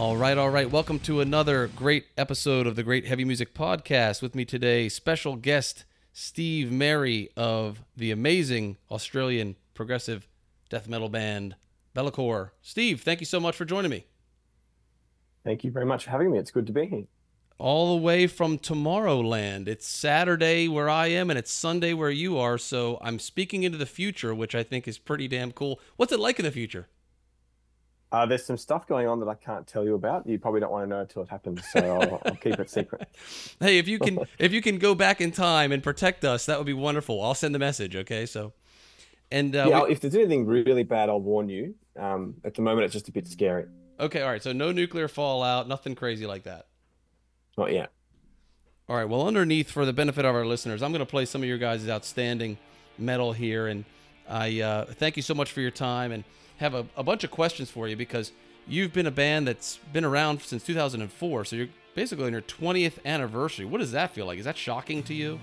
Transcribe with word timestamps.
All 0.00 0.16
right, 0.16 0.38
all 0.38 0.48
right. 0.48 0.70
Welcome 0.70 0.98
to 1.00 1.20
another 1.20 1.66
great 1.76 2.06
episode 2.16 2.66
of 2.66 2.74
the 2.74 2.82
Great 2.82 3.04
Heavy 3.04 3.22
Music 3.22 3.52
Podcast. 3.52 4.22
With 4.22 4.34
me 4.34 4.46
today, 4.46 4.88
special 4.88 5.36
guest 5.36 5.84
Steve 6.14 6.72
Merry 6.72 7.28
of 7.36 7.84
the 7.98 8.10
amazing 8.10 8.78
Australian 8.90 9.56
progressive 9.74 10.26
death 10.70 10.88
metal 10.88 11.10
band 11.10 11.54
Be'lakor. 11.92 12.52
Steve, 12.62 13.02
thank 13.02 13.20
you 13.20 13.26
so 13.26 13.38
much 13.38 13.54
for 13.54 13.66
joining 13.66 13.90
me. 13.90 14.06
Thank 15.44 15.64
you 15.64 15.70
very 15.70 15.84
much 15.84 16.04
for 16.04 16.10
having 16.12 16.30
me. 16.32 16.38
It's 16.38 16.50
good 16.50 16.66
to 16.68 16.72
be 16.72 16.86
here. 16.86 17.04
All 17.58 17.94
the 17.94 18.02
way 18.02 18.26
from 18.26 18.58
Tomorrowland. 18.58 19.68
It's 19.68 19.86
Saturday 19.86 20.66
where 20.66 20.88
I 20.88 21.08
am 21.08 21.28
and 21.28 21.38
it's 21.38 21.52
Sunday 21.52 21.92
where 21.92 22.08
you 22.08 22.38
are, 22.38 22.56
so 22.56 22.96
I'm 23.02 23.18
speaking 23.18 23.64
into 23.64 23.76
the 23.76 23.84
future, 23.84 24.34
which 24.34 24.54
I 24.54 24.62
think 24.62 24.88
is 24.88 24.96
pretty 24.96 25.28
damn 25.28 25.52
cool. 25.52 25.78
What's 25.98 26.10
it 26.10 26.20
like 26.20 26.38
in 26.38 26.46
the 26.46 26.50
future? 26.50 26.88
Uh, 28.12 28.26
there's 28.26 28.44
some 28.44 28.56
stuff 28.56 28.88
going 28.88 29.06
on 29.06 29.20
that 29.20 29.28
I 29.28 29.34
can't 29.34 29.66
tell 29.66 29.84
you 29.84 29.94
about. 29.94 30.26
You 30.26 30.38
probably 30.38 30.60
don't 30.60 30.72
want 30.72 30.84
to 30.84 30.88
know 30.88 31.00
until 31.00 31.22
it 31.22 31.28
happens, 31.28 31.62
so 31.70 31.78
I'll, 31.78 32.20
I'll 32.24 32.36
keep 32.40 32.58
it 32.58 32.68
secret. 32.68 33.08
hey, 33.60 33.78
if 33.78 33.86
you 33.86 34.00
can, 34.00 34.18
if 34.38 34.52
you 34.52 34.60
can 34.60 34.78
go 34.78 34.94
back 34.96 35.20
in 35.20 35.30
time 35.30 35.70
and 35.70 35.82
protect 35.82 36.24
us, 36.24 36.46
that 36.46 36.58
would 36.58 36.66
be 36.66 36.72
wonderful. 36.72 37.22
I'll 37.22 37.34
send 37.34 37.54
the 37.54 37.60
message. 37.60 37.94
Okay, 37.94 38.26
so, 38.26 38.52
and 39.30 39.54
uh, 39.54 39.66
yeah, 39.68 39.84
we... 39.84 39.92
if 39.92 40.00
there's 40.00 40.16
anything 40.16 40.44
really 40.44 40.82
bad, 40.82 41.08
I'll 41.08 41.20
warn 41.20 41.48
you. 41.48 41.74
Um, 41.96 42.34
at 42.44 42.54
the 42.54 42.62
moment, 42.62 42.86
it's 42.86 42.94
just 42.94 43.08
a 43.08 43.12
bit 43.12 43.28
scary. 43.28 43.66
Okay, 44.00 44.22
all 44.22 44.30
right. 44.30 44.42
So 44.42 44.52
no 44.52 44.72
nuclear 44.72 45.06
fallout, 45.06 45.68
nothing 45.68 45.94
crazy 45.94 46.26
like 46.26 46.44
that. 46.44 46.66
Not 47.56 47.72
yet. 47.72 47.92
All 48.88 48.96
right. 48.96 49.08
Well, 49.08 49.26
underneath, 49.26 49.70
for 49.70 49.84
the 49.84 49.92
benefit 49.92 50.24
of 50.24 50.34
our 50.34 50.44
listeners, 50.44 50.82
I'm 50.82 50.90
going 50.90 51.00
to 51.00 51.06
play 51.06 51.26
some 51.26 51.42
of 51.42 51.48
your 51.48 51.58
guys' 51.58 51.88
outstanding 51.88 52.58
metal 52.98 53.32
here, 53.32 53.68
and 53.68 53.84
I 54.28 54.60
uh, 54.62 54.84
thank 54.86 55.16
you 55.16 55.22
so 55.22 55.34
much 55.34 55.52
for 55.52 55.60
your 55.60 55.70
time 55.70 56.10
and 56.10 56.24
have 56.60 56.74
a, 56.74 56.86
a 56.96 57.02
bunch 57.02 57.24
of 57.24 57.30
questions 57.30 57.70
for 57.70 57.88
you 57.88 57.96
because 57.96 58.32
you've 58.68 58.92
been 58.92 59.06
a 59.06 59.10
band 59.10 59.48
that's 59.48 59.78
been 59.92 60.04
around 60.04 60.42
since 60.42 60.62
2004. 60.62 61.44
So 61.46 61.56
you're 61.56 61.68
basically 61.94 62.26
on 62.26 62.32
your 62.32 62.42
20th 62.42 63.04
anniversary. 63.04 63.64
What 63.64 63.78
does 63.78 63.92
that 63.92 64.10
feel 64.10 64.26
like? 64.26 64.38
Is 64.38 64.44
that 64.44 64.58
shocking 64.58 65.02
to 65.04 65.14
you? 65.14 65.40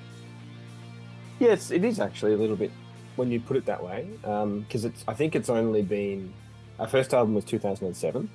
Yes, 1.39 1.71
it 1.71 1.83
is 1.83 1.99
actually 1.99 2.33
a 2.33 2.37
little 2.37 2.55
bit 2.55 2.71
when 3.15 3.31
you 3.31 3.39
put 3.39 3.57
it 3.57 3.65
that 3.65 3.83
way. 3.83 4.07
Because 4.21 4.85
um, 4.85 4.91
it's, 4.91 5.03
I 5.07 5.13
think 5.13 5.35
it's 5.35 5.49
only 5.49 5.81
been 5.81 6.31
our 6.79 6.87
first 6.87 7.13
album 7.15 7.33
was 7.33 7.45
2007, 7.45 8.29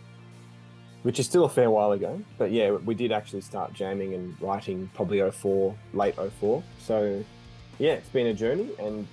which 1.05 1.21
is 1.21 1.27
still 1.27 1.45
a 1.45 1.49
fair 1.49 1.71
while 1.71 1.93
ago. 1.93 2.21
But 2.37 2.51
yeah, 2.51 2.73
we 2.73 2.97
did 2.97 3.13
actually 3.13 3.43
start 3.43 3.73
jamming 3.73 4.15
and 4.15 4.41
writing 4.41 4.91
probably 4.95 5.31
04, 5.31 5.75
late 5.95 6.17
04. 6.41 6.63
So 6.81 7.25
yeah, 7.79 7.93
it's 7.93 8.09
been 8.09 8.27
a 8.27 8.35
journey 8.35 8.71
and 8.81 9.07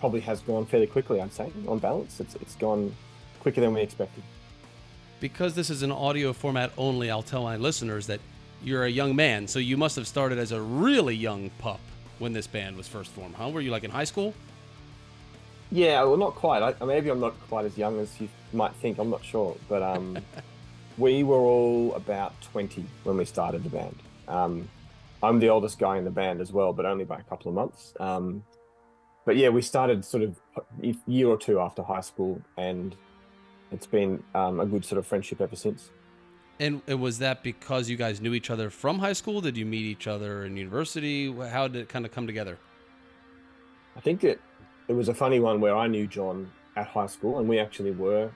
probably 0.00 0.20
has 0.20 0.40
gone 0.40 0.64
fairly 0.64 0.86
quickly, 0.86 1.20
I'd 1.20 1.32
say, 1.32 1.52
on 1.68 1.78
balance. 1.78 2.18
It's, 2.18 2.34
it's 2.36 2.56
gone 2.56 2.94
quicker 3.40 3.60
than 3.60 3.74
we 3.74 3.82
expected. 3.82 4.24
Because 5.20 5.54
this 5.54 5.68
is 5.68 5.82
an 5.82 5.92
audio 5.92 6.32
format 6.32 6.72
only, 6.78 7.10
I'll 7.10 7.22
tell 7.22 7.42
my 7.42 7.56
listeners 7.56 8.06
that 8.06 8.20
you're 8.64 8.84
a 8.84 8.90
young 8.90 9.14
man, 9.14 9.46
so 9.46 9.58
you 9.58 9.76
must 9.76 9.96
have 9.96 10.08
started 10.08 10.38
as 10.38 10.52
a 10.52 10.60
really 10.60 11.14
young 11.14 11.50
pup 11.58 11.80
when 12.18 12.32
this 12.32 12.46
band 12.46 12.76
was 12.76 12.88
first 12.88 13.10
formed, 13.10 13.34
huh? 13.34 13.50
Were 13.50 13.60
you 13.60 13.70
like 13.70 13.84
in 13.84 13.90
high 13.90 14.04
school? 14.04 14.34
Yeah, 15.70 16.02
well, 16.02 16.16
not 16.16 16.34
quite. 16.34 16.62
I, 16.62 16.84
maybe 16.84 17.10
I'm 17.10 17.20
not 17.20 17.38
quite 17.48 17.66
as 17.66 17.76
young 17.78 18.00
as 18.00 18.20
you 18.20 18.28
might 18.52 18.74
think. 18.76 18.98
I'm 18.98 19.10
not 19.10 19.24
sure, 19.24 19.56
but 19.68 19.82
um, 19.82 20.18
we 20.98 21.22
were 21.22 21.36
all 21.36 21.94
about 21.94 22.40
20 22.52 22.84
when 23.04 23.18
we 23.18 23.24
started 23.26 23.62
the 23.62 23.70
band. 23.70 23.96
Um, 24.26 24.68
I'm 25.22 25.38
the 25.38 25.50
oldest 25.50 25.78
guy 25.78 25.98
in 25.98 26.04
the 26.04 26.10
band 26.10 26.40
as 26.40 26.52
well, 26.52 26.72
but 26.72 26.86
only 26.86 27.04
by 27.04 27.18
a 27.18 27.22
couple 27.22 27.50
of 27.50 27.54
months. 27.54 27.92
Um, 28.00 28.42
but 29.24 29.36
yeah, 29.36 29.48
we 29.48 29.62
started 29.62 30.04
sort 30.04 30.22
of 30.22 30.40
a 30.82 30.94
year 31.06 31.28
or 31.28 31.36
two 31.36 31.60
after 31.60 31.82
high 31.82 32.00
school, 32.00 32.40
and 32.56 32.96
it's 33.70 33.86
been 33.86 34.22
um, 34.34 34.60
a 34.60 34.66
good 34.66 34.84
sort 34.84 34.98
of 34.98 35.06
friendship 35.06 35.40
ever 35.40 35.56
since. 35.56 35.90
And, 36.58 36.82
was 36.86 37.18
that 37.20 37.42
because 37.42 37.88
you 37.88 37.96
guys 37.96 38.20
knew 38.20 38.34
each 38.34 38.50
other 38.50 38.68
from 38.68 38.98
high 38.98 39.14
school? 39.14 39.40
Did 39.40 39.56
you 39.56 39.64
meet 39.64 39.86
each 39.86 40.06
other 40.06 40.44
in 40.44 40.58
university? 40.58 41.32
How 41.32 41.68
did 41.68 41.82
it 41.82 41.88
kind 41.88 42.04
of 42.04 42.12
come 42.12 42.26
together? 42.26 42.58
I 43.96 44.00
think 44.00 44.24
it 44.24 44.40
it 44.88 44.92
was 44.92 45.08
a 45.08 45.14
funny 45.14 45.40
one 45.40 45.60
where 45.60 45.76
I 45.76 45.86
knew 45.86 46.06
John 46.06 46.50
at 46.76 46.86
high 46.86 47.06
school, 47.06 47.38
and 47.38 47.48
we 47.48 47.58
actually 47.58 47.92
were 47.92 48.30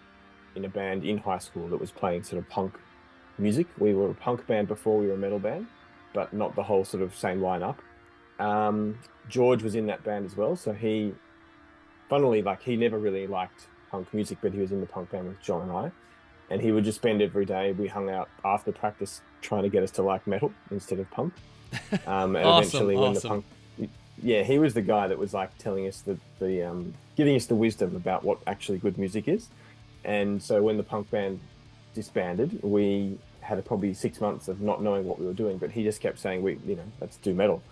in 0.54 0.64
a 0.64 0.68
band 0.68 1.04
in 1.04 1.18
high 1.18 1.38
school 1.38 1.68
that 1.68 1.80
was 1.80 1.90
playing 1.90 2.22
sort 2.22 2.42
of 2.42 2.48
punk 2.48 2.78
music. 3.38 3.66
We 3.78 3.94
were 3.94 4.10
a 4.10 4.14
punk 4.14 4.46
band 4.46 4.68
before 4.68 4.98
we 4.98 5.06
were 5.08 5.14
a 5.14 5.18
metal 5.18 5.38
band, 5.38 5.66
but 6.12 6.32
not 6.32 6.54
the 6.54 6.62
whole 6.62 6.84
sort 6.84 7.02
of 7.02 7.14
same 7.14 7.40
lineup. 7.40 7.76
Um, 8.38 8.98
George 9.28 9.62
was 9.62 9.74
in 9.74 9.86
that 9.86 10.04
band 10.04 10.26
as 10.26 10.36
well, 10.36 10.56
so 10.56 10.72
he, 10.72 11.14
funnily, 12.08 12.42
like 12.42 12.62
he 12.62 12.76
never 12.76 12.98
really 12.98 13.26
liked 13.26 13.66
punk 13.90 14.12
music, 14.12 14.38
but 14.42 14.52
he 14.52 14.60
was 14.60 14.72
in 14.72 14.80
the 14.80 14.86
punk 14.86 15.10
band 15.10 15.28
with 15.28 15.40
John 15.40 15.62
and 15.62 15.72
I, 15.72 15.90
and 16.50 16.60
he 16.60 16.72
would 16.72 16.84
just 16.84 16.98
spend 16.98 17.22
every 17.22 17.44
day. 17.44 17.72
We 17.72 17.86
hung 17.86 18.10
out 18.10 18.28
after 18.44 18.72
practice 18.72 19.22
trying 19.40 19.62
to 19.62 19.68
get 19.68 19.82
us 19.82 19.90
to 19.92 20.02
like 20.02 20.26
metal 20.26 20.52
instead 20.70 20.98
of 20.98 21.10
punk. 21.10 21.34
Um, 22.06 22.36
and 22.36 22.46
awesome, 22.46 22.68
eventually, 22.68 22.96
when 22.96 23.16
awesome. 23.16 23.22
the 23.22 23.28
punk, 23.28 23.90
yeah, 24.22 24.42
he 24.44 24.58
was 24.58 24.74
the 24.74 24.82
guy 24.82 25.08
that 25.08 25.18
was 25.18 25.34
like 25.34 25.56
telling 25.58 25.88
us 25.88 26.02
the 26.02 26.16
the 26.38 26.62
um, 26.62 26.94
giving 27.16 27.34
us 27.34 27.46
the 27.46 27.54
wisdom 27.54 27.96
about 27.96 28.24
what 28.24 28.38
actually 28.46 28.78
good 28.78 28.96
music 28.96 29.26
is. 29.26 29.48
And 30.04 30.40
so 30.42 30.62
when 30.62 30.76
the 30.76 30.82
punk 30.82 31.10
band 31.10 31.40
disbanded, 31.94 32.62
we 32.62 33.18
had 33.40 33.58
a, 33.58 33.62
probably 33.62 33.92
six 33.92 34.20
months 34.20 34.48
of 34.48 34.60
not 34.60 34.82
knowing 34.82 35.04
what 35.04 35.18
we 35.18 35.26
were 35.26 35.32
doing. 35.32 35.58
But 35.58 35.70
he 35.70 35.82
just 35.82 36.00
kept 36.00 36.18
saying, 36.18 36.42
"We, 36.42 36.58
you 36.64 36.76
know, 36.76 36.84
let's 37.00 37.16
do 37.16 37.34
metal." 37.34 37.62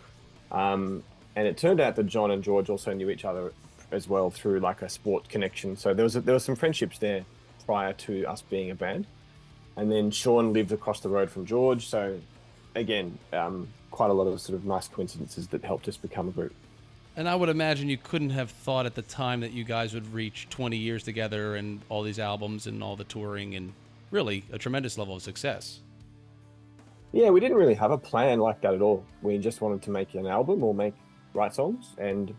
Um, 0.52 1.02
and 1.34 1.48
it 1.48 1.56
turned 1.56 1.80
out 1.80 1.96
that 1.96 2.04
John 2.04 2.30
and 2.30 2.44
George 2.44 2.70
also 2.70 2.92
knew 2.92 3.10
each 3.10 3.24
other 3.24 3.52
as 3.90 4.08
well 4.08 4.30
through 4.30 4.60
like 4.60 4.82
a 4.82 4.88
sport 4.88 5.28
connection. 5.28 5.76
So 5.76 5.94
there 5.94 6.04
was 6.04 6.16
a, 6.16 6.20
there 6.20 6.34
was 6.34 6.44
some 6.44 6.56
friendships 6.56 6.98
there 6.98 7.24
prior 7.66 7.92
to 7.94 8.24
us 8.26 8.42
being 8.42 8.70
a 8.70 8.74
band. 8.74 9.06
And 9.76 9.90
then 9.90 10.10
Sean 10.10 10.52
lived 10.52 10.72
across 10.72 11.00
the 11.00 11.08
road 11.08 11.30
from 11.30 11.46
George, 11.46 11.86
so 11.86 12.18
again, 12.74 13.18
um, 13.32 13.68
quite 13.90 14.10
a 14.10 14.12
lot 14.12 14.26
of 14.26 14.40
sort 14.40 14.58
of 14.58 14.66
nice 14.66 14.88
coincidences 14.88 15.48
that 15.48 15.64
helped 15.64 15.88
us 15.88 15.96
become 15.96 16.28
a 16.28 16.30
group. 16.30 16.54
And 17.16 17.28
I 17.28 17.34
would 17.34 17.48
imagine 17.48 17.88
you 17.88 17.98
couldn't 17.98 18.30
have 18.30 18.50
thought 18.50 18.86
at 18.86 18.94
the 18.94 19.02
time 19.02 19.40
that 19.40 19.52
you 19.52 19.64
guys 19.64 19.92
would 19.92 20.12
reach 20.12 20.46
20 20.50 20.76
years 20.76 21.02
together 21.02 21.56
and 21.56 21.80
all 21.88 22.02
these 22.02 22.18
albums 22.18 22.66
and 22.66 22.82
all 22.82 22.96
the 22.96 23.04
touring 23.04 23.54
and 23.54 23.72
really 24.10 24.44
a 24.50 24.58
tremendous 24.58 24.96
level 24.96 25.16
of 25.16 25.22
success. 25.22 25.80
Yeah, 27.12 27.28
we 27.28 27.40
didn't 27.40 27.58
really 27.58 27.74
have 27.74 27.90
a 27.90 27.98
plan 27.98 28.40
like 28.40 28.62
that 28.62 28.74
at 28.74 28.80
all. 28.80 29.04
We 29.20 29.36
just 29.38 29.60
wanted 29.60 29.82
to 29.82 29.90
make 29.90 30.14
an 30.14 30.26
album 30.26 30.64
or 30.64 30.74
make 30.74 30.94
write 31.34 31.54
songs 31.54 31.94
and 31.98 32.34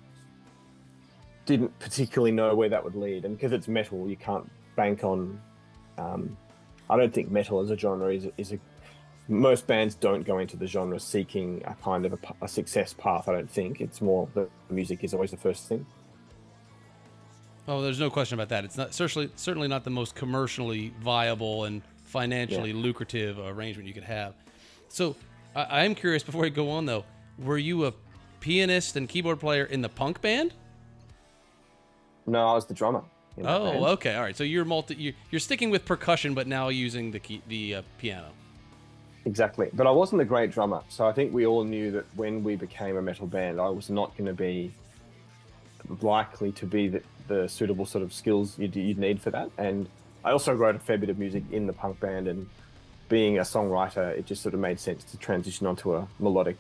didn't 1.46 1.78
particularly 1.80 2.32
know 2.32 2.56
where 2.56 2.70
that 2.70 2.84
would 2.84 2.96
lead. 2.96 3.26
And 3.26 3.36
because 3.36 3.52
it's 3.52 3.68
metal, 3.68 4.10
you 4.10 4.16
can't 4.16 4.50
bank 4.76 5.04
on. 5.04 5.40
Um, 5.98 6.38
I 6.90 6.98
don't 6.98 7.14
think 7.14 7.30
metal 7.30 7.60
as 7.60 7.70
a 7.70 7.78
genre 7.78 8.14
is, 8.14 8.28
is 8.38 8.54
a. 8.54 8.60
Most 9.30 9.68
bands 9.68 9.96
don't 9.96 10.24
go 10.24 10.40
into 10.40 10.58
the 10.58 10.68
genre 10.68 11.00
seeking 11.00 11.64
a 11.66 11.76
kind 11.76 12.06
of 12.06 12.14
a, 12.14 12.18
a 12.42 12.48
success 12.48 12.94
path. 12.94 13.30
I 13.30 13.34
don't 13.34 13.50
think 13.50 13.80
it's 13.80 14.02
more 14.02 14.28
the 14.34 14.50
music 14.70 15.04
is 15.04 15.14
always 15.14 15.32
the 15.32 15.38
first 15.38 15.70
thing. 15.70 15.86
Oh, 17.68 17.82
there's 17.82 18.00
no 18.00 18.10
question 18.10 18.38
about 18.38 18.50
that. 18.50 18.66
It's 18.66 18.76
not 18.76 18.94
certainly 18.94 19.30
certainly 19.36 19.68
not 19.70 19.86
the 19.86 19.90
most 19.90 20.16
commercially 20.16 20.94
viable 21.00 21.64
and 21.64 21.82
financially 22.04 22.72
yeah. 22.72 22.78
lucrative 22.78 23.40
arrangement 23.40 23.88
you 23.88 23.94
could 23.94 24.04
have. 24.04 24.34
So, 24.94 25.16
I, 25.56 25.64
I 25.64 25.86
am 25.86 25.96
curious. 25.96 26.22
Before 26.22 26.44
we 26.44 26.52
go 26.52 26.70
on, 26.70 26.86
though, 26.86 27.04
were 27.40 27.58
you 27.58 27.88
a 27.88 27.94
pianist 28.42 28.96
and 28.96 29.10
keyboard 29.10 29.40
player 29.40 29.66
in 29.66 29.82
the 29.82 29.90
punk 29.90 30.22
band? 30.22 30.54
No, 32.28 32.48
I 32.48 32.54
was 32.54 32.68
the 32.68 32.76
drummer. 32.76 33.02
Oh, 33.40 33.72
band. 33.72 33.86
okay, 33.86 34.14
all 34.14 34.22
right. 34.22 34.38
So 34.38 34.44
you're 34.44 34.66
multi, 34.66 34.94
you're, 34.94 35.14
you're 35.32 35.40
sticking 35.40 35.72
with 35.72 35.84
percussion, 35.84 36.36
but 36.36 36.46
now 36.46 36.70
using 36.70 37.10
the 37.10 37.18
key, 37.18 37.42
the 37.48 37.76
uh, 37.76 37.82
piano. 37.98 38.28
Exactly, 39.26 39.72
but 39.74 39.88
I 39.88 39.90
wasn't 39.90 40.22
a 40.22 40.26
great 40.26 40.52
drummer, 40.52 40.84
so 40.90 41.08
I 41.08 41.12
think 41.12 41.34
we 41.34 41.48
all 41.48 41.64
knew 41.64 41.90
that 41.90 42.06
when 42.16 42.44
we 42.44 42.56
became 42.56 42.96
a 42.98 43.02
metal 43.02 43.26
band, 43.26 43.60
I 43.60 43.70
was 43.70 43.90
not 43.90 44.16
going 44.16 44.28
to 44.28 44.34
be 44.34 44.72
likely 46.02 46.52
to 46.52 46.68
be 46.68 46.90
the, 46.90 47.02
the 47.28 47.48
suitable 47.50 47.88
sort 47.88 48.04
of 48.04 48.14
skills 48.14 48.60
you'd, 48.60 48.76
you'd 48.76 49.00
need 49.00 49.22
for 49.22 49.32
that. 49.32 49.50
And 49.58 49.90
I 50.24 50.32
also 50.32 50.54
wrote 50.54 50.76
a 50.76 50.80
fair 50.80 51.00
bit 51.00 51.10
of 51.10 51.18
music 51.18 51.44
in 51.52 51.66
the 51.66 51.74
punk 51.74 52.00
band, 52.00 52.28
and 52.28 52.48
being 53.10 53.38
a 53.38 53.42
songwriter, 53.42 54.18
it 54.18 54.26
just 54.26 54.42
sort 54.42 54.54
of 54.54 54.60
made 54.60 54.80
sense 54.80 55.04
to 55.06 55.18
transition 55.18 55.68
onto 55.68 55.96
a 55.96 56.08
melodic 56.20 56.58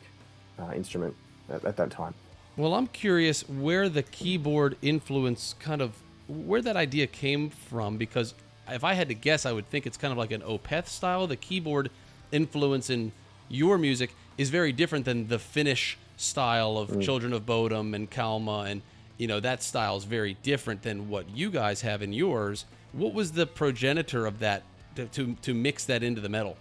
uh, 0.60 0.72
instrument 0.76 1.16
at, 1.50 1.64
at 1.66 1.78
that 1.78 1.92
time. 1.92 2.14
Well, 2.56 2.76
I'm 2.76 2.88
curious 2.88 3.48
where 3.50 3.90
the 3.90 4.04
keyboard 4.04 4.78
influence 4.82 5.56
kind 5.60 5.82
of 5.82 5.98
where 6.28 6.62
that 6.62 6.76
idea 6.76 7.08
came 7.08 7.50
from 7.50 7.98
because 7.98 8.34
if 8.70 8.84
I 8.84 8.94
had 8.94 9.10
to 9.10 9.14
guess, 9.14 9.46
I 9.46 9.52
would 9.52 9.70
think 9.70 9.86
it's 9.86 9.98
kind 9.98 10.12
of 10.12 10.18
like 10.18 10.32
an 10.32 10.42
Opeth 10.42 10.88
style. 10.88 11.28
The 11.28 11.36
keyboard 11.36 11.90
influence 12.32 12.90
in 12.90 13.12
your 13.50 13.78
music 13.78 14.16
is 14.38 14.50
very 14.50 14.72
different 14.72 15.06
than 15.06 15.28
the 15.28 15.40
Finnish 15.40 15.98
style 16.18 16.78
of 16.78 16.90
mm. 16.90 17.02
Children 17.02 17.34
of 17.34 17.46
Bodom 17.46 17.94
and 17.94 18.10
Kalmah, 18.10 18.70
and 18.70 18.82
you 19.18 19.28
know 19.28 19.40
that 19.40 19.62
style 19.64 19.98
is 19.98 20.06
very 20.06 20.38
different 20.44 20.82
than 20.82 21.10
what 21.10 21.30
you 21.30 21.50
guys 21.50 21.82
have 21.82 22.02
in 22.02 22.14
yours. 22.14 22.66
What 22.94 23.14
was 23.14 23.34
the 23.34 23.46
progenitor 23.46 24.26
of 24.26 24.40
that 24.40 24.64
to, 24.96 25.06
to, 25.08 25.36
to 25.42 25.54
mix 25.54 25.86
that 25.86 26.04
into 26.04 26.22
the 26.22 26.30
metal? 26.30 26.58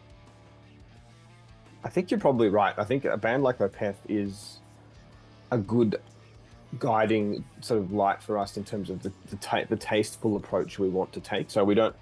I 1.85 1.89
think 1.89 2.11
you're 2.11 2.21
probably 2.21 2.49
right. 2.49 2.75
I 2.79 2.85
think 2.85 3.05
a 3.05 3.17
band 3.17 3.43
like 3.43 3.59
Opeth 3.59 3.97
is 4.09 4.61
a 5.51 5.59
good 5.59 6.01
guiding 6.79 7.45
sort 7.61 7.81
of 7.81 7.93
light 7.93 8.23
for 8.23 8.39
us 8.39 8.57
in 8.57 8.65
terms 8.65 8.89
of 8.89 9.03
the 9.03 9.13
the, 9.31 9.37
ta- 9.37 9.65
the 9.69 9.77
tasteful 9.77 10.37
approach 10.37 10.79
we 10.79 10.89
want 10.89 11.13
to 11.13 11.21
take. 11.21 11.51
So 11.51 11.65
we 11.65 11.75
don't 11.75 11.95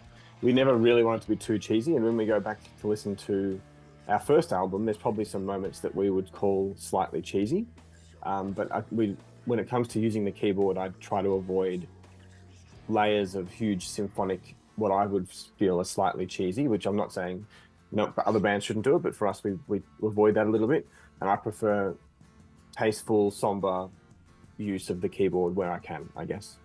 we 0.43 0.53
never 0.53 0.77
really 0.77 1.03
want 1.03 1.23
it 1.23 1.25
to 1.25 1.31
be 1.31 1.37
too 1.37 1.59
cheesy. 1.59 1.97
And 1.97 2.05
when 2.05 2.17
we 2.17 2.27
go 2.27 2.41
back 2.41 2.61
to 2.81 2.87
listen 2.87 3.17
to 3.17 3.61
our 4.09 4.19
first 4.19 4.53
album, 4.53 4.85
there's 4.85 4.97
probably 4.97 5.25
some 5.25 5.45
moments 5.45 5.81
that 5.81 5.95
we 5.95 6.11
would 6.11 6.31
call 6.33 6.75
slightly 6.79 7.23
cheesy. 7.23 7.67
Um, 8.23 8.53
but 8.53 8.73
I, 8.73 8.83
we, 8.91 9.17
when 9.45 9.59
it 9.59 9.69
comes 9.69 9.89
to 9.89 10.01
using 10.01 10.25
the 10.25 10.31
keyboard, 10.31 10.79
I 10.79 10.89
try 11.01 11.23
to 11.23 11.35
avoid 11.35 11.87
layers 12.89 13.35
of 13.35 13.51
huge 13.51 13.89
symphonic, 13.89 14.55
what 14.81 14.91
I 14.91 15.07
would 15.07 15.29
feel 15.59 15.81
is 15.81 15.89
slightly 15.89 16.27
cheesy, 16.27 16.67
which 16.67 16.87
I'm 16.87 16.97
not 16.97 17.13
saying 17.13 17.47
no, 17.93 18.13
other 18.25 18.39
bands 18.39 18.65
shouldn't 18.65 18.85
do 18.85 18.97
it, 18.97 19.03
but 19.03 19.15
for 19.15 19.27
us, 19.27 19.43
we, 19.43 19.59
we 19.67 19.83
avoid 20.03 20.35
that 20.35 20.47
a 20.47 20.51
little 20.51 20.69
bit. 20.69 20.87
And 21.21 21.29
I 21.29 21.37
prefer 21.37 21.95
tasteful, 22.77 23.31
somber 23.31 23.89
use 24.59 24.91
of 24.91 25.01
the 25.01 25.09
keyboard 25.09 25.57
where 25.57 25.73
I 25.73 25.79
can, 25.79 26.09
I 26.17 26.25
guess. 26.25 26.57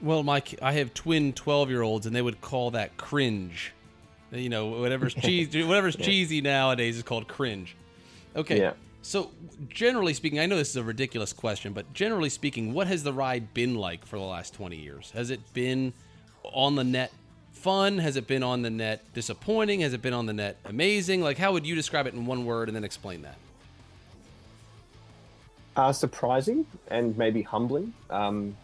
Well, 0.00 0.22
Mike, 0.22 0.58
I 0.62 0.72
have 0.72 0.94
twin 0.94 1.32
12 1.32 1.70
year 1.70 1.82
olds, 1.82 2.06
and 2.06 2.14
they 2.14 2.22
would 2.22 2.40
call 2.40 2.70
that 2.72 2.96
cringe. 2.96 3.72
You 4.32 4.48
know, 4.48 4.66
whatever's 4.66 5.14
cheesy, 5.22 5.62
whatever's 5.64 5.96
yeah. 5.98 6.06
cheesy 6.06 6.40
nowadays 6.40 6.96
is 6.96 7.02
called 7.02 7.28
cringe. 7.28 7.76
Okay. 8.34 8.58
Yeah. 8.58 8.72
So, 9.02 9.30
generally 9.68 10.14
speaking, 10.14 10.40
I 10.40 10.46
know 10.46 10.56
this 10.56 10.70
is 10.70 10.76
a 10.76 10.82
ridiculous 10.82 11.34
question, 11.34 11.74
but 11.74 11.92
generally 11.92 12.30
speaking, 12.30 12.72
what 12.72 12.86
has 12.86 13.02
the 13.02 13.12
ride 13.12 13.52
been 13.52 13.74
like 13.74 14.06
for 14.06 14.16
the 14.16 14.24
last 14.24 14.54
20 14.54 14.76
years? 14.76 15.10
Has 15.10 15.28
it 15.28 15.40
been 15.52 15.92
on 16.42 16.74
the 16.74 16.84
net 16.84 17.12
fun? 17.54 17.98
Has 17.98 18.16
it 18.16 18.26
been 18.26 18.42
on 18.42 18.60
the 18.60 18.68
net 18.68 19.02
disappointing? 19.14 19.80
Has 19.80 19.94
it 19.94 20.02
been 20.02 20.12
on 20.12 20.26
the 20.26 20.34
net 20.34 20.58
amazing? 20.66 21.22
Like, 21.22 21.38
how 21.38 21.52
would 21.52 21.66
you 21.66 21.74
describe 21.74 22.06
it 22.06 22.12
in 22.12 22.26
one 22.26 22.44
word 22.44 22.68
and 22.68 22.76
then 22.76 22.84
explain 22.84 23.22
that? 23.22 23.36
Uh, 25.76 25.92
surprising 25.92 26.66
and 26.88 27.16
maybe 27.16 27.42
humbling. 27.42 27.94
Um, 28.10 28.56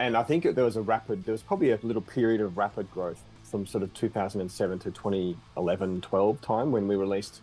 and 0.00 0.16
I 0.16 0.22
think 0.22 0.42
there 0.54 0.64
was 0.64 0.76
a 0.76 0.82
rapid, 0.82 1.24
there 1.24 1.32
was 1.32 1.42
probably 1.42 1.70
a 1.70 1.78
little 1.82 2.02
period 2.02 2.40
of 2.40 2.56
rapid 2.58 2.90
growth 2.90 3.22
from 3.44 3.66
sort 3.66 3.82
of 3.82 3.92
2007 3.94 4.78
to 4.80 4.90
2011, 4.90 6.00
12 6.00 6.40
time 6.40 6.72
when 6.72 6.88
we 6.88 6.96
released, 6.96 7.40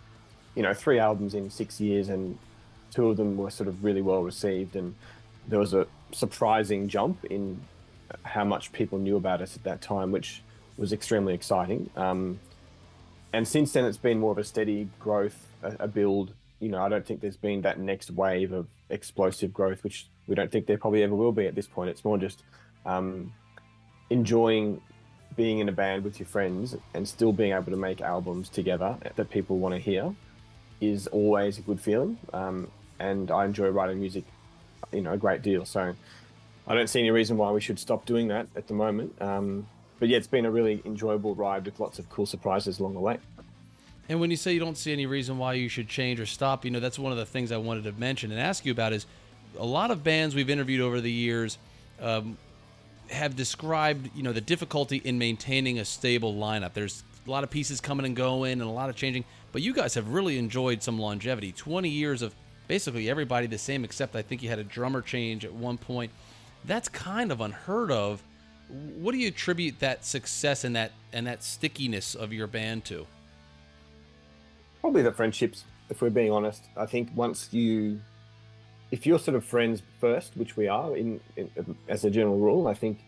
you 0.56 0.64
know, 0.64 0.74
three 0.74 1.00
albums 1.00 1.34
in 1.34 1.50
six 1.50 1.80
years 1.80 2.10
and 2.10 2.38
two 2.92 3.10
of 3.10 3.18
them 3.18 3.38
were 3.38 3.50
sort 3.50 3.68
of 3.68 3.84
really 3.84 4.02
well 4.02 4.24
received. 4.24 4.76
And 4.76 4.96
there 5.48 5.60
was 5.60 5.74
a 5.74 5.88
surprising 6.12 6.88
jump 6.88 7.24
in 7.26 7.60
how 8.24 8.44
much 8.44 8.72
people 8.74 8.98
knew 8.98 9.18
about 9.18 9.42
us 9.42 9.56
at 9.56 9.64
that 9.64 9.82
time, 9.82 10.12
which 10.12 10.42
was 10.78 10.94
extremely 10.94 11.34
exciting. 11.34 11.90
Um, 11.96 12.40
and 13.34 13.48
since 13.48 13.74
then, 13.74 13.86
it's 13.86 13.98
been 13.98 14.20
more 14.20 14.32
of 14.32 14.38
a 14.38 14.44
steady 14.44 14.88
growth, 15.00 15.48
a, 15.62 15.76
a 15.82 15.88
build 15.88 16.34
you 16.60 16.70
know, 16.70 16.82
I 16.82 16.90
don't 16.90 17.06
think 17.06 17.22
there's 17.22 17.38
been 17.38 17.62
that 17.62 17.80
next 17.80 18.12
wave 18.12 18.52
of 18.52 18.68
explosive 18.90 19.54
growth, 19.54 19.84
which 19.84 20.08
we 20.28 20.36
don't 20.36 20.52
think 20.52 20.66
there 20.66 20.78
probably 20.78 21.04
ever 21.04 21.16
will 21.16 21.32
be 21.32 21.46
at 21.46 21.56
this 21.56 21.68
point. 21.68 21.90
It's 21.90 22.04
more 22.04 22.18
just 22.18 22.44
um, 22.86 23.34
enjoying 24.10 24.82
being 25.36 25.60
in 25.60 25.70
a 25.70 25.72
band 25.72 26.04
with 26.04 26.20
your 26.20 26.26
friends 26.28 26.76
and 26.96 27.08
still 27.08 27.32
being 27.32 27.54
able 27.54 27.72
to 27.72 27.78
make 27.78 28.02
albums 28.02 28.50
together 28.50 28.98
that 29.16 29.30
people 29.30 29.60
want 29.60 29.76
to 29.76 29.80
hear 29.80 30.16
is 30.82 31.06
always 31.08 31.60
a 31.60 31.62
good 31.62 31.80
feeling. 31.80 32.18
Um, 32.34 32.72
and 33.00 33.30
I 33.30 33.46
enjoy 33.46 33.70
writing 33.70 34.00
music, 34.00 34.24
you 34.92 35.02
know, 35.02 35.14
a 35.14 35.18
great 35.18 35.44
deal. 35.44 35.64
So 35.66 35.94
I 36.66 36.74
don't 36.74 36.88
see 36.88 37.00
any 37.00 37.12
reason 37.12 37.38
why 37.38 37.52
we 37.52 37.62
should 37.62 37.78
stop 37.78 38.06
doing 38.06 38.30
that 38.30 38.48
at 38.56 38.68
the 38.68 38.74
moment. 38.74 39.22
Um, 39.22 39.68
but 40.00 40.10
yeah, 40.10 40.18
it's 40.18 40.28
been 40.28 40.46
a 40.46 40.52
really 40.52 40.82
enjoyable 40.86 41.36
ride 41.36 41.66
with 41.66 41.80
lots 41.80 42.00
of 42.00 42.10
cool 42.10 42.26
surprises 42.26 42.80
along 42.80 42.94
the 42.94 43.00
way. 43.00 43.18
And 44.10 44.20
when 44.20 44.32
you 44.32 44.38
say 44.38 44.54
you 44.54 44.60
don't 44.60 44.78
see 44.78 44.94
any 44.94 45.06
reason 45.06 45.38
why 45.38 45.54
you 45.54 45.68
should 45.68 45.90
change 45.90 46.20
or 46.20 46.26
stop, 46.26 46.64
you 46.64 46.72
know, 46.72 46.80
that's 46.80 46.98
one 46.98 47.12
of 47.12 47.18
the 47.18 47.26
things 47.26 47.52
I 47.52 47.58
wanted 47.58 47.84
to 47.86 47.92
mention 47.94 48.32
and 48.32 48.40
ask 48.40 48.66
you 48.66 48.72
about 48.72 48.94
is 48.94 49.06
a 49.58 49.66
lot 49.66 49.92
of 49.92 50.04
bands 50.04 50.34
we've 50.34 50.50
interviewed 50.50 50.82
over 50.82 51.02
the 51.02 51.12
years 51.12 51.58
um, 52.02 52.38
have 53.10 53.36
described, 53.36 54.10
you 54.16 54.24
know, 54.24 54.32
the 54.32 54.42
difficulty 54.42 54.98
in 54.98 55.18
maintaining 55.18 55.80
a 55.80 55.86
stable 55.86 56.34
lineup. 56.34 56.74
There's 56.74 57.04
a 57.26 57.32
lot 57.32 57.44
of 57.44 57.50
pieces 57.50 57.82
coming 57.82 58.06
and 58.06 58.16
going 58.16 58.54
and 58.54 58.62
a 58.62 58.70
lot 58.70 58.90
of 58.90 58.96
changing, 58.96 59.26
but 59.52 59.62
you 59.62 59.74
guys 59.74 59.94
have 59.96 60.10
really 60.10 60.38
enjoyed 60.38 60.82
some 60.82 60.98
longevity. 60.98 61.52
20 61.52 61.90
years 61.90 62.22
of 62.22 62.34
basically 62.68 63.10
everybody 63.10 63.48
the 63.48 63.58
same, 63.58 63.84
except 63.84 64.16
I 64.16 64.22
think 64.22 64.42
you 64.42 64.50
had 64.50 64.60
a 64.60 64.64
drummer 64.64 65.02
change 65.02 65.44
at 65.44 65.54
one 65.54 65.78
point. 65.78 66.12
That's 66.66 66.88
kind 66.88 67.32
of 67.32 67.42
unheard 67.42 67.92
of. 67.92 68.24
What 68.70 69.14
do 69.14 69.18
you 69.18 69.30
attribute 69.30 69.80
that 69.80 70.06
success 70.06 70.64
and 70.64 70.76
that 70.76 70.92
and 71.14 71.26
that 71.28 71.44
stickiness 71.44 72.16
of 72.16 72.34
your 72.34 72.48
band 72.48 72.86
to? 72.86 73.08
probably 74.88 75.02
the 75.02 75.12
friendships. 75.12 75.66
If 75.90 76.02
we're 76.02 76.10
being 76.10 76.32
honest, 76.32 76.64
I 76.78 76.86
think 76.86 77.10
once 77.14 77.50
you, 77.52 78.00
if 78.90 79.06
you're 79.06 79.20
sort 79.20 79.36
of 79.36 79.44
friends 79.44 79.82
first, 80.00 80.38
which 80.38 80.56
we 80.56 80.70
are 80.70 80.96
in, 80.96 81.20
in 81.36 81.76
as 81.90 82.06
a 82.06 82.10
general 82.10 82.38
rule, 82.38 82.68
I 82.68 82.74
think 82.74 83.00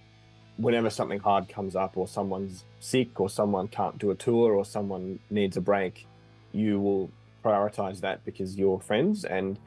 whenever 0.58 0.90
something 0.90 1.20
hard 1.20 1.48
comes 1.48 1.78
up 1.78 1.96
or 1.96 2.06
someone's 2.06 2.66
sick 2.82 3.22
or 3.22 3.30
someone 3.30 3.70
can't 3.70 3.98
do 3.98 4.12
a 4.12 4.16
tour 4.16 4.54
or 4.54 4.66
someone 4.66 5.20
needs 5.30 5.56
a 5.56 5.62
break, 5.62 6.06
you 6.52 6.82
will 6.82 7.10
prioritize 7.46 8.02
that 8.02 8.26
because 8.26 8.58
you're 8.58 8.82
friends 8.82 9.24
and 9.24 9.58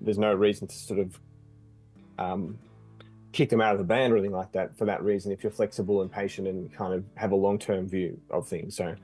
there's 0.00 0.18
no 0.18 0.32
reason 0.32 0.68
to 0.68 0.76
sort 0.76 1.00
of 1.00 1.18
um, 2.18 2.58
kick 3.36 3.50
them 3.50 3.60
out 3.60 3.72
of 3.72 3.78
the 3.78 3.84
band 3.84 4.12
or 4.12 4.16
anything 4.16 4.32
like 4.32 4.50
that 4.52 4.76
for 4.76 4.84
that 4.86 5.02
reason 5.04 5.30
if 5.30 5.42
you're 5.42 5.52
flexible 5.52 6.02
and 6.02 6.10
patient 6.10 6.48
and 6.48 6.72
kind 6.72 6.94
of 6.94 7.04
have 7.16 7.32
a 7.32 7.36
long-term 7.36 7.86
view 7.86 8.18
of 8.30 8.48
things 8.48 8.74
so 8.74 8.94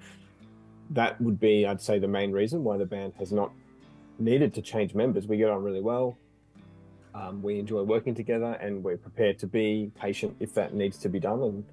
that 0.92 1.20
would 1.20 1.40
be, 1.40 1.66
I'd 1.66 1.80
say, 1.80 1.98
the 1.98 2.08
main 2.08 2.32
reason 2.32 2.64
why 2.64 2.76
the 2.76 2.84
band 2.84 3.14
has 3.18 3.32
not 3.32 3.52
needed 4.18 4.54
to 4.54 4.62
change 4.62 4.94
members. 4.94 5.26
We 5.26 5.36
get 5.36 5.48
on 5.48 5.62
really 5.62 5.80
well. 5.80 6.16
Um, 7.14 7.42
we 7.42 7.58
enjoy 7.58 7.82
working 7.82 8.14
together, 8.14 8.52
and 8.60 8.82
we're 8.82 8.96
prepared 8.96 9.38
to 9.40 9.46
be 9.46 9.90
patient 9.98 10.36
if 10.40 10.54
that 10.54 10.74
needs 10.74 10.98
to 10.98 11.08
be 11.08 11.18
done. 11.18 11.42
And 11.42 11.64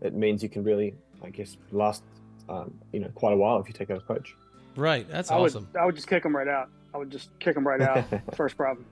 it 0.00 0.14
means 0.14 0.42
you 0.42 0.48
can 0.48 0.64
really, 0.64 0.94
I 1.22 1.30
guess, 1.30 1.56
last, 1.70 2.02
um, 2.48 2.72
you 2.92 3.00
know, 3.00 3.08
quite 3.14 3.32
a 3.32 3.36
while 3.36 3.60
if 3.60 3.68
you 3.68 3.74
take 3.74 3.90
out 3.90 3.98
a 3.98 4.00
coach. 4.00 4.34
Right. 4.76 5.08
That's 5.08 5.30
I 5.30 5.36
awesome. 5.36 5.68
Would, 5.72 5.80
I 5.80 5.84
would 5.84 5.94
just 5.94 6.08
kick 6.08 6.22
them 6.22 6.34
right 6.34 6.48
out. 6.48 6.70
I 6.92 6.98
would 6.98 7.10
just 7.10 7.30
kick 7.38 7.54
them 7.54 7.66
right 7.66 7.80
out. 7.80 8.04
first 8.34 8.56
problem. 8.56 8.84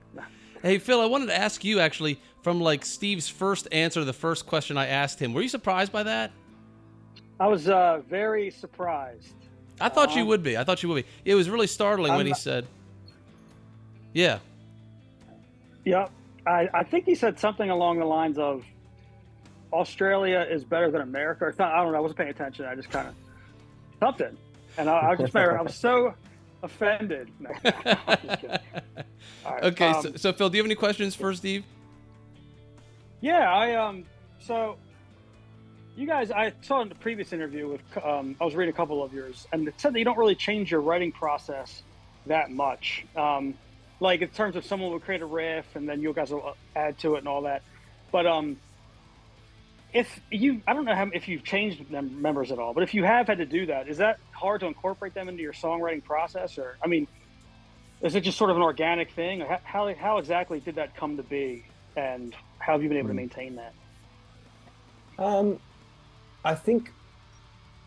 Hey 0.61 0.77
Phil, 0.77 0.99
I 0.99 1.05
wanted 1.05 1.27
to 1.27 1.37
ask 1.37 1.63
you 1.63 1.79
actually 1.79 2.19
from 2.41 2.59
like 2.59 2.85
Steve's 2.85 3.29
first 3.29 3.67
answer 3.71 4.01
to 4.01 4.05
the 4.05 4.13
first 4.13 4.45
question 4.45 4.77
I 4.77 4.87
asked 4.87 5.19
him. 5.19 5.33
Were 5.33 5.41
you 5.41 5.49
surprised 5.49 5.91
by 5.91 6.03
that? 6.03 6.31
I 7.39 7.47
was 7.47 7.69
uh, 7.69 8.01
very 8.09 8.51
surprised. 8.51 9.33
I 9.79 9.87
thought 9.87 10.15
you 10.15 10.25
would 10.25 10.43
be. 10.43 10.57
I 10.57 10.65
thought 10.65 10.83
you 10.83 10.89
would 10.89 11.05
be. 11.05 11.09
It 11.23 11.35
was 11.35 11.49
really 11.49 11.67
startling 11.67 12.11
I'm 12.11 12.17
when 12.17 12.25
he 12.25 12.31
not... 12.31 12.39
said, 12.39 12.67
"Yeah." 14.13 14.39
Yep. 15.85 16.11
I, 16.45 16.67
I 16.73 16.83
think 16.83 17.05
he 17.05 17.15
said 17.15 17.39
something 17.39 17.69
along 17.69 17.99
the 17.99 18.05
lines 18.05 18.37
of 18.37 18.65
Australia 19.71 20.45
is 20.49 20.65
better 20.65 20.91
than 20.91 21.01
America. 21.01 21.45
I 21.57 21.77
don't 21.77 21.93
know. 21.93 21.97
I 21.97 22.01
wasn't 22.01 22.17
paying 22.17 22.29
attention. 22.29 22.65
I 22.65 22.75
just 22.75 22.89
kind 22.89 23.07
of 23.07 23.15
something, 23.99 24.35
and 24.77 24.89
I, 24.89 25.11
I 25.11 25.15
just 25.15 25.33
remember 25.33 25.57
I 25.57 25.61
was 25.61 25.75
so 25.75 26.13
offended. 26.63 27.31
No, 27.39 27.51
right, 29.45 29.63
okay, 29.65 29.87
um, 29.87 30.03
so, 30.03 30.11
so 30.15 30.33
Phil, 30.33 30.49
do 30.49 30.57
you 30.57 30.63
have 30.63 30.67
any 30.67 30.75
questions 30.75 31.15
for 31.15 31.33
Steve? 31.33 31.63
Yeah, 33.21 33.51
I 33.51 33.75
um. 33.75 34.05
So 34.39 34.77
you 35.95 36.07
guys, 36.07 36.31
I 36.31 36.53
saw 36.61 36.81
in 36.81 36.89
the 36.89 36.95
previous 36.95 37.33
interview 37.33 37.67
with, 37.67 38.05
um, 38.05 38.35
I 38.39 38.45
was 38.45 38.55
reading 38.55 38.73
a 38.73 38.77
couple 38.77 39.03
of 39.03 39.13
yours, 39.13 39.47
and 39.51 39.67
it 39.67 39.73
said 39.77 39.93
that 39.93 39.99
you 39.99 40.05
don't 40.05 40.17
really 40.17 40.35
change 40.35 40.71
your 40.71 40.79
writing 40.79 41.11
process 41.11 41.83
that 42.27 42.51
much. 42.51 43.05
Um, 43.17 43.55
like 43.99 44.21
in 44.21 44.29
terms 44.29 44.55
of 44.55 44.65
someone 44.65 44.91
will 44.91 44.99
create 44.99 45.21
a 45.21 45.25
riff 45.25 45.65
and 45.75 45.87
then 45.89 46.01
you 46.01 46.13
guys 46.13 46.31
will 46.31 46.55
add 46.75 46.97
to 46.99 47.15
it 47.15 47.19
and 47.19 47.27
all 47.27 47.41
that. 47.41 47.63
But 48.11 48.25
um, 48.25 48.57
if 49.93 50.21
you, 50.31 50.61
I 50.65 50.73
don't 50.73 50.85
know 50.85 50.95
how, 50.95 51.09
if 51.13 51.27
you've 51.27 51.43
changed 51.43 51.91
them 51.91 52.21
members 52.21 52.51
at 52.51 52.59
all, 52.59 52.73
but 52.73 52.83
if 52.83 52.93
you 52.93 53.03
have 53.03 53.27
had 53.27 53.39
to 53.39 53.45
do 53.45 53.65
that, 53.65 53.89
is 53.89 53.97
that 53.97 54.19
hard 54.31 54.61
to 54.61 54.67
incorporate 54.67 55.13
them 55.13 55.27
into 55.27 55.41
your 55.41 55.53
songwriting 55.53 56.03
process? 56.03 56.57
Or, 56.57 56.77
I 56.83 56.87
mean, 56.87 57.07
is 58.01 58.15
it 58.15 58.21
just 58.21 58.37
sort 58.37 58.49
of 58.49 58.57
an 58.57 58.63
organic 58.63 59.11
thing? 59.11 59.41
How, 59.41 59.59
how, 59.63 59.93
how 59.95 60.17
exactly 60.17 60.59
did 60.59 60.75
that 60.75 60.95
come 60.95 61.17
to 61.17 61.23
be? 61.23 61.65
And 61.95 62.33
how 62.59 62.73
have 62.73 62.83
you 62.83 62.89
been 62.89 62.97
able 62.97 63.09
to 63.09 63.13
hmm. 63.13 63.17
maintain 63.17 63.55
that? 63.55 63.73
Um, 65.17 65.59
I 66.45 66.55
think 66.55 66.91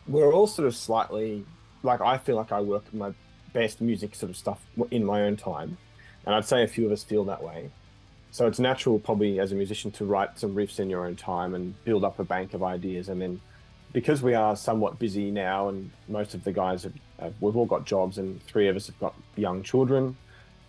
we're 0.06 0.32
all 0.32 0.46
sort 0.46 0.68
of 0.68 0.76
slightly 0.76 1.44
like 1.82 2.00
I 2.00 2.18
feel 2.18 2.36
like 2.36 2.52
I 2.52 2.60
work 2.60 2.92
my 2.92 3.12
best 3.52 3.80
music 3.80 4.14
sort 4.14 4.30
of 4.30 4.36
stuff 4.36 4.64
in 4.90 5.04
my 5.04 5.22
own 5.22 5.36
time, 5.36 5.76
and 6.24 6.34
I'd 6.34 6.44
say 6.44 6.62
a 6.62 6.68
few 6.68 6.86
of 6.86 6.92
us 6.92 7.02
feel 7.02 7.24
that 7.24 7.42
way. 7.42 7.70
So 8.30 8.46
it's 8.46 8.58
natural, 8.58 8.98
probably 8.98 9.40
as 9.40 9.52
a 9.52 9.54
musician, 9.54 9.90
to 9.92 10.04
write 10.04 10.38
some 10.38 10.54
riffs 10.54 10.80
in 10.80 10.88
your 10.88 11.06
own 11.06 11.16
time 11.16 11.54
and 11.54 11.82
build 11.84 12.04
up 12.04 12.18
a 12.18 12.24
bank 12.24 12.54
of 12.54 12.62
ideas, 12.62 13.08
and 13.08 13.20
then 13.20 13.40
because 13.92 14.22
we 14.22 14.34
are 14.34 14.56
somewhat 14.56 14.98
busy 14.98 15.30
now, 15.30 15.68
and 15.68 15.90
most 16.08 16.34
of 16.34 16.44
the 16.44 16.52
guys 16.52 16.82
have, 16.84 16.94
have 17.20 17.34
we've 17.40 17.56
all 17.56 17.66
got 17.66 17.84
jobs, 17.84 18.18
and 18.18 18.42
three 18.44 18.68
of 18.68 18.76
us 18.76 18.86
have 18.86 18.98
got 18.98 19.14
young 19.36 19.62
children. 19.62 20.16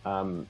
Um, 0.05 0.47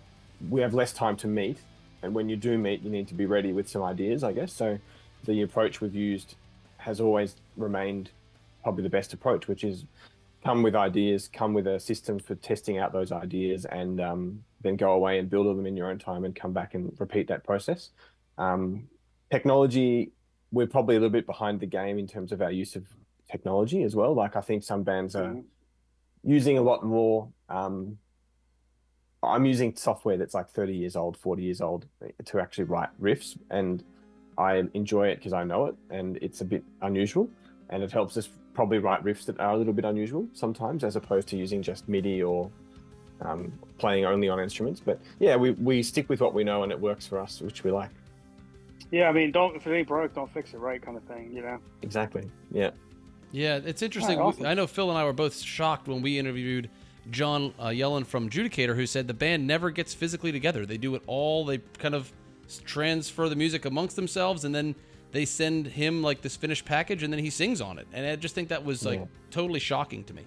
we 0.49 0.61
have 0.61 0.73
less 0.73 0.93
time 0.93 1.15
to 1.17 1.27
meet, 1.27 1.59
and 2.01 2.13
when 2.13 2.29
you 2.29 2.35
do 2.35 2.57
meet, 2.57 2.81
you 2.81 2.89
need 2.89 3.07
to 3.09 3.13
be 3.13 3.25
ready 3.25 3.53
with 3.53 3.69
some 3.69 3.83
ideas, 3.83 4.23
I 4.23 4.33
guess. 4.33 4.51
So 4.51 4.79
the 5.25 5.41
approach 5.41 5.81
we've 5.81 5.95
used 5.95 6.35
has 6.77 6.99
always 6.99 7.35
remained 7.55 8.09
probably 8.63 8.83
the 8.83 8.89
best 8.89 9.13
approach, 9.13 9.47
which 9.47 9.63
is 9.63 9.85
come 10.43 10.63
with 10.63 10.75
ideas, 10.75 11.29
come 11.31 11.53
with 11.53 11.67
a 11.67 11.79
system 11.79 12.19
for 12.19 12.35
testing 12.35 12.77
out 12.77 12.91
those 12.91 13.11
ideas, 13.11 13.65
and 13.65 14.01
um, 14.01 14.43
then 14.61 14.75
go 14.75 14.91
away 14.93 15.19
and 15.19 15.29
build 15.29 15.45
them 15.45 15.65
in 15.65 15.77
your 15.77 15.89
own 15.89 15.99
time 15.99 16.25
and 16.25 16.35
come 16.35 16.53
back 16.53 16.73
and 16.73 16.93
repeat 16.99 17.27
that 17.27 17.43
process. 17.43 17.91
Um, 18.37 18.89
technology, 19.31 20.11
we're 20.53 20.67
probably 20.67 20.95
a 20.95 20.99
little 20.99 21.11
bit 21.11 21.25
behind 21.25 21.59
the 21.59 21.65
game 21.65 21.97
in 21.97 22.07
terms 22.07 22.31
of 22.31 22.41
our 22.41 22.51
use 22.51 22.75
of 22.75 22.85
technology 23.29 23.81
as 23.83 23.95
well. 23.95 24.13
Like 24.13 24.35
I 24.35 24.41
think 24.41 24.63
some 24.63 24.83
bands 24.83 25.15
are 25.15 25.33
Mhm. 25.33 25.43
using 26.23 26.57
a 26.57 26.61
lot 26.61 26.85
more. 26.85 27.27
Um, 27.49 27.97
I'm 29.23 29.45
using 29.45 29.75
software 29.75 30.17
that's 30.17 30.33
like 30.35 30.49
30 30.49 30.75
years 30.75 30.95
old, 30.95 31.17
40 31.17 31.43
years 31.43 31.59
old 31.59 31.87
to 32.25 32.39
actually 32.39 32.65
write 32.65 32.89
riffs, 33.01 33.37
and 33.49 33.83
I 34.37 34.63
enjoy 34.73 35.07
it 35.07 35.15
because 35.15 35.33
I 35.33 35.43
know 35.43 35.65
it, 35.67 35.75
and 35.89 36.17
it's 36.17 36.41
a 36.41 36.45
bit 36.45 36.63
unusual, 36.81 37.29
and 37.69 37.81
it 37.81 37.91
helps 37.91 38.15
us 38.17 38.29
probably 38.53 38.77
write 38.79 39.03
riffs 39.03 39.25
that 39.25 39.39
are 39.39 39.53
a 39.53 39.57
little 39.57 39.73
bit 39.73 39.85
unusual 39.85 40.27
sometimes, 40.33 40.83
as 40.83 40.95
opposed 40.95 41.27
to 41.29 41.37
using 41.37 41.61
just 41.63 41.87
MIDI 41.89 42.21
or 42.21 42.51
um, 43.21 43.53
playing 43.77 44.05
only 44.05 44.27
on 44.27 44.39
instruments. 44.39 44.81
But 44.81 44.99
yeah, 45.19 45.35
we 45.37 45.51
we 45.51 45.81
stick 45.81 46.09
with 46.09 46.19
what 46.19 46.33
we 46.33 46.43
know, 46.43 46.61
and 46.63 46.71
it 46.71 46.79
works 46.79 47.07
for 47.07 47.17
us, 47.17 47.41
which 47.41 47.63
we 47.63 47.71
like. 47.71 47.89
Yeah, 48.93 49.09
I 49.09 49.11
mean, 49.11 49.31
don't 49.31 49.55
if 49.55 49.65
it 49.65 49.73
ain't 49.73 49.87
broke, 49.87 50.13
don't 50.13 50.31
fix 50.31 50.53
it 50.53 50.59
right, 50.59 50.79
kind 50.79 50.95
of 50.95 51.03
thing. 51.05 51.31
You 51.33 51.41
know. 51.41 51.57
Exactly. 51.81 52.29
Yeah. 52.51 52.69
Yeah, 53.31 53.59
it's 53.65 53.81
interesting. 53.81 54.19
Alright, 54.19 54.35
awesome. 54.35 54.45
I 54.45 54.53
know 54.53 54.67
Phil 54.67 54.87
and 54.91 54.99
I 54.99 55.03
were 55.03 55.13
both 55.13 55.35
shocked 55.41 55.87
when 55.87 56.03
we 56.03 56.19
interviewed 56.19 56.69
John 57.09 57.55
uh, 57.57 57.69
Yelland 57.69 58.05
from 58.05 58.29
Judicator, 58.29 58.75
who 58.75 58.85
said 58.85 59.07
the 59.07 59.13
band 59.15 59.47
never 59.47 59.71
gets 59.71 59.95
physically 59.95 60.31
together. 60.31 60.67
They 60.67 60.77
do 60.77 60.93
it 60.93 61.01
all. 61.07 61.43
They 61.43 61.57
kind 61.79 61.95
of 61.95 62.11
transfer 62.65 63.27
the 63.27 63.35
music 63.35 63.65
amongst 63.65 63.95
themselves, 63.95 64.45
and 64.45 64.53
then 64.53 64.75
they 65.11 65.25
send 65.25 65.65
him 65.65 66.03
like 66.03 66.21
this 66.21 66.35
finished 66.35 66.63
package, 66.63 67.01
and 67.01 67.11
then 67.11 67.19
he 67.19 67.31
sings 67.31 67.61
on 67.61 67.79
it. 67.79 67.87
And 67.93 68.05
I 68.05 68.15
just 68.15 68.35
think 68.35 68.49
that 68.49 68.63
was 68.63 68.85
like 68.85 68.99
Yeah. 68.99 69.05
totally 69.31 69.59
shocking 69.59 70.03
to 70.03 70.13
me. 70.13 70.21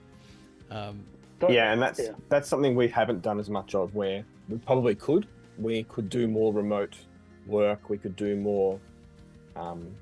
Um, 0.72 1.04
yeah, 1.48 1.72
and 1.72 1.80
that's 1.80 2.00
yeah. 2.00 2.14
that's 2.28 2.48
something 2.48 2.74
we 2.74 2.88
haven't 2.88 3.22
done 3.22 3.38
as 3.38 3.48
much 3.48 3.76
of. 3.76 3.94
Where 3.94 4.24
we 4.48 4.58
probably 4.58 4.96
could. 4.96 5.28
We 5.56 5.84
could 5.84 6.10
do 6.10 6.26
more 6.26 6.52
remote 6.52 6.96
work. 7.46 7.88
We 7.88 7.98
could 7.98 8.16
do 8.16 8.36
more. 8.36 8.78
Um, 9.54 9.94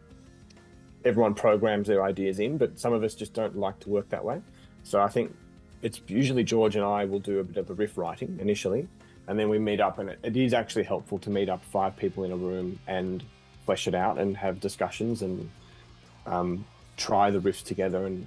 everyone 1.05 1.35
programs 1.35 1.87
their 1.87 2.03
ideas 2.03 2.41
in, 2.41 2.57
but 2.59 2.79
some 2.79 2.93
of 2.93 3.03
us 3.03 3.15
just 3.15 3.35
don't 3.35 3.57
like 3.57 3.79
to 3.81 3.89
work 3.89 4.09
that 4.11 4.25
way. 4.25 4.41
So 4.83 5.01
I 5.01 5.09
think 5.09 5.35
it's 5.83 6.01
usually 6.07 6.45
George 6.45 6.77
and 6.77 6.85
I 6.85 7.05
will 7.05 7.21
do 7.21 7.41
a 7.41 7.45
bit 7.45 7.57
of 7.57 7.69
the 7.69 7.75
riff 7.75 7.99
writing 7.99 8.39
initially, 8.41 8.89
and 9.27 9.39
then 9.39 9.49
we 9.49 9.59
meet 9.59 9.81
up. 9.81 9.99
And 9.99 10.11
it, 10.11 10.19
it 10.23 10.37
is 10.37 10.55
actually 10.55 10.85
helpful 10.85 11.19
to 11.21 11.31
meet 11.31 11.49
up 11.49 11.65
five 11.65 11.97
people 11.97 12.25
in 12.25 12.33
a 12.33 12.37
room 12.37 12.79
and 12.87 13.23
flesh 13.67 13.87
it 13.87 13.95
out 13.95 14.19
and 14.19 14.37
have 14.37 14.61
discussions 14.61 15.23
and 15.23 15.51
um, 16.27 16.65
try 16.97 17.31
the 17.31 17.39
riffs 17.39 17.63
together 17.63 18.07
and 18.07 18.27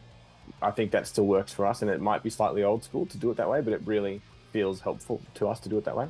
I 0.61 0.71
think 0.71 0.91
that 0.91 1.07
still 1.07 1.25
works 1.25 1.53
for 1.53 1.65
us, 1.65 1.81
and 1.81 1.91
it 1.91 2.01
might 2.01 2.23
be 2.23 2.29
slightly 2.29 2.63
old 2.63 2.83
school 2.83 3.05
to 3.07 3.17
do 3.17 3.29
it 3.31 3.37
that 3.37 3.49
way, 3.49 3.61
but 3.61 3.73
it 3.73 3.81
really 3.85 4.21
feels 4.51 4.79
helpful 4.79 5.21
to 5.35 5.47
us 5.47 5.59
to 5.61 5.69
do 5.69 5.77
it 5.77 5.85
that 5.85 5.95
way. 5.95 6.07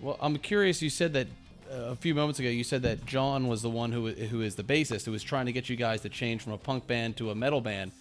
well, 0.00 0.16
I'm 0.20 0.36
curious. 0.36 0.82
You 0.82 0.90
said 0.90 1.12
that 1.14 1.26
a 1.70 1.96
few 1.96 2.14
moments 2.14 2.38
ago. 2.38 2.48
You 2.48 2.64
said 2.64 2.82
that 2.82 3.04
John 3.06 3.48
was 3.48 3.62
the 3.62 3.70
one 3.70 3.92
who 3.92 4.08
who 4.08 4.40
is 4.40 4.54
the 4.54 4.64
bassist 4.64 5.04
who 5.04 5.12
was 5.12 5.22
trying 5.22 5.46
to 5.46 5.52
get 5.52 5.68
you 5.68 5.76
guys 5.76 6.02
to 6.02 6.08
change 6.08 6.42
from 6.42 6.52
a 6.52 6.58
punk 6.58 6.86
band 6.86 7.16
to 7.18 7.30
a 7.30 7.34
metal 7.34 7.60
band, 7.60 7.92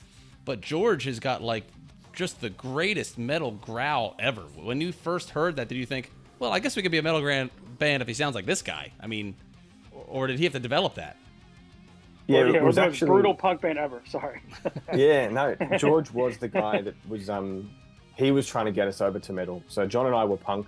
but 0.45 0.61
George 0.61 1.05
has 1.05 1.19
got 1.19 1.41
like 1.41 1.63
just 2.13 2.41
the 2.41 2.49
greatest 2.49 3.17
metal 3.17 3.51
growl 3.51 4.15
ever. 4.19 4.41
When 4.41 4.81
you 4.81 4.91
first 4.91 5.29
heard 5.29 5.57
that, 5.57 5.67
did 5.67 5.75
you 5.75 5.85
think, 5.85 6.11
well, 6.39 6.51
I 6.51 6.59
guess 6.59 6.75
we 6.75 6.81
could 6.81 6.91
be 6.91 6.97
a 6.97 7.03
metal 7.03 7.21
grand 7.21 7.51
band 7.77 8.01
if 8.01 8.07
he 8.07 8.13
sounds 8.13 8.33
like 8.33 8.45
this 8.45 8.61
guy? 8.63 8.91
I 8.99 9.07
mean, 9.07 9.35
or 10.07 10.27
did 10.27 10.39
he 10.39 10.43
have 10.45 10.53
to 10.53 10.59
develop 10.59 10.95
that? 10.95 11.17
Yeah, 12.25 12.45
Well, 12.45 12.55
it 12.55 12.63
was 12.63 12.75
the 12.75 12.81
most 12.81 12.99
brutal 12.99 13.33
punk 13.33 13.61
band 13.61 13.77
ever. 13.77 14.01
Sorry. 14.05 14.41
yeah, 14.93 15.29
no, 15.29 15.55
George 15.77 16.11
was 16.11 16.37
the 16.37 16.47
guy 16.47 16.81
that 16.81 16.95
was 17.07 17.29
um 17.29 17.69
he 18.15 18.31
was 18.31 18.47
trying 18.47 18.65
to 18.65 18.71
get 18.71 18.87
us 18.87 18.99
over 18.99 19.19
to 19.19 19.33
metal. 19.33 19.63
So 19.67 19.85
John 19.85 20.07
and 20.07 20.15
I 20.15 20.25
were 20.25 20.37
punk 20.37 20.67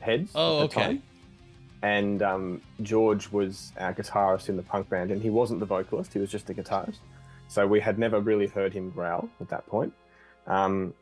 heads. 0.00 0.32
Oh, 0.34 0.64
at 0.64 0.70
the 0.70 0.76
okay. 0.78 0.86
time. 0.86 1.02
And 1.82 2.22
um, 2.22 2.62
George 2.82 3.30
was 3.32 3.72
our 3.78 3.94
guitarist 3.94 4.48
in 4.48 4.56
the 4.56 4.62
punk 4.62 4.88
band, 4.90 5.10
and 5.10 5.22
he 5.22 5.30
wasn't 5.30 5.60
the 5.60 5.66
vocalist; 5.66 6.12
he 6.12 6.18
was 6.18 6.30
just 6.30 6.46
the 6.46 6.54
guitarist. 6.54 6.98
So 7.48 7.66
we 7.66 7.80
had 7.80 7.98
never 7.98 8.20
really 8.20 8.46
heard 8.46 8.72
him 8.72 8.90
growl 8.90 9.28
at 9.40 9.48
that 9.48 9.66
point. 9.66 9.92
Um, 10.46 10.94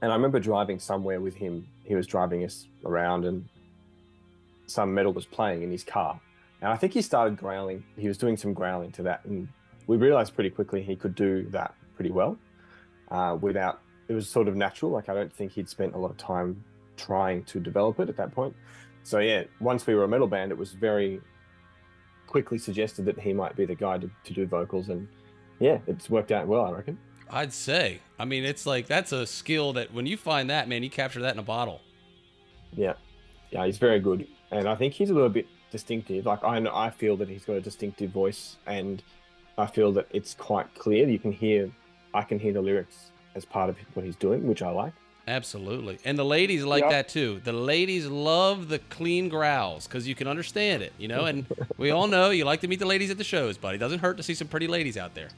and 0.00 0.10
I 0.10 0.14
remember 0.14 0.40
driving 0.40 0.78
somewhere 0.78 1.20
with 1.20 1.34
him. 1.34 1.66
He 1.84 1.94
was 1.94 2.06
driving 2.06 2.44
us 2.44 2.66
around, 2.84 3.24
and 3.24 3.48
some 4.66 4.94
metal 4.94 5.12
was 5.12 5.26
playing 5.26 5.62
in 5.62 5.70
his 5.70 5.84
car. 5.84 6.20
And 6.60 6.72
I 6.72 6.76
think 6.76 6.92
he 6.92 7.02
started 7.02 7.36
growling. 7.36 7.84
He 7.96 8.08
was 8.08 8.18
doing 8.18 8.36
some 8.36 8.52
growling 8.54 8.92
to 8.92 9.02
that, 9.04 9.24
and 9.24 9.48
we 9.86 9.96
realized 9.96 10.34
pretty 10.34 10.50
quickly 10.50 10.82
he 10.82 10.96
could 10.96 11.14
do 11.14 11.44
that 11.50 11.74
pretty 11.96 12.10
well 12.10 12.38
uh, 13.10 13.36
without. 13.40 13.80
It 14.08 14.14
was 14.14 14.28
sort 14.28 14.48
of 14.48 14.56
natural. 14.56 14.90
Like 14.90 15.08
I 15.08 15.14
don't 15.14 15.32
think 15.32 15.52
he'd 15.52 15.68
spent 15.68 15.94
a 15.94 15.98
lot 15.98 16.10
of 16.10 16.16
time 16.16 16.64
trying 16.96 17.44
to 17.44 17.60
develop 17.60 18.00
it 18.00 18.08
at 18.08 18.16
that 18.16 18.32
point. 18.32 18.54
So 19.02 19.18
yeah, 19.18 19.44
once 19.60 19.86
we 19.86 19.94
were 19.94 20.04
a 20.04 20.08
metal 20.08 20.26
band, 20.26 20.52
it 20.52 20.58
was 20.58 20.72
very 20.72 21.20
quickly 22.26 22.58
suggested 22.58 23.04
that 23.06 23.18
he 23.18 23.32
might 23.32 23.56
be 23.56 23.64
the 23.64 23.74
guy 23.74 23.98
to, 23.98 24.10
to 24.24 24.32
do 24.32 24.46
vocals, 24.46 24.88
and 24.88 25.08
yeah, 25.58 25.78
it's 25.86 26.10
worked 26.10 26.30
out 26.30 26.46
well, 26.46 26.64
I 26.64 26.72
reckon. 26.72 26.98
I'd 27.30 27.52
say. 27.52 28.00
I 28.18 28.24
mean, 28.24 28.44
it's 28.44 28.66
like 28.66 28.86
that's 28.86 29.12
a 29.12 29.26
skill 29.26 29.72
that 29.74 29.92
when 29.92 30.06
you 30.06 30.16
find 30.16 30.50
that, 30.50 30.68
man, 30.68 30.82
you 30.82 30.90
capture 30.90 31.20
that 31.20 31.34
in 31.34 31.38
a 31.38 31.42
bottle. 31.42 31.80
Yeah, 32.72 32.94
yeah, 33.50 33.64
he's 33.66 33.78
very 33.78 34.00
good, 34.00 34.26
and 34.50 34.68
I 34.68 34.74
think 34.74 34.94
he's 34.94 35.10
a 35.10 35.14
little 35.14 35.28
bit 35.28 35.46
distinctive. 35.70 36.26
Like 36.26 36.44
I 36.44 36.58
I 36.72 36.90
feel 36.90 37.16
that 37.16 37.28
he's 37.28 37.44
got 37.44 37.54
a 37.54 37.60
distinctive 37.60 38.10
voice, 38.10 38.56
and 38.66 39.02
I 39.56 39.66
feel 39.66 39.92
that 39.92 40.06
it's 40.12 40.34
quite 40.34 40.72
clear. 40.74 41.08
You 41.08 41.18
can 41.18 41.32
hear, 41.32 41.70
I 42.14 42.22
can 42.22 42.38
hear 42.38 42.52
the 42.52 42.60
lyrics 42.60 43.12
as 43.34 43.44
part 43.44 43.70
of 43.70 43.76
what 43.94 44.04
he's 44.04 44.16
doing, 44.16 44.46
which 44.46 44.62
I 44.62 44.70
like. 44.70 44.92
Absolutely. 45.28 45.98
And 46.06 46.18
the 46.18 46.24
ladies 46.24 46.64
like 46.64 46.82
Yep. 46.84 46.90
that 46.90 47.08
too. 47.10 47.40
The 47.44 47.52
ladies 47.52 48.06
love 48.06 48.68
the 48.68 48.78
clean 48.78 49.28
growls 49.28 49.86
because 49.86 50.08
you 50.08 50.14
can 50.14 50.26
understand 50.26 50.82
it, 50.82 50.92
you 50.98 51.06
know? 51.06 51.26
And 51.26 51.44
we 51.76 51.90
all 51.90 52.06
know 52.06 52.30
you 52.30 52.44
like 52.46 52.60
to 52.62 52.68
meet 52.68 52.78
the 52.78 52.86
ladies 52.86 53.10
at 53.10 53.18
the 53.18 53.24
shows, 53.24 53.58
but 53.58 53.74
it 53.74 53.78
doesn't 53.78 53.98
hurt 53.98 54.16
to 54.16 54.22
see 54.22 54.34
some 54.34 54.48
pretty 54.48 54.66
ladies 54.66 54.96
out 54.96 55.14
there. 55.14 55.28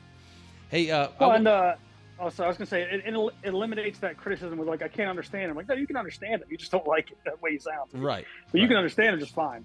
Hey, 0.68 0.90
uh, 0.92 1.08
I 1.08 1.10
Well, 1.18 1.28
wa- 1.30 1.34
and 1.34 1.48
uh, 1.48 1.74
also 2.20 2.44
I 2.44 2.48
was 2.48 2.56
gonna 2.56 2.66
say 2.66 2.82
it, 2.82 3.02
it, 3.04 3.32
eliminates 3.42 3.98
that 3.98 4.16
criticism 4.16 4.58
with 4.58 4.68
like 4.68 4.82
I 4.82 4.88
can't 4.88 5.10
understand. 5.10 5.46
it. 5.46 5.50
I'm 5.50 5.56
like, 5.56 5.68
no, 5.68 5.74
you 5.74 5.86
can 5.88 5.96
understand 5.96 6.40
it. 6.42 6.46
You 6.48 6.56
just 6.56 6.70
don't 6.70 6.86
like 6.96 7.10
it 7.10 7.18
that 7.24 7.42
way 7.42 7.50
you 7.50 7.58
sound. 7.58 7.90
right. 7.94 8.24
But 8.52 8.60
you 8.60 8.68
can 8.68 8.76
understand 8.76 9.16
it 9.16 9.18
just 9.18 9.34
fine. 9.34 9.64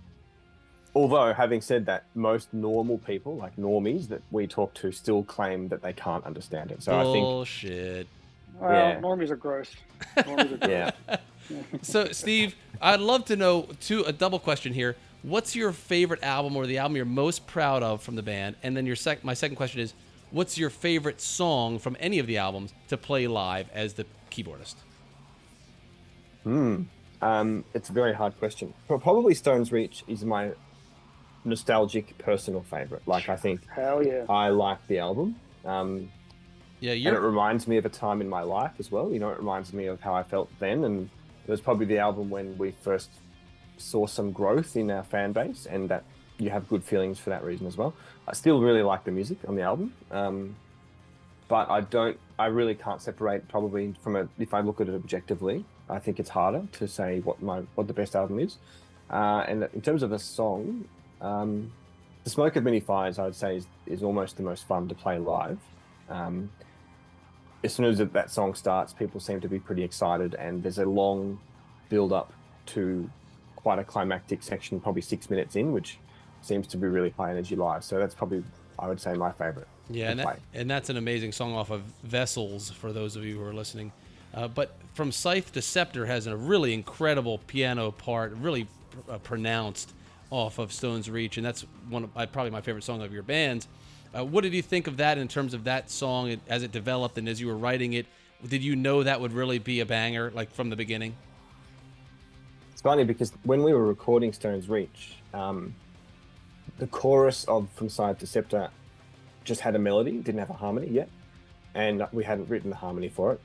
Although, 0.95 1.33
having 1.33 1.59
said 1.59 1.85
that, 1.87 2.05
most 2.15 2.53
normal 2.53 2.97
people, 2.99 3.35
like 3.35 3.57
normies 3.57 4.07
that 4.07 4.21
we 4.31 4.47
talk 4.47 4.73
to, 4.75 4.93
still 4.93 5.23
claim 5.23 5.67
that 5.67 5.81
they 5.81 5.91
can't 5.91 6.23
understand 6.25 6.71
it. 6.71 6.81
So 6.81 6.97
I 6.97 7.03
think, 7.03 7.25
Bullshit. 7.25 8.07
Well, 8.59 8.71
Yeah. 8.71 8.99
normies 8.99 9.29
are 9.29 9.35
gross. 9.35 9.71
Normies 10.17 10.51
are 10.53 10.57
gross. 10.57 10.69
yeah, 11.09 11.17
So, 11.81 12.05
Steve, 12.11 12.55
I'd 12.81 12.99
love 12.99 13.25
to 13.25 13.35
know 13.35 13.67
two 13.81 14.01
a 14.03 14.11
double 14.11 14.39
question 14.39 14.73
here. 14.73 14.95
What's 15.23 15.55
your 15.55 15.71
favorite 15.71 16.23
album 16.23 16.55
or 16.55 16.65
the 16.67 16.77
album 16.77 16.95
you're 16.95 17.05
most 17.05 17.47
proud 17.47 17.81
of 17.83 18.01
from 18.03 18.15
the 18.15 18.21
band? 18.23 18.55
And 18.63 18.77
then 18.77 18.85
your 18.85 18.95
sec- 18.95 19.23
my 19.23 19.33
second 19.33 19.55
question 19.55 19.81
is, 19.81 19.93
what's 20.31 20.57
your 20.57 20.69
favorite 20.69 21.19
song 21.21 21.79
from 21.79 21.97
any 21.99 22.19
of 22.19 22.27
the 22.27 22.37
albums 22.37 22.73
to 22.89 22.97
play 22.97 23.27
live 23.27 23.67
as 23.73 23.93
the 23.93 24.05
keyboardist? 24.31 24.75
Hmm. 26.43 26.83
Um, 27.21 27.63
it's 27.73 27.89
a 27.89 27.93
very 27.93 28.13
hard 28.13 28.37
question. 28.37 28.73
Probably 28.87 29.33
Stone's 29.33 29.71
Reach 29.71 30.03
is 30.07 30.23
my 30.23 30.51
nostalgic 31.43 32.17
personal 32.19 32.61
favorite. 32.63 33.01
Like 33.07 33.29
I 33.29 33.35
think 33.35 33.67
Hell 33.69 34.05
yeah. 34.05 34.25
I 34.29 34.49
like 34.49 34.85
the 34.87 34.99
album. 34.99 35.35
Um, 35.63 36.11
Yeah, 36.93 37.09
and 37.09 37.17
it 37.17 37.21
reminds 37.21 37.67
me 37.67 37.77
of 37.77 37.85
a 37.85 37.89
time 37.89 38.21
in 38.21 38.29
my 38.29 38.41
life 38.41 38.73
as 38.79 38.91
well. 38.91 39.11
You 39.11 39.19
know, 39.19 39.29
it 39.29 39.37
reminds 39.37 39.73
me 39.73 39.87
of 39.87 40.01
how 40.01 40.13
I 40.13 40.23
felt 40.23 40.49
then, 40.59 40.83
and 40.83 41.09
it 41.47 41.51
was 41.51 41.61
probably 41.61 41.85
the 41.85 41.99
album 41.99 42.29
when 42.29 42.57
we 42.57 42.71
first 42.71 43.09
saw 43.77 44.07
some 44.07 44.31
growth 44.31 44.75
in 44.75 44.89
our 44.91 45.03
fan 45.03 45.31
base, 45.31 45.65
and 45.65 45.89
that 45.89 46.03
you 46.37 46.49
have 46.49 46.67
good 46.67 46.83
feelings 46.83 47.19
for 47.19 47.29
that 47.29 47.43
reason 47.43 47.67
as 47.67 47.77
well. 47.77 47.93
I 48.27 48.33
still 48.33 48.61
really 48.61 48.83
like 48.83 49.03
the 49.03 49.11
music 49.11 49.37
on 49.47 49.55
the 49.55 49.61
album, 49.61 49.93
um, 50.11 50.55
but 51.47 51.69
I 51.69 51.81
don't. 51.81 52.19
I 52.37 52.47
really 52.47 52.75
can't 52.75 53.01
separate 53.01 53.47
probably 53.47 53.93
from 54.01 54.15
a. 54.15 54.27
If 54.39 54.53
I 54.53 54.61
look 54.61 54.81
at 54.81 54.89
it 54.89 54.95
objectively, 54.95 55.63
I 55.89 55.99
think 55.99 56.19
it's 56.19 56.29
harder 56.29 56.67
to 56.73 56.87
say 56.87 57.19
what 57.19 57.41
my 57.41 57.61
what 57.75 57.87
the 57.87 57.93
best 57.93 58.15
album 58.15 58.39
is. 58.39 58.57
Uh, 59.09 59.45
and 59.47 59.69
in 59.73 59.81
terms 59.81 60.01
of 60.01 60.11
a 60.11 60.19
song, 60.19 60.85
um, 61.21 61.71
the 62.23 62.29
Smoke 62.29 62.55
of 62.55 62.63
Many 62.63 62.79
Fires, 62.79 63.19
I 63.19 63.25
would 63.25 63.35
say, 63.35 63.57
is, 63.57 63.67
is 63.85 64.01
almost 64.01 64.37
the 64.37 64.43
most 64.43 64.67
fun 64.67 64.87
to 64.87 64.95
play 64.95 65.19
live. 65.19 65.59
Um, 66.09 66.49
as 67.63 67.73
soon 67.73 67.85
as 67.85 67.97
that 67.97 68.31
song 68.31 68.53
starts, 68.53 68.93
people 68.93 69.19
seem 69.19 69.41
to 69.41 69.47
be 69.47 69.59
pretty 69.59 69.83
excited, 69.83 70.35
and 70.35 70.61
there's 70.61 70.77
a 70.77 70.85
long 70.85 71.39
build 71.89 72.13
up 72.13 72.31
to 72.67 73.09
quite 73.55 73.79
a 73.79 73.83
climactic 73.83 74.43
section, 74.43 74.79
probably 74.79 75.01
six 75.01 75.29
minutes 75.29 75.55
in, 75.55 75.71
which 75.71 75.97
seems 76.41 76.67
to 76.67 76.77
be 76.77 76.87
really 76.87 77.09
high 77.17 77.31
energy 77.31 77.55
live. 77.55 77.83
So 77.83 77.97
that's 77.97 78.13
probably, 78.13 78.43
I 78.77 78.87
would 78.87 79.01
say, 79.01 79.13
my 79.13 79.31
favorite. 79.31 79.67
Yeah, 79.89 80.11
and, 80.11 80.19
that, 80.19 80.39
and 80.53 80.69
that's 80.69 80.89
an 80.89 80.97
amazing 80.97 81.31
song 81.31 81.53
off 81.53 81.69
of 81.69 81.81
Vessels 82.03 82.71
for 82.71 82.91
those 82.91 83.15
of 83.15 83.23
you 83.23 83.37
who 83.37 83.43
are 83.43 83.53
listening. 83.53 83.91
Uh, 84.33 84.47
but 84.47 84.75
from 84.93 85.11
Scythe 85.11 85.51
to 85.53 85.61
Scepter 85.61 86.05
has 86.05 86.27
a 86.27 86.35
really 86.35 86.73
incredible 86.73 87.39
piano 87.47 87.91
part, 87.91 88.33
really 88.33 88.67
pr- 88.91 89.11
uh, 89.13 89.17
pronounced 89.19 89.93
off 90.29 90.59
of 90.59 90.73
Stone's 90.73 91.09
Reach, 91.09 91.37
and 91.37 91.45
that's 91.45 91.61
one 91.89 92.03
of 92.03 92.13
probably 92.31 92.51
my 92.51 92.61
favorite 92.61 92.83
song 92.83 93.01
of 93.01 93.13
your 93.13 93.23
band's. 93.23 93.67
Uh, 94.15 94.23
what 94.23 94.43
did 94.43 94.53
you 94.53 94.61
think 94.61 94.87
of 94.87 94.97
that 94.97 95.17
in 95.17 95.27
terms 95.27 95.53
of 95.53 95.65
that 95.65 95.89
song 95.89 96.39
as 96.47 96.63
it 96.63 96.71
developed 96.71 97.17
and 97.17 97.27
as 97.27 97.41
you 97.41 97.47
were 97.47 97.57
writing 97.57 97.93
it? 97.93 98.05
Did 98.47 98.63
you 98.63 98.75
know 98.75 99.03
that 99.03 99.19
would 99.19 99.33
really 99.33 99.59
be 99.59 99.81
a 99.81 99.85
banger, 99.85 100.31
like 100.31 100.51
from 100.51 100.69
the 100.69 100.75
beginning? 100.75 101.15
It's 102.71 102.81
funny 102.81 103.03
because 103.03 103.33
when 103.43 103.63
we 103.63 103.73
were 103.73 103.85
recording 103.85 104.31
Stone's 104.31 104.69
Reach, 104.69 105.15
um, 105.33 105.75
the 106.77 106.87
chorus 106.87 107.43
of 107.45 107.69
From 107.71 107.89
Scythe 107.89 108.19
to 108.19 108.27
Scepter 108.27 108.69
just 109.43 109.61
had 109.61 109.75
a 109.75 109.79
melody, 109.79 110.13
didn't 110.13 110.39
have 110.39 110.49
a 110.49 110.53
harmony 110.53 110.87
yet. 110.87 111.09
and 111.73 112.07
we 112.13 112.23
hadn't 112.23 112.49
written 112.49 112.69
the 112.69 112.75
harmony 112.75 113.09
for 113.09 113.33
it. 113.33 113.41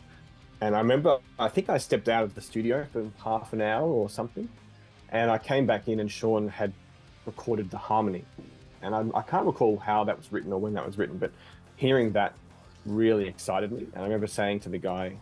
And 0.60 0.76
I 0.76 0.78
remember, 0.78 1.18
I 1.38 1.48
think 1.48 1.68
I 1.68 1.78
stepped 1.78 2.08
out 2.08 2.22
of 2.22 2.36
the 2.36 2.40
studio 2.40 2.86
for 2.92 3.10
half 3.24 3.52
an 3.52 3.60
hour 3.60 3.88
or 3.88 4.08
something, 4.08 4.48
and 5.08 5.30
I 5.30 5.38
came 5.38 5.66
back 5.66 5.88
in, 5.88 5.98
and 5.98 6.10
Sean 6.10 6.46
had 6.48 6.72
recorded 7.26 7.70
the 7.70 7.78
harmony. 7.78 8.24
And 8.82 8.94
I, 8.94 9.04
I 9.18 9.22
can't 9.22 9.46
recall 9.46 9.76
how 9.78 10.04
that 10.04 10.16
was 10.16 10.32
written 10.32 10.52
or 10.52 10.58
when 10.58 10.74
that 10.74 10.86
was 10.86 10.98
written, 10.98 11.18
but 11.18 11.32
hearing 11.76 12.12
that 12.12 12.34
really 12.86 13.28
excited 13.28 13.72
me. 13.72 13.86
And 13.92 13.98
I 13.98 14.02
remember 14.02 14.26
saying 14.26 14.60
to 14.60 14.68
the 14.68 14.78
guy 14.78 15.16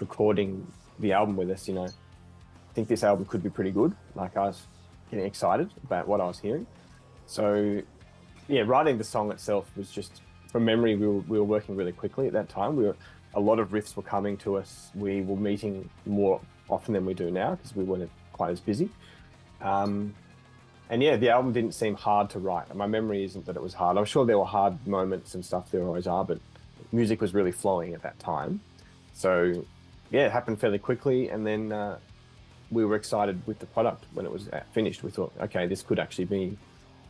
recording 0.00 0.66
the 0.98 1.12
album 1.12 1.36
with 1.36 1.50
us, 1.50 1.68
you 1.68 1.74
know, 1.74 1.84
I 1.84 2.72
think 2.74 2.88
this 2.88 3.04
album 3.04 3.26
could 3.26 3.42
be 3.42 3.50
pretty 3.50 3.70
good. 3.70 3.94
Like 4.14 4.36
I 4.36 4.46
was 4.46 4.66
getting 5.10 5.26
excited 5.26 5.70
about 5.84 6.08
what 6.08 6.20
I 6.20 6.24
was 6.26 6.38
hearing. 6.38 6.66
So, 7.26 7.82
yeah, 8.48 8.62
writing 8.62 8.98
the 8.98 9.04
song 9.04 9.30
itself 9.30 9.70
was 9.76 9.90
just 9.90 10.22
from 10.50 10.64
memory. 10.64 10.96
We 10.96 11.06
were, 11.06 11.20
we 11.20 11.38
were 11.38 11.44
working 11.44 11.76
really 11.76 11.92
quickly 11.92 12.26
at 12.26 12.32
that 12.32 12.48
time. 12.48 12.76
We 12.76 12.84
were 12.84 12.96
a 13.34 13.40
lot 13.40 13.58
of 13.58 13.70
riffs 13.70 13.96
were 13.96 14.02
coming 14.02 14.36
to 14.38 14.56
us. 14.56 14.90
We 14.94 15.20
were 15.20 15.36
meeting 15.36 15.88
more 16.06 16.40
often 16.68 16.94
than 16.94 17.04
we 17.04 17.14
do 17.14 17.30
now 17.30 17.54
because 17.54 17.76
we 17.76 17.84
weren't 17.84 18.10
quite 18.32 18.50
as 18.50 18.60
busy. 18.60 18.88
Um, 19.60 20.14
and 20.90 21.02
yeah, 21.02 21.16
the 21.16 21.30
album 21.30 21.52
didn't 21.52 21.72
seem 21.72 21.94
hard 21.94 22.30
to 22.30 22.38
write. 22.38 22.74
My 22.74 22.86
memory 22.86 23.24
isn't 23.24 23.46
that 23.46 23.56
it 23.56 23.62
was 23.62 23.74
hard. 23.74 23.96
I'm 23.96 24.04
sure 24.04 24.24
there 24.24 24.38
were 24.38 24.44
hard 24.44 24.86
moments 24.86 25.34
and 25.34 25.44
stuff. 25.44 25.70
There 25.70 25.82
always 25.82 26.06
are, 26.06 26.24
but 26.24 26.38
music 26.92 27.20
was 27.20 27.34
really 27.34 27.52
flowing 27.52 27.94
at 27.94 28.02
that 28.02 28.18
time. 28.18 28.60
So 29.12 29.64
yeah, 30.10 30.26
it 30.26 30.32
happened 30.32 30.60
fairly 30.60 30.78
quickly, 30.78 31.28
and 31.28 31.46
then 31.46 31.72
uh, 31.72 31.98
we 32.70 32.84
were 32.84 32.96
excited 32.96 33.42
with 33.46 33.58
the 33.58 33.66
product 33.66 34.04
when 34.14 34.24
it 34.24 34.32
was 34.32 34.48
finished. 34.72 35.02
We 35.02 35.10
thought, 35.10 35.32
okay, 35.40 35.66
this 35.66 35.82
could 35.82 35.98
actually 35.98 36.26
be 36.26 36.56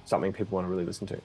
something 0.05 0.33
people 0.33 0.57
want 0.57 0.67
to 0.67 0.71
really 0.71 0.85
listen 0.85 1.07
to. 1.09 1.21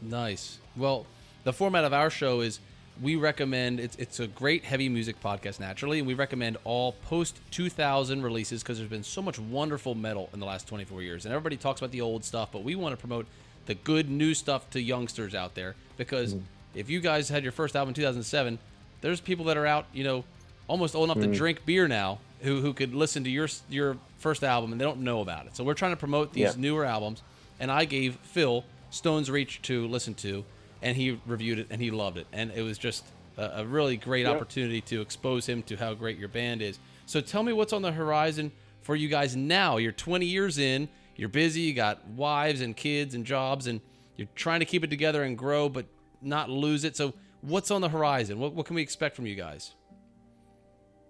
Nice. 0.00 0.58
Well, 0.76 1.06
the 1.44 1.52
format 1.52 1.84
of 1.84 1.92
our 1.92 2.10
show 2.10 2.40
is 2.40 2.58
we 3.00 3.16
recommend 3.16 3.80
it's 3.80 3.96
it's 3.96 4.20
a 4.20 4.26
great 4.26 4.64
heavy 4.64 4.88
music 4.88 5.20
podcast 5.20 5.60
naturally, 5.60 5.98
and 5.98 6.06
we 6.06 6.14
recommend 6.14 6.58
all 6.64 6.92
post 6.92 7.38
2000 7.50 8.22
releases 8.22 8.62
because 8.62 8.78
there's 8.78 8.90
been 8.90 9.04
so 9.04 9.22
much 9.22 9.38
wonderful 9.38 9.94
metal 9.94 10.28
in 10.32 10.40
the 10.40 10.46
last 10.46 10.66
24 10.68 11.02
years, 11.02 11.24
and 11.24 11.32
everybody 11.32 11.56
talks 11.56 11.80
about 11.80 11.90
the 11.90 12.00
old 12.00 12.24
stuff, 12.24 12.50
but 12.52 12.62
we 12.62 12.74
want 12.74 12.92
to 12.92 12.96
promote 12.96 13.26
the 13.66 13.74
good 13.74 14.10
new 14.10 14.34
stuff 14.34 14.68
to 14.70 14.80
youngsters 14.80 15.34
out 15.34 15.54
there 15.54 15.74
because 15.96 16.34
mm. 16.34 16.42
if 16.74 16.90
you 16.90 17.00
guys 17.00 17.28
had 17.28 17.42
your 17.42 17.52
first 17.52 17.76
album 17.76 17.90
in 17.90 17.94
2007, 17.94 18.58
there's 19.00 19.20
people 19.20 19.44
that 19.46 19.56
are 19.56 19.66
out, 19.66 19.86
you 19.92 20.04
know, 20.04 20.24
almost 20.68 20.94
old 20.94 21.10
enough 21.10 21.22
mm. 21.22 21.30
to 21.30 21.36
drink 21.36 21.64
beer 21.64 21.88
now 21.88 22.18
who 22.40 22.60
who 22.60 22.72
could 22.72 22.94
listen 22.94 23.24
to 23.24 23.30
your 23.30 23.48
your 23.68 23.96
first 24.18 24.44
album 24.44 24.72
and 24.72 24.80
they 24.80 24.84
don't 24.84 25.00
know 25.00 25.20
about 25.20 25.46
it. 25.46 25.56
So 25.56 25.64
we're 25.64 25.74
trying 25.74 25.92
to 25.92 25.96
promote 25.96 26.32
these 26.32 26.42
yeah. 26.42 26.52
newer 26.56 26.84
albums, 26.84 27.22
and 27.58 27.70
I 27.70 27.84
gave 27.84 28.16
Phil 28.16 28.64
Stone's 28.90 29.30
Reach 29.30 29.62
to 29.62 29.86
listen 29.88 30.14
to 30.14 30.44
and 30.82 30.96
he 30.96 31.18
reviewed 31.26 31.58
it 31.58 31.68
and 31.70 31.80
he 31.80 31.90
loved 31.90 32.18
it, 32.18 32.26
and 32.32 32.50
it 32.52 32.62
was 32.62 32.78
just 32.78 33.04
a, 33.36 33.44
a 33.56 33.64
really 33.64 33.96
great 33.96 34.26
yep. 34.26 34.36
opportunity 34.36 34.80
to 34.82 35.00
expose 35.00 35.46
him 35.46 35.62
to 35.64 35.76
how 35.76 35.94
great 35.94 36.18
your 36.18 36.28
band 36.28 36.62
is. 36.62 36.78
So 37.06 37.20
tell 37.20 37.42
me 37.42 37.52
what's 37.52 37.72
on 37.72 37.82
the 37.82 37.92
horizon 37.92 38.52
for 38.82 38.96
you 38.96 39.08
guys 39.08 39.36
now. 39.36 39.76
You're 39.76 39.92
20 39.92 40.26
years 40.26 40.58
in, 40.58 40.88
you're 41.16 41.28
busy, 41.28 41.60
you 41.60 41.74
got 41.74 42.06
wives 42.08 42.60
and 42.60 42.76
kids 42.76 43.14
and 43.14 43.24
jobs, 43.24 43.66
and 43.66 43.80
you're 44.16 44.28
trying 44.34 44.60
to 44.60 44.66
keep 44.66 44.84
it 44.84 44.90
together 44.90 45.22
and 45.22 45.36
grow, 45.36 45.68
but 45.68 45.86
not 46.20 46.50
lose 46.50 46.84
it. 46.84 46.96
So 46.96 47.14
what's 47.40 47.70
on 47.70 47.80
the 47.80 47.88
horizon? 47.88 48.38
What, 48.38 48.54
what 48.54 48.66
can 48.66 48.76
we 48.76 48.82
expect 48.82 49.16
from 49.16 49.26
you 49.26 49.34
guys? 49.34 49.74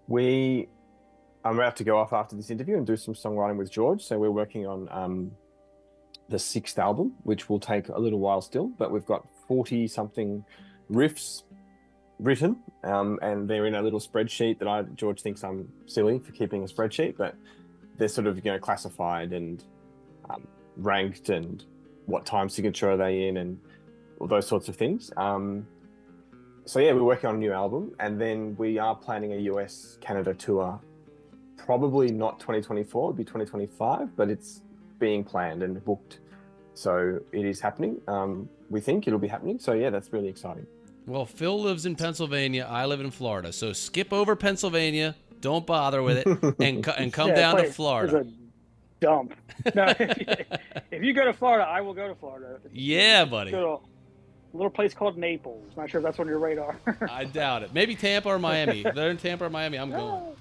We, 0.07 0.67
I'm 1.43 1.57
about 1.57 1.75
to 1.77 1.83
go 1.83 1.97
off 1.97 2.13
after 2.13 2.35
this 2.35 2.49
interview 2.49 2.77
and 2.77 2.85
do 2.85 2.97
some 2.97 3.13
songwriting 3.13 3.57
with 3.57 3.71
George. 3.71 4.03
So 4.03 4.17
we're 4.19 4.31
working 4.31 4.67
on 4.67 4.87
um, 4.91 5.31
the 6.29 6.39
sixth 6.39 6.79
album, 6.79 7.13
which 7.23 7.49
will 7.49 7.59
take 7.59 7.89
a 7.89 7.99
little 7.99 8.19
while 8.19 8.41
still, 8.41 8.67
but 8.67 8.91
we've 8.91 9.05
got 9.05 9.25
40 9.47 9.87
something 9.87 10.43
riffs 10.91 11.43
written 12.19 12.57
um, 12.83 13.19
and 13.21 13.49
they're 13.49 13.65
in 13.65 13.75
a 13.75 13.81
little 13.81 13.99
spreadsheet 13.99 14.59
that 14.59 14.67
I 14.67 14.83
George 14.95 15.21
thinks 15.21 15.43
I'm 15.43 15.71
silly 15.85 16.19
for 16.19 16.31
keeping 16.31 16.63
a 16.63 16.67
spreadsheet, 16.67 17.17
but 17.17 17.35
they're 17.97 18.07
sort 18.07 18.27
of 18.27 18.37
you 18.37 18.51
know 18.51 18.59
classified 18.59 19.33
and 19.33 19.63
um, 20.29 20.47
ranked 20.77 21.29
and 21.29 21.63
what 22.05 22.25
time 22.25 22.49
signature 22.49 22.91
are 22.91 22.97
they 22.97 23.27
in 23.27 23.37
and 23.37 23.59
all 24.19 24.27
those 24.27 24.47
sorts 24.47 24.67
of 24.67 24.75
things. 24.75 25.11
Um, 25.17 25.67
so 26.65 26.79
yeah, 26.79 26.93
we're 26.93 27.03
working 27.03 27.29
on 27.29 27.35
a 27.35 27.39
new 27.39 27.51
album 27.51 27.93
and 27.99 28.19
then 28.19 28.55
we 28.57 28.77
are 28.77 28.95
planning 28.95 29.33
a 29.33 29.37
US 29.53 29.97
Canada 30.01 30.33
tour. 30.33 30.79
Probably 31.57 32.11
not 32.11 32.39
2024, 32.39 33.11
it'll 33.11 33.13
be 33.13 33.23
2025, 33.23 34.15
but 34.15 34.29
it's 34.29 34.61
being 34.99 35.23
planned 35.23 35.63
and 35.63 35.83
booked. 35.83 36.19
So 36.75 37.19
it 37.31 37.45
is 37.45 37.59
happening. 37.59 38.01
Um, 38.07 38.49
we 38.69 38.81
think 38.81 39.07
it'll 39.07 39.19
be 39.19 39.27
happening. 39.27 39.59
So 39.59 39.73
yeah, 39.73 39.89
that's 39.89 40.11
really 40.11 40.27
exciting. 40.27 40.65
Well, 41.05 41.25
Phil 41.25 41.61
lives 41.61 41.85
in 41.85 41.95
Pennsylvania. 41.95 42.67
I 42.69 42.85
live 42.85 43.01
in 43.01 43.11
Florida. 43.11 43.51
So 43.51 43.73
skip 43.73 44.13
over 44.13 44.35
Pennsylvania. 44.35 45.15
Don't 45.41 45.65
bother 45.65 46.01
with 46.01 46.25
it, 46.25 46.55
and 46.59 46.87
and 46.87 47.11
come 47.11 47.27
yeah, 47.29 47.35
down 47.35 47.57
to 47.57 47.71
Florida. 47.71 48.25
dump. 48.99 49.35
No, 49.75 49.85
if 49.99 49.99
you, 50.19 50.57
if 50.91 51.03
you, 51.03 51.13
go 51.13 51.25
to 51.25 51.31
Florida, 51.31 51.63
I 51.63 51.79
will 51.79 51.93
go 51.93 52.07
to 52.07 52.15
Florida. 52.15 52.59
Yeah, 52.71 53.23
buddy. 53.23 53.53
a 53.53 53.77
little 54.53 54.69
place 54.71 54.93
called 54.93 55.17
Naples. 55.17 55.71
Not 55.77 55.89
sure 55.91 55.99
if 55.99 56.05
that's 56.05 56.19
on 56.19 56.27
your 56.27 56.39
radar. 56.39 56.75
I 57.09 57.25
doubt 57.25 57.63
it. 57.63 57.73
Maybe 57.73 57.95
Tampa 57.95 58.29
or 58.29 58.39
Miami. 58.39 58.83
they're 58.95 59.11
in 59.11 59.17
Tampa 59.17 59.45
or 59.45 59.49
Miami, 59.49 59.77
I'm 59.77 59.91
going. 59.91 60.35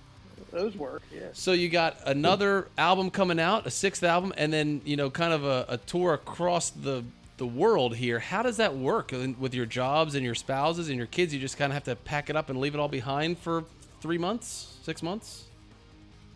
Those 0.53 0.77
work, 0.77 1.03
yeah. 1.13 1.29
So 1.33 1.53
you 1.53 1.69
got 1.69 1.97
another 2.07 2.69
album 2.77 3.11
coming 3.11 3.41
out, 3.41 3.67
a 3.67 3.71
sixth 3.71 4.03
album, 4.03 4.33
and 4.37 4.53
then 4.53 4.83
you 4.85 4.97
know, 4.97 5.11
kind 5.11 5.33
of 5.33 5.45
a, 5.45 5.65
a 5.69 5.77
tour 5.79 6.15
across 6.15 6.71
the 6.71 7.05
the 7.39 7.47
world 7.47 7.97
here. 7.97 8.19
How 8.19 8.43
does 8.43 8.59
that 8.59 8.77
work 8.77 9.13
with 9.39 9.55
your 9.55 9.67
jobs 9.67 10.15
and 10.15 10.25
your 10.25 10.35
spouses 10.35 10.89
and 10.89 10.97
your 10.97 11.07
kids? 11.07 11.35
You 11.35 11.41
just 11.41 11.57
kind 11.57 11.73
of 11.73 11.75
have 11.75 11.85
to 11.85 11.97
pack 11.97 12.31
it 12.31 12.37
up 12.37 12.51
and 12.51 12.61
leave 12.61 12.75
it 12.75 12.79
all 12.79 12.89
behind 12.89 13.39
for 13.39 13.65
three 14.01 14.19
months, 14.19 14.77
six 14.83 15.03
months. 15.03 15.45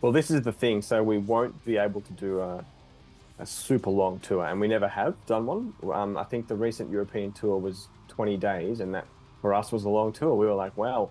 Well, 0.01 0.11
this 0.11 0.29
is 0.29 0.41
the 0.41 0.51
thing. 0.51 0.81
So 0.81 1.03
we 1.03 1.17
won't 1.17 1.63
be 1.63 1.77
able 1.77 2.01
to 2.01 2.13
do 2.13 2.39
a, 2.41 2.65
a 3.39 3.45
super 3.45 3.89
long 3.89 4.19
tour, 4.19 4.45
and 4.45 4.59
we 4.59 4.67
never 4.67 4.87
have 4.87 5.15
done 5.27 5.45
one. 5.45 5.73
Um, 5.93 6.17
I 6.17 6.23
think 6.23 6.47
the 6.47 6.55
recent 6.55 6.91
European 6.91 7.31
tour 7.31 7.57
was 7.57 7.87
20 8.09 8.37
days, 8.37 8.79
and 8.79 8.93
that 8.95 9.05
for 9.41 9.53
us 9.53 9.71
was 9.71 9.85
a 9.85 9.89
long 9.89 10.11
tour. 10.11 10.35
We 10.35 10.45
were 10.45 10.53
like, 10.53 10.75
wow, 10.75 11.09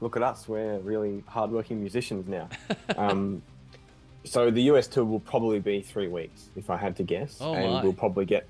look 0.00 0.16
at 0.16 0.22
us. 0.22 0.48
We're 0.48 0.78
really 0.78 1.22
hardworking 1.26 1.80
musicians 1.80 2.28
now. 2.28 2.48
um, 2.96 3.42
so 4.24 4.50
the 4.50 4.62
US 4.62 4.86
tour 4.86 5.04
will 5.04 5.20
probably 5.20 5.60
be 5.60 5.82
three 5.82 6.08
weeks, 6.08 6.48
if 6.56 6.70
I 6.70 6.76
had 6.76 6.96
to 6.96 7.02
guess, 7.02 7.38
oh 7.40 7.54
and 7.54 7.72
my. 7.72 7.82
we'll 7.82 7.92
probably 7.92 8.24
get 8.24 8.46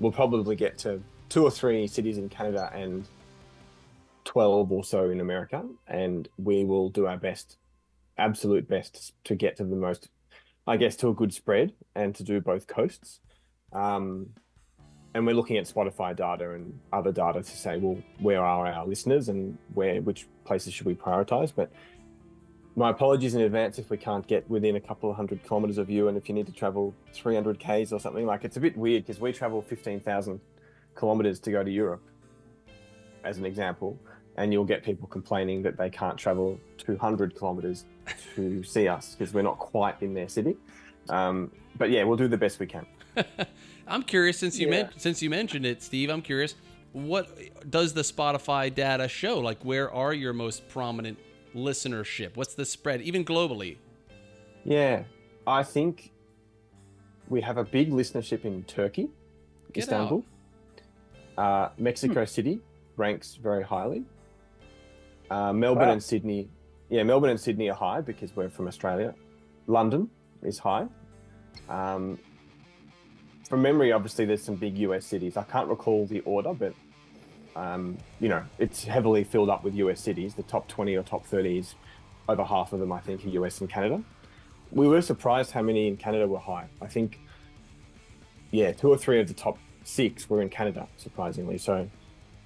we'll 0.00 0.12
probably 0.12 0.56
get 0.56 0.78
to 0.78 1.02
two 1.28 1.44
or 1.44 1.50
three 1.50 1.86
cities 1.86 2.18
in 2.18 2.28
Canada 2.28 2.70
and 2.74 3.06
12 4.24 4.72
or 4.72 4.84
so 4.84 5.10
in 5.10 5.20
America. 5.20 5.64
And 5.86 6.28
we 6.38 6.64
will 6.64 6.88
do 6.88 7.06
our 7.06 7.16
best, 7.16 7.56
absolute 8.16 8.68
best 8.68 9.12
to 9.24 9.34
get 9.34 9.56
to 9.56 9.64
the 9.64 9.76
most, 9.76 10.08
I 10.66 10.76
guess, 10.76 10.96
to 10.96 11.08
a 11.08 11.14
good 11.14 11.32
spread 11.32 11.72
and 11.94 12.14
to 12.14 12.22
do 12.22 12.40
both 12.40 12.66
coasts. 12.66 13.20
Um, 13.72 14.30
and 15.14 15.26
we're 15.26 15.34
looking 15.34 15.56
at 15.56 15.64
Spotify 15.64 16.14
data 16.14 16.52
and 16.52 16.78
other 16.92 17.12
data 17.12 17.42
to 17.42 17.56
say, 17.56 17.78
well, 17.78 17.98
where 18.18 18.44
are 18.44 18.66
our 18.66 18.86
listeners 18.86 19.28
and 19.28 19.56
where, 19.74 20.00
which 20.02 20.26
places 20.44 20.74
should 20.74 20.86
we 20.86 20.94
prioritize? 20.94 21.52
But 21.54 21.72
my 22.76 22.90
apologies 22.90 23.34
in 23.34 23.40
advance 23.40 23.78
if 23.78 23.90
we 23.90 23.96
can't 23.96 24.26
get 24.26 24.48
within 24.50 24.76
a 24.76 24.80
couple 24.80 25.10
of 25.10 25.16
hundred 25.16 25.42
kilometers 25.44 25.78
of 25.78 25.90
you 25.90 26.08
and 26.08 26.16
if 26.16 26.28
you 26.28 26.34
need 26.34 26.46
to 26.46 26.52
travel 26.52 26.94
300 27.12 27.58
k's 27.58 27.92
or 27.92 27.98
something. 27.98 28.26
Like 28.26 28.44
it's 28.44 28.56
a 28.56 28.60
bit 28.60 28.76
weird 28.76 29.04
because 29.04 29.20
we 29.20 29.32
travel 29.32 29.62
15,000 29.62 30.40
kilometers 30.94 31.40
to 31.40 31.50
go 31.50 31.64
to 31.64 31.70
Europe 31.70 32.02
as 33.24 33.38
an 33.38 33.46
example 33.46 33.98
and 34.36 34.52
you'll 34.52 34.64
get 34.64 34.84
people 34.84 35.08
complaining 35.08 35.62
that 35.62 35.76
they 35.76 35.90
can't 35.90 36.16
travel 36.16 36.60
200 36.76 37.34
kilometers 37.34 37.86
to 38.36 38.62
see 38.62 38.86
us 38.86 39.16
because 39.16 39.34
we're 39.34 39.42
not 39.42 39.58
quite 39.58 40.00
in 40.02 40.14
their 40.14 40.28
city. 40.28 40.56
Um, 41.08 41.50
but 41.76 41.90
yeah 41.90 42.04
we'll 42.04 42.16
do 42.18 42.28
the 42.28 42.36
best 42.36 42.58
we 42.60 42.66
can 42.66 42.86
I'm 43.86 44.02
curious 44.02 44.38
since 44.38 44.58
you 44.58 44.66
yeah. 44.66 44.82
men- 44.82 44.90
since 44.96 45.22
you 45.22 45.30
mentioned 45.30 45.66
it 45.66 45.82
Steve 45.82 46.10
I'm 46.10 46.22
curious 46.22 46.54
what 46.92 47.38
does 47.68 47.92
the 47.92 48.02
Spotify 48.02 48.74
data 48.74 49.08
show 49.08 49.38
like 49.38 49.64
where 49.64 49.92
are 49.92 50.12
your 50.12 50.32
most 50.32 50.68
prominent 50.68 51.18
listenership? 51.54 52.36
What's 52.36 52.54
the 52.54 52.64
spread, 52.64 53.02
even 53.02 53.24
globally? 53.24 53.76
Yeah, 54.64 55.04
I 55.46 55.62
think 55.62 56.12
we 57.28 57.40
have 57.40 57.58
a 57.58 57.64
big 57.64 57.90
listenership 57.90 58.44
in 58.44 58.64
Turkey, 58.64 59.08
Get 59.72 59.84
Istanbul. 59.84 60.24
Uh, 61.36 61.68
Mexico 61.78 62.20
hmm. 62.20 62.26
City 62.26 62.60
ranks 62.96 63.36
very 63.36 63.62
highly. 63.62 64.04
Uh, 65.30 65.52
Melbourne 65.52 65.88
wow. 65.88 65.92
and 65.92 66.02
Sydney, 66.02 66.48
yeah, 66.88 67.02
Melbourne 67.02 67.30
and 67.30 67.40
Sydney 67.40 67.70
are 67.70 67.76
high 67.76 68.00
because 68.00 68.34
we're 68.34 68.48
from 68.48 68.66
Australia. 68.66 69.14
London 69.66 70.08
is 70.42 70.58
high. 70.58 70.86
Um, 71.68 72.18
from 73.48 73.62
memory, 73.62 73.92
obviously, 73.92 74.26
there's 74.26 74.42
some 74.42 74.56
big 74.56 74.76
US 74.78 75.06
cities. 75.06 75.36
I 75.36 75.42
can't 75.42 75.68
recall 75.68 76.06
the 76.06 76.20
order, 76.20 76.52
but 76.52 76.74
um, 77.56 77.96
you 78.20 78.28
know, 78.28 78.44
it's 78.58 78.84
heavily 78.84 79.24
filled 79.24 79.50
up 79.50 79.64
with 79.64 79.74
US 79.74 80.00
cities. 80.00 80.34
The 80.34 80.42
top 80.44 80.68
20 80.68 80.94
or 80.96 81.02
top 81.02 81.24
30 81.26 81.58
is 81.58 81.74
over 82.28 82.44
half 82.44 82.72
of 82.72 82.80
them, 82.80 82.92
I 82.92 83.00
think, 83.00 83.24
are 83.24 83.28
US 83.28 83.60
and 83.60 83.70
Canada. 83.70 84.02
We 84.70 84.86
were 84.86 85.00
surprised 85.00 85.52
how 85.52 85.62
many 85.62 85.88
in 85.88 85.96
Canada 85.96 86.28
were 86.28 86.38
high. 86.38 86.68
I 86.82 86.86
think, 86.86 87.18
yeah, 88.50 88.72
two 88.72 88.90
or 88.90 88.98
three 88.98 89.18
of 89.18 89.28
the 89.28 89.34
top 89.34 89.58
six 89.82 90.28
were 90.28 90.42
in 90.42 90.50
Canada, 90.50 90.86
surprisingly. 90.98 91.56
So, 91.56 91.88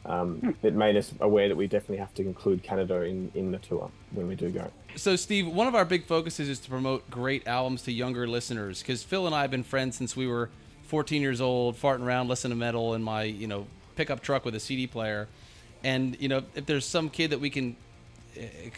um, 0.07 0.57
it 0.63 0.75
made 0.75 0.97
us 0.97 1.13
aware 1.21 1.49
that 1.49 1.57
we 1.57 1.67
definitely 1.67 1.99
have 1.99 2.15
to 2.15 2.23
include 2.23 2.63
Canada 2.63 3.03
in, 3.03 3.31
in 3.35 3.53
the 3.53 3.59
tour 3.59 3.91
when 4.13 4.29
we 4.29 4.37
do 4.37 4.51
go. 4.51 4.71
So, 4.95 5.17
Steve, 5.17 5.49
one 5.49 5.67
of 5.67 5.75
our 5.75 5.85
big 5.85 6.07
focuses 6.07 6.49
is 6.49 6.61
to 6.61 6.71
promote 6.71 7.11
great 7.11 7.47
albums 7.47 7.83
to 7.83 7.93
younger 7.93 8.29
listeners 8.29 8.83
because 8.83 9.03
Phil 9.03 9.27
and 9.27 9.35
I 9.35 9.43
have 9.43 9.51
been 9.51 9.65
friends 9.65 9.97
since 9.97 10.17
we 10.17 10.29
were 10.29 10.51
14 10.93 11.23
years 11.23 11.41
old, 11.41 11.75
farting 11.81 12.05
around, 12.05 12.29
listening 12.29 12.51
to 12.51 12.59
metal 12.59 12.93
in 12.93 13.03
my 13.03 13.23
you 13.23 13.47
know 13.47 13.67
pickup 13.97 14.21
truck 14.21 14.45
with 14.45 14.55
a 14.55 14.61
CD 14.61 14.87
player. 14.87 15.27
And 15.83 16.21
you 16.21 16.29
know, 16.29 16.43
if 16.55 16.67
there's 16.67 16.85
some 16.85 17.09
kid 17.09 17.31
that 17.31 17.41
we 17.41 17.49
can 17.49 17.77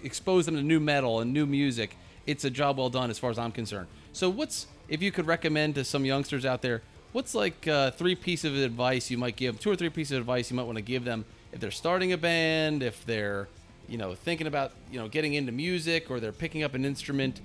expose 0.00 0.46
them 0.46 0.54
to 0.54 0.62
new 0.62 0.78
metal 0.78 1.18
and 1.18 1.32
new 1.32 1.44
music, 1.44 1.96
it's 2.24 2.44
a 2.44 2.50
job 2.50 2.78
well 2.78 2.88
done 2.88 3.10
as 3.10 3.18
far 3.18 3.30
as 3.30 3.38
I'm 3.38 3.50
concerned. 3.50 3.88
So, 4.12 4.30
what's 4.30 4.68
if 4.88 5.02
you 5.02 5.10
could 5.10 5.26
recommend 5.26 5.74
to 5.74 5.82
some 5.82 6.04
youngsters 6.04 6.46
out 6.46 6.62
there? 6.62 6.82
What's 7.10 7.34
like 7.34 7.66
uh, 7.66 7.90
three 7.90 8.14
pieces 8.14 8.52
of 8.52 8.64
advice 8.64 9.10
you 9.10 9.18
might 9.18 9.34
give? 9.34 9.58
Two 9.58 9.72
or 9.72 9.76
three 9.76 9.90
pieces 9.90 10.12
of 10.12 10.20
advice 10.20 10.52
you 10.52 10.56
might 10.56 10.66
want 10.66 10.76
to 10.76 10.82
give 10.82 11.04
them 11.04 11.24
if 11.52 11.58
they're 11.58 11.72
starting 11.72 12.12
a 12.12 12.16
band, 12.16 12.84
if 12.84 13.04
they're 13.06 13.48
you 13.88 13.98
know 13.98 14.14
thinking 14.14 14.46
about 14.46 14.70
you 14.88 15.00
know 15.00 15.08
getting 15.08 15.34
into 15.34 15.50
music 15.50 16.12
or 16.12 16.20
they're 16.20 16.30
picking 16.30 16.62
up 16.62 16.74
an 16.74 16.84
instrument. 16.84 17.40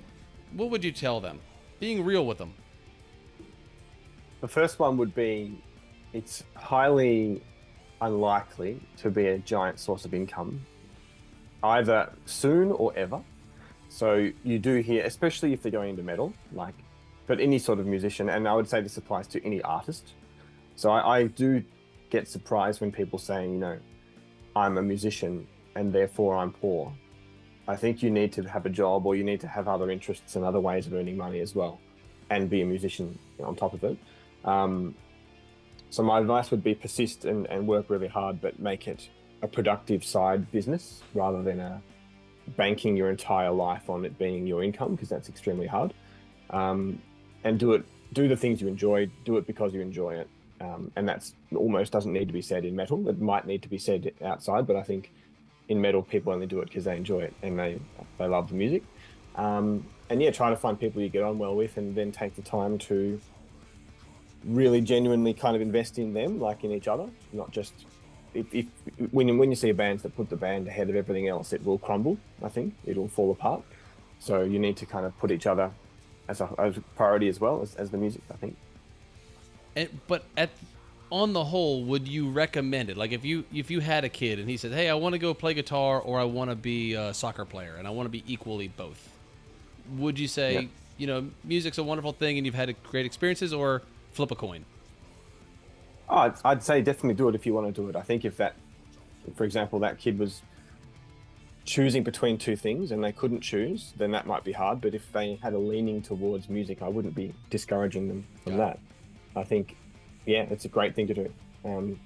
What 0.52 0.70
would 0.70 0.84
you 0.84 0.92
tell 0.92 1.20
them? 1.20 1.40
Being 1.80 2.04
real 2.04 2.24
with 2.24 2.38
them. 2.38 2.54
The 4.40 4.48
first 4.48 4.78
one 4.78 4.96
would 4.96 5.14
be 5.14 5.62
it's 6.12 6.44
highly 6.54 7.42
unlikely 8.00 8.80
to 8.98 9.10
be 9.10 9.26
a 9.28 9.38
giant 9.38 9.78
source 9.78 10.04
of 10.04 10.14
income, 10.14 10.64
either 11.62 12.10
soon 12.24 12.72
or 12.72 12.92
ever. 12.96 13.20
So 13.88 14.30
you 14.44 14.58
do 14.58 14.76
hear, 14.76 15.04
especially 15.04 15.52
if 15.52 15.62
they're 15.62 15.72
going 15.72 15.90
into 15.90 16.02
metal, 16.02 16.32
like, 16.52 16.74
but 17.26 17.40
any 17.40 17.58
sort 17.58 17.78
of 17.78 17.86
musician, 17.86 18.30
and 18.30 18.48
I 18.48 18.54
would 18.54 18.68
say 18.68 18.80
this 18.80 18.96
applies 18.96 19.26
to 19.28 19.44
any 19.44 19.60
artist. 19.62 20.14
So 20.74 20.90
I, 20.90 21.18
I 21.18 21.24
do 21.24 21.62
get 22.08 22.26
surprised 22.26 22.80
when 22.80 22.90
people 22.90 23.18
say, 23.18 23.44
you 23.44 23.58
know, 23.58 23.78
I'm 24.56 24.78
a 24.78 24.82
musician 24.82 25.46
and 25.76 25.92
therefore 25.92 26.36
I'm 26.36 26.52
poor. 26.52 26.92
I 27.68 27.76
think 27.76 28.02
you 28.02 28.10
need 28.10 28.32
to 28.32 28.42
have 28.44 28.66
a 28.66 28.70
job 28.70 29.06
or 29.06 29.14
you 29.14 29.22
need 29.22 29.40
to 29.40 29.48
have 29.48 29.68
other 29.68 29.90
interests 29.90 30.34
and 30.34 30.44
other 30.44 30.58
ways 30.58 30.86
of 30.86 30.94
earning 30.94 31.16
money 31.16 31.40
as 31.40 31.54
well 31.54 31.78
and 32.30 32.48
be 32.48 32.62
a 32.62 32.66
musician 32.66 33.18
on 33.42 33.54
top 33.54 33.74
of 33.74 33.84
it. 33.84 33.96
Um, 34.44 34.94
so 35.90 36.02
my 36.02 36.18
advice 36.18 36.50
would 36.50 36.62
be 36.62 36.74
persist 36.74 37.24
and, 37.24 37.46
and 37.46 37.66
work 37.66 37.90
really 37.90 38.08
hard, 38.08 38.40
but 38.40 38.58
make 38.58 38.86
it 38.86 39.08
a 39.42 39.48
productive 39.48 40.04
side 40.04 40.50
business 40.52 41.02
rather 41.14 41.42
than 41.42 41.60
a 41.60 41.82
banking 42.56 42.96
your 42.96 43.10
entire 43.10 43.50
life 43.50 43.88
on 43.90 44.04
it 44.04 44.18
being 44.18 44.46
your 44.46 44.62
income 44.62 44.94
because 44.94 45.08
that's 45.08 45.28
extremely 45.28 45.66
hard. 45.66 45.94
Um, 46.50 47.00
and 47.44 47.58
do 47.58 47.72
it, 47.72 47.84
do 48.12 48.28
the 48.28 48.36
things 48.36 48.60
you 48.60 48.68
enjoy, 48.68 49.10
do 49.24 49.36
it 49.36 49.46
because 49.46 49.72
you 49.72 49.80
enjoy 49.80 50.14
it. 50.14 50.28
Um, 50.60 50.92
and 50.94 51.08
that's 51.08 51.34
almost 51.56 51.90
doesn't 51.90 52.12
need 52.12 52.26
to 52.26 52.34
be 52.34 52.42
said 52.42 52.64
in 52.64 52.76
metal. 52.76 53.08
It 53.08 53.20
might 53.20 53.46
need 53.46 53.62
to 53.62 53.68
be 53.68 53.78
said 53.78 54.12
outside, 54.22 54.66
but 54.66 54.76
I 54.76 54.82
think 54.82 55.10
in 55.68 55.80
metal 55.80 56.02
people 56.02 56.32
only 56.32 56.46
do 56.46 56.60
it 56.60 56.66
because 56.66 56.84
they 56.84 56.96
enjoy 56.96 57.20
it 57.20 57.34
and 57.42 57.58
they 57.58 57.80
they 58.18 58.26
love 58.26 58.48
the 58.48 58.54
music. 58.54 58.82
Um, 59.36 59.86
and 60.10 60.20
yeah, 60.20 60.32
try 60.32 60.50
to 60.50 60.56
find 60.56 60.78
people 60.78 61.00
you 61.00 61.08
get 61.08 61.22
on 61.22 61.38
well 61.38 61.54
with, 61.54 61.76
and 61.76 61.94
then 61.94 62.12
take 62.12 62.34
the 62.34 62.42
time 62.42 62.76
to 62.78 63.20
really 64.44 64.80
genuinely 64.80 65.34
kind 65.34 65.56
of 65.56 65.62
invest 65.62 65.98
in 65.98 66.14
them, 66.14 66.40
like 66.40 66.64
in 66.64 66.72
each 66.72 66.88
other, 66.88 67.08
not 67.32 67.50
just 67.50 67.72
if, 68.34 68.54
if 68.54 68.66
when 69.10 69.38
when 69.38 69.50
you 69.50 69.56
see 69.56 69.72
bands 69.72 70.02
that 70.02 70.16
put 70.16 70.30
the 70.30 70.36
band 70.36 70.68
ahead 70.68 70.88
of 70.88 70.96
everything 70.96 71.28
else, 71.28 71.52
it 71.52 71.64
will 71.64 71.78
crumble. 71.78 72.18
I 72.42 72.48
think 72.48 72.74
it'll 72.84 73.08
fall 73.08 73.30
apart. 73.30 73.62
So 74.18 74.42
you 74.42 74.58
need 74.58 74.76
to 74.78 74.86
kind 74.86 75.06
of 75.06 75.16
put 75.18 75.30
each 75.30 75.46
other 75.46 75.70
as 76.28 76.40
a, 76.40 76.48
as 76.58 76.76
a 76.76 76.80
priority 76.96 77.28
as 77.28 77.40
well 77.40 77.62
as, 77.62 77.74
as 77.74 77.90
the 77.90 77.98
music. 77.98 78.22
I 78.30 78.34
think. 78.34 78.56
And, 79.76 79.88
but 80.06 80.24
at 80.36 80.50
on 81.10 81.32
the 81.32 81.44
whole, 81.44 81.82
would 81.84 82.06
you 82.06 82.30
recommend 82.30 82.88
it? 82.88 82.96
Like 82.96 83.12
if 83.12 83.24
you 83.24 83.44
if 83.52 83.70
you 83.70 83.80
had 83.80 84.04
a 84.04 84.08
kid 84.08 84.38
and 84.38 84.48
he 84.48 84.56
said, 84.56 84.72
"Hey, 84.72 84.88
I 84.88 84.94
want 84.94 85.14
to 85.14 85.18
go 85.18 85.34
play 85.34 85.54
guitar 85.54 86.00
or 86.00 86.20
I 86.20 86.24
want 86.24 86.50
to 86.50 86.56
be 86.56 86.94
a 86.94 87.12
soccer 87.12 87.44
player 87.44 87.74
and 87.76 87.86
I 87.86 87.90
want 87.90 88.06
to 88.06 88.10
be 88.10 88.22
equally 88.26 88.68
both," 88.68 89.08
would 89.96 90.18
you 90.18 90.28
say, 90.28 90.54
yeah. 90.54 90.68
you 90.98 91.06
know, 91.06 91.28
music's 91.42 91.78
a 91.78 91.82
wonderful 91.82 92.12
thing 92.12 92.36
and 92.36 92.46
you've 92.46 92.54
had 92.54 92.74
great 92.84 93.06
experiences, 93.06 93.52
or 93.52 93.82
flip 94.12 94.30
a 94.30 94.34
coin? 94.34 94.64
Oh, 96.08 96.16
I'd, 96.18 96.34
I'd 96.44 96.62
say 96.62 96.82
definitely 96.82 97.14
do 97.14 97.28
it 97.28 97.34
if 97.34 97.46
you 97.46 97.54
want 97.54 97.74
to 97.74 97.82
do 97.82 97.88
it. 97.88 97.96
I 97.96 98.02
think 98.02 98.24
if 98.24 98.36
that, 98.38 98.56
for 99.36 99.44
example, 99.44 99.78
that 99.80 99.98
kid 99.98 100.18
was 100.18 100.42
choosing 101.64 102.02
between 102.02 102.36
two 102.36 102.56
things 102.56 102.90
and 102.90 103.02
they 103.04 103.12
couldn't 103.12 103.40
choose, 103.40 103.92
then 103.96 104.10
that 104.10 104.26
might 104.26 104.42
be 104.42 104.52
hard. 104.52 104.80
But 104.80 104.94
if 104.94 105.12
they 105.12 105.38
had 105.42 105.52
a 105.52 105.58
leaning 105.58 106.02
towards 106.02 106.48
music, 106.48 106.82
I 106.82 106.88
wouldn't 106.88 107.14
be 107.14 107.32
discouraging 107.48 108.08
them 108.08 108.26
from 108.42 108.56
that. 108.56 108.80
I 109.36 109.44
think, 109.44 109.76
yeah, 110.26 110.46
it's 110.50 110.64
a 110.64 110.68
great 110.68 110.96
thing 110.96 111.06
to 111.06 111.14
do. 111.14 111.32
Um, 111.64 112.00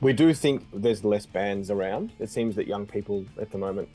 we 0.00 0.12
do 0.12 0.32
think 0.34 0.66
there's 0.72 1.02
less 1.02 1.26
bands 1.26 1.70
around. 1.70 2.12
It 2.20 2.30
seems 2.30 2.54
that 2.56 2.66
young 2.68 2.86
people 2.86 3.24
at 3.40 3.50
the 3.50 3.58
moment, 3.58 3.88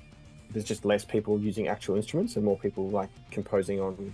there's 0.52 0.66
just 0.66 0.84
less 0.84 1.06
people 1.06 1.40
using 1.40 1.68
actual 1.68 1.96
instruments 1.96 2.36
and 2.36 2.44
more 2.44 2.58
people 2.58 2.90
like 2.90 3.10
composing 3.32 3.80
on 3.80 4.14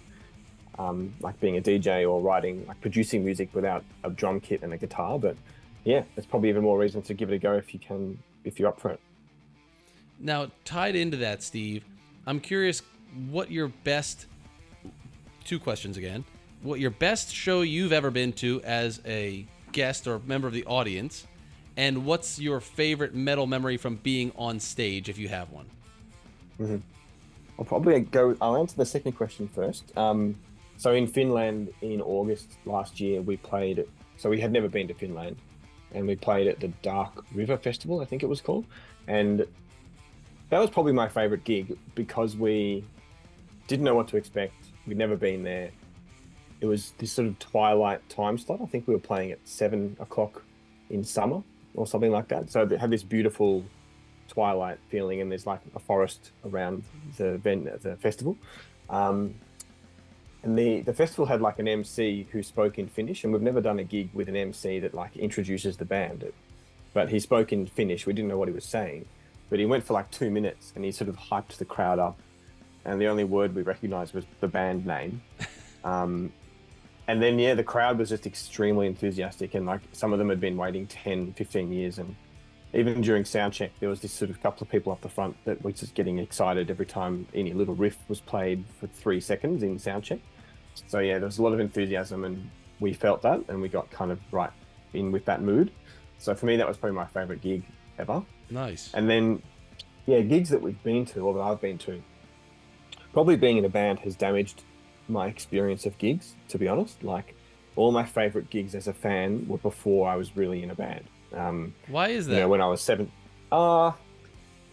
um, 0.77 1.13
like 1.21 1.39
being 1.39 1.57
a 1.57 1.61
DJ 1.61 2.09
or 2.09 2.21
writing, 2.21 2.65
like 2.67 2.79
producing 2.81 3.23
music 3.23 3.49
without 3.53 3.83
a 4.03 4.09
drum 4.09 4.39
kit 4.39 4.61
and 4.63 4.73
a 4.73 4.77
guitar. 4.77 5.17
But 5.19 5.35
yeah, 5.83 6.03
it's 6.17 6.25
probably 6.25 6.49
even 6.49 6.63
more 6.63 6.77
reason 6.77 7.01
to 7.03 7.13
give 7.13 7.31
it 7.31 7.35
a 7.35 7.39
go 7.39 7.53
if 7.53 7.73
you 7.73 7.79
can, 7.79 8.17
if 8.43 8.59
you're 8.59 8.69
up 8.69 8.79
for 8.79 8.91
it. 8.91 8.99
Now, 10.19 10.49
tied 10.63 10.95
into 10.95 11.17
that, 11.17 11.43
Steve, 11.43 11.83
I'm 12.25 12.39
curious 12.39 12.81
what 13.29 13.51
your 13.51 13.67
best 13.67 14.27
two 15.43 15.59
questions 15.59 15.97
again. 15.97 16.23
What 16.61 16.79
your 16.79 16.91
best 16.91 17.33
show 17.33 17.61
you've 17.61 17.93
ever 17.93 18.11
been 18.11 18.33
to 18.33 18.61
as 18.63 19.01
a 19.05 19.45
guest 19.71 20.07
or 20.07 20.19
member 20.25 20.47
of 20.47 20.53
the 20.53 20.65
audience, 20.65 21.27
and 21.77 22.05
what's 22.05 22.39
your 22.39 22.59
favorite 22.59 23.13
metal 23.13 23.45
memory 23.45 23.77
from 23.77 23.97
being 23.97 24.31
on 24.35 24.59
stage 24.59 25.09
if 25.09 25.17
you 25.17 25.27
have 25.27 25.51
one? 25.51 25.65
Mm-hmm. 26.59 26.77
I'll 27.59 27.65
probably 27.65 27.99
go. 28.01 28.35
I'll 28.41 28.57
answer 28.57 28.75
the 28.75 28.85
second 28.85 29.13
question 29.13 29.47
first. 29.47 29.95
Um, 29.97 30.35
so 30.77 30.93
in 30.93 31.07
Finland 31.07 31.73
in 31.81 32.01
August 32.01 32.57
last 32.65 32.99
year, 32.99 33.21
we 33.21 33.37
played. 33.37 33.85
So 34.17 34.29
we 34.29 34.39
had 34.39 34.51
never 34.51 34.69
been 34.69 34.87
to 34.87 34.93
Finland, 34.93 35.37
and 35.93 36.07
we 36.07 36.15
played 36.15 36.47
at 36.47 36.59
the 36.59 36.69
Dark 36.81 37.25
River 37.33 37.57
Festival, 37.57 38.01
I 38.01 38.05
think 38.05 38.23
it 38.23 38.29
was 38.29 38.41
called, 38.41 38.65
and 39.07 39.45
that 40.49 40.59
was 40.59 40.69
probably 40.69 40.93
my 40.93 41.07
favorite 41.07 41.43
gig 41.43 41.77
because 41.95 42.35
we 42.37 42.83
didn't 43.67 43.85
know 43.85 43.95
what 43.95 44.07
to 44.09 44.17
expect. 44.17 44.53
We'd 44.87 44.97
never 44.97 45.15
been 45.15 45.43
there. 45.43 45.71
It 46.61 46.67
was 46.67 46.93
this 46.97 47.11
sort 47.11 47.27
of 47.27 47.39
twilight 47.39 48.07
time 48.09 48.37
slot. 48.37 48.61
I 48.61 48.65
think 48.65 48.87
we 48.87 48.93
were 48.93 48.99
playing 48.99 49.31
at 49.31 49.39
seven 49.43 49.97
o'clock 49.99 50.43
in 50.89 51.03
summer 51.03 51.41
or 51.73 51.87
something 51.87 52.11
like 52.11 52.27
that. 52.29 52.51
So 52.51 52.61
it 52.61 52.79
had 52.79 52.89
this 52.89 53.03
beautiful 53.03 53.63
twilight 54.27 54.79
feeling, 54.89 55.21
and 55.21 55.31
there's 55.31 55.45
like 55.45 55.61
a 55.75 55.79
forest 55.79 56.31
around 56.45 56.83
the 57.17 57.33
event, 57.33 57.81
the 57.81 57.95
festival. 57.97 58.37
Um, 58.89 59.35
and 60.45 60.57
the 60.57 60.81
the 60.81 60.93
festival 60.93 61.25
had 61.25 61.41
like 61.41 61.57
an 61.57 61.67
MC 61.67 62.27
who 62.31 62.43
spoke 62.43 62.77
in 62.77 62.87
Finnish, 62.87 63.23
and 63.23 63.33
we've 63.33 63.41
never 63.41 63.59
done 63.59 63.79
a 63.79 63.83
gig 63.83 64.11
with 64.13 64.29
an 64.29 64.35
MC 64.35 64.79
that 64.79 64.93
like 64.93 65.17
introduces 65.17 65.75
the 65.77 65.85
band. 65.85 66.23
But 66.93 67.09
he 67.09 67.19
spoke 67.19 67.51
in 67.51 67.65
Finnish. 67.65 68.05
We 68.05 68.13
didn't 68.13 68.29
know 68.29 68.37
what 68.37 68.47
he 68.47 68.53
was 68.53 68.63
saying, 68.63 69.05
but 69.49 69.57
he 69.57 69.65
went 69.65 69.83
for 69.83 69.93
like 69.93 70.11
two 70.11 70.29
minutes, 70.29 70.71
and 70.75 70.85
he 70.85 70.91
sort 70.91 71.09
of 71.09 71.17
hyped 71.17 71.57
the 71.57 71.65
crowd 71.65 71.97
up. 71.97 72.19
And 72.85 73.01
the 73.01 73.07
only 73.07 73.23
word 73.23 73.55
we 73.55 73.63
recognised 73.63 74.13
was 74.13 74.25
the 74.39 74.47
band 74.47 74.85
name. 74.85 75.21
Um, 75.83 76.33
and 77.07 77.21
then 77.21 77.37
yeah, 77.37 77.53
the 77.53 77.63
crowd 77.63 77.99
was 77.99 78.09
just 78.09 78.25
extremely 78.25 78.87
enthusiastic, 78.87 79.53
and 79.53 79.67
like 79.67 79.81
some 79.91 80.13
of 80.13 80.17
them 80.17 80.29
had 80.29 80.39
been 80.39 80.57
waiting 80.57 80.87
10, 80.87 81.33
15 81.33 81.71
years, 81.71 81.99
and 81.99 82.15
even 82.73 83.01
during 83.01 83.23
sound 83.23 83.53
check, 83.53 83.69
there 83.79 83.87
was 83.87 84.01
this 84.01 84.11
sort 84.11 84.31
of 84.31 84.41
couple 84.41 84.63
of 84.63 84.71
people 84.71 84.91
up 84.91 85.01
the 85.01 85.09
front 85.09 85.37
that 85.45 85.63
were 85.63 85.71
just 85.71 85.93
getting 85.93 86.17
excited 86.17 86.71
every 86.71 86.87
time 86.87 87.27
any 87.35 87.53
little 87.53 87.75
riff 87.75 87.99
was 88.07 88.19
played 88.19 88.65
for 88.79 88.87
three 88.87 89.21
seconds 89.21 89.61
in 89.61 89.77
sound 89.77 90.03
check. 90.03 90.19
So 90.87 90.99
yeah, 90.99 91.17
there 91.19 91.25
was 91.25 91.37
a 91.37 91.43
lot 91.43 91.53
of 91.53 91.59
enthusiasm, 91.59 92.23
and 92.23 92.49
we 92.79 92.93
felt 92.93 93.21
that, 93.23 93.43
and 93.47 93.61
we 93.61 93.69
got 93.69 93.89
kind 93.91 94.11
of 94.11 94.19
right 94.31 94.51
in 94.93 95.11
with 95.11 95.25
that 95.25 95.41
mood. 95.41 95.71
So 96.17 96.35
for 96.35 96.45
me, 96.45 96.57
that 96.57 96.67
was 96.67 96.77
probably 96.77 96.95
my 96.95 97.05
favorite 97.05 97.41
gig 97.41 97.63
ever. 97.97 98.23
Nice. 98.49 98.91
And 98.93 99.09
then, 99.09 99.41
yeah, 100.05 100.21
gigs 100.21 100.49
that 100.49 100.61
we've 100.61 100.81
been 100.83 101.05
to 101.07 101.21
or 101.21 101.33
that 101.33 101.39
I've 101.41 101.61
been 101.61 101.77
to. 101.79 102.01
Probably 103.13 103.35
being 103.35 103.57
in 103.57 103.65
a 103.65 103.69
band 103.69 103.99
has 103.99 104.15
damaged 104.15 104.63
my 105.07 105.27
experience 105.27 105.85
of 105.85 105.97
gigs. 105.97 106.35
To 106.49 106.57
be 106.57 106.67
honest, 106.67 107.03
like 107.03 107.35
all 107.75 107.91
my 107.91 108.05
favorite 108.05 108.49
gigs 108.49 108.75
as 108.75 108.87
a 108.87 108.93
fan 108.93 109.47
were 109.47 109.57
before 109.57 110.09
I 110.09 110.15
was 110.15 110.35
really 110.35 110.63
in 110.63 110.71
a 110.71 110.75
band. 110.75 111.05
Um, 111.33 111.73
Why 111.87 112.09
is 112.09 112.27
that? 112.27 112.33
You 112.33 112.39
know, 112.41 112.47
when 112.49 112.61
I 112.61 112.67
was 112.67 112.81
seven. 112.81 113.11
Uh, 113.51 113.91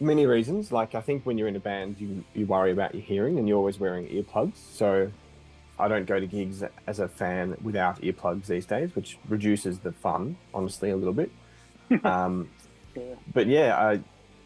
many 0.01 0.27
reasons. 0.27 0.73
Like 0.73 0.95
I 0.95 1.01
think 1.01 1.25
when 1.25 1.39
you're 1.39 1.49
in 1.49 1.57
a 1.57 1.61
band, 1.61 1.97
you 1.99 2.25
you 2.35 2.47
worry 2.47 2.73
about 2.73 2.95
your 2.95 3.03
hearing, 3.03 3.39
and 3.39 3.49
you're 3.49 3.59
always 3.59 3.79
wearing 3.79 4.07
earplugs. 4.09 4.57
So 4.73 5.11
I 5.83 5.89
don't 5.89 6.07
go 6.07 6.21
to 6.21 6.27
gigs 6.27 6.63
as 6.87 7.01
a 7.01 7.09
fan 7.09 7.57
without 7.61 8.01
earplugs 8.03 8.47
these 8.47 8.67
days, 8.67 8.95
which 8.95 9.19
reduces 9.29 9.81
the 9.81 9.91
fun, 9.91 10.37
honestly, 10.55 10.91
a 10.91 10.97
little 10.97 11.13
bit. 11.13 11.31
um, 12.05 12.49
yeah. 12.95 13.15
But 13.35 13.49
yeah, 13.49 13.77
uh, 13.77 13.99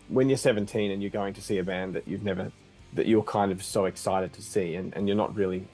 when 0.08 0.30
you're 0.30 0.38
17 0.38 0.90
and 0.90 1.02
you're 1.02 1.10
going 1.10 1.34
to 1.34 1.42
see 1.42 1.58
a 1.58 1.62
band 1.62 1.94
that 1.94 2.08
you've 2.08 2.22
never, 2.22 2.52
that 2.94 3.06
you're 3.06 3.22
kind 3.22 3.52
of 3.52 3.62
so 3.62 3.84
excited 3.84 4.32
to 4.32 4.42
see, 4.42 4.76
and, 4.76 4.96
and 4.96 5.06
you're 5.06 5.16
not 5.16 5.34
really 5.34 5.68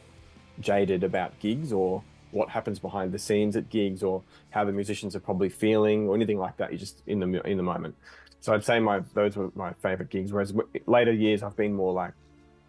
jaded 0.59 1.05
about 1.05 1.39
gigs 1.39 1.73
or 1.73 2.03
what 2.33 2.49
happens 2.49 2.79
behind 2.81 3.13
the 3.13 3.19
scenes 3.19 3.57
at 3.57 3.69
gigs 3.71 4.03
or 4.03 4.23
how 4.51 4.65
the 4.65 4.73
musicians 4.73 5.15
are 5.15 5.21
probably 5.21 5.49
feeling 5.49 6.09
or 6.09 6.17
anything 6.17 6.39
like 6.39 6.57
that. 6.57 6.73
You're 6.73 6.79
just 6.79 7.03
in 7.07 7.21
the 7.21 7.47
in 7.47 7.57
the 7.57 7.63
moment. 7.63 7.95
So 8.41 8.53
I'd 8.53 8.65
say 8.65 8.81
my 8.81 9.01
those 9.15 9.37
were 9.37 9.53
my 9.55 9.75
favorite 9.75 10.11
gigs. 10.11 10.33
Whereas 10.33 10.53
later 10.87 11.13
years, 11.13 11.43
I've 11.43 11.57
been 11.57 11.75
more 11.75 11.93
like 11.93 12.15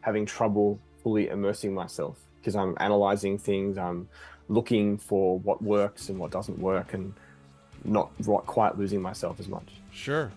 having 0.01 0.25
trouble 0.25 0.79
fully 1.01 1.29
immersing 1.29 1.73
myself 1.73 2.17
because 2.43 2.55
I'm 2.55 2.75
analyzing 2.79 3.37
things. 3.37 3.77
I'm 3.77 4.09
looking 4.49 4.97
for 4.97 5.39
what 5.39 5.61
works 5.61 6.09
and 6.09 6.19
what 6.19 6.31
doesn't 6.31 6.59
work, 6.59 6.93
and 6.93 7.13
not 7.85 8.11
quite 8.45 8.77
losing 8.77 9.01
myself 9.01 9.39
as 9.39 9.47
much. 9.47 9.67
Sure. 9.91 10.31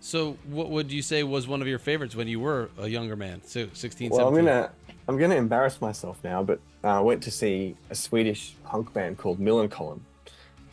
So, 0.00 0.38
what 0.48 0.70
would 0.70 0.90
you 0.90 1.02
say 1.02 1.24
was 1.24 1.46
one 1.46 1.60
of 1.60 1.68
your 1.68 1.78
favorites 1.78 2.16
when 2.16 2.26
you 2.26 2.40
were 2.40 2.70
a 2.78 2.88
younger 2.88 3.16
man, 3.16 3.42
so 3.44 3.68
16, 3.72 4.10
well, 4.10 4.20
17? 4.30 4.38
I'm 4.38 4.44
gonna 4.44 4.70
I'm 5.08 5.18
gonna 5.18 5.34
embarrass 5.34 5.80
myself 5.80 6.18
now, 6.24 6.42
but 6.42 6.58
uh, 6.84 6.98
I 6.98 7.00
went 7.00 7.22
to 7.24 7.30
see 7.30 7.76
a 7.90 7.94
Swedish 7.94 8.54
punk 8.64 8.92
band 8.94 9.18
called 9.18 9.38
Millencolin. 9.38 10.00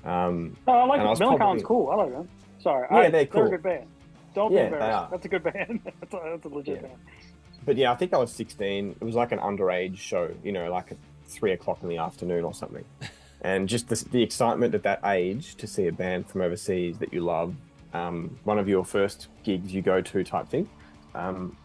Um, 0.06 0.56
oh, 0.68 0.72
I 0.72 0.86
like 0.86 1.02
it. 1.02 1.22
Millencolin's 1.22 1.64
cool. 1.64 1.90
I 1.90 1.96
like 1.96 2.12
them. 2.12 2.30
Sorry, 2.60 2.88
yeah, 2.90 2.98
I, 2.98 3.10
they're 3.10 3.26
cool. 3.26 3.42
They're 3.42 3.48
a 3.48 3.58
good 3.58 3.64
band. 3.64 3.88
Don't 4.34 4.52
yeah, 4.54 4.68
be 4.68 4.74
embarrassed. 4.74 5.12
That's 5.12 5.26
a 5.26 5.30
good 5.30 5.44
band. 5.44 5.80
that's, 6.00 6.14
a, 6.14 6.22
that's 6.24 6.46
a 6.46 6.50
legit 6.50 6.76
yeah. 6.76 6.82
band. 6.88 7.00
But 7.68 7.78
yeah, 7.78 7.92
I 7.92 7.96
think 7.96 8.16
I 8.16 8.18
was 8.18 8.32
16. 8.32 8.96
It 9.00 9.04
was 9.04 9.14
like 9.14 9.32
an 9.32 9.40
underage 9.40 9.98
show, 9.98 10.34
you 10.44 10.52
know, 10.52 10.72
like 10.72 10.92
at 10.92 10.98
three 11.28 11.52
o'clock 11.52 11.84
in 11.84 11.90
the 11.90 11.98
afternoon 11.98 12.44
or 12.44 12.54
something. 12.56 12.86
and 13.42 13.70
just 13.70 13.90
the, 13.90 14.04
the 14.10 14.24
excitement 14.24 14.74
at 14.74 14.82
that 14.82 15.02
age 15.06 15.54
to 15.58 15.68
see 15.68 15.86
a 15.86 15.92
band 15.92 16.28
from 16.28 16.42
overseas 16.42 16.98
that 16.98 17.14
you 17.14 17.22
love 17.22 17.54
um, 17.94 18.38
one 18.44 18.60
of 18.60 18.68
your 18.68 18.84
first 18.86 19.28
gigs 19.44 19.74
you 19.74 19.82
go 19.82 20.02
to 20.02 20.24
type 20.24 20.50
thing, 20.50 20.70
um, 21.16 21.58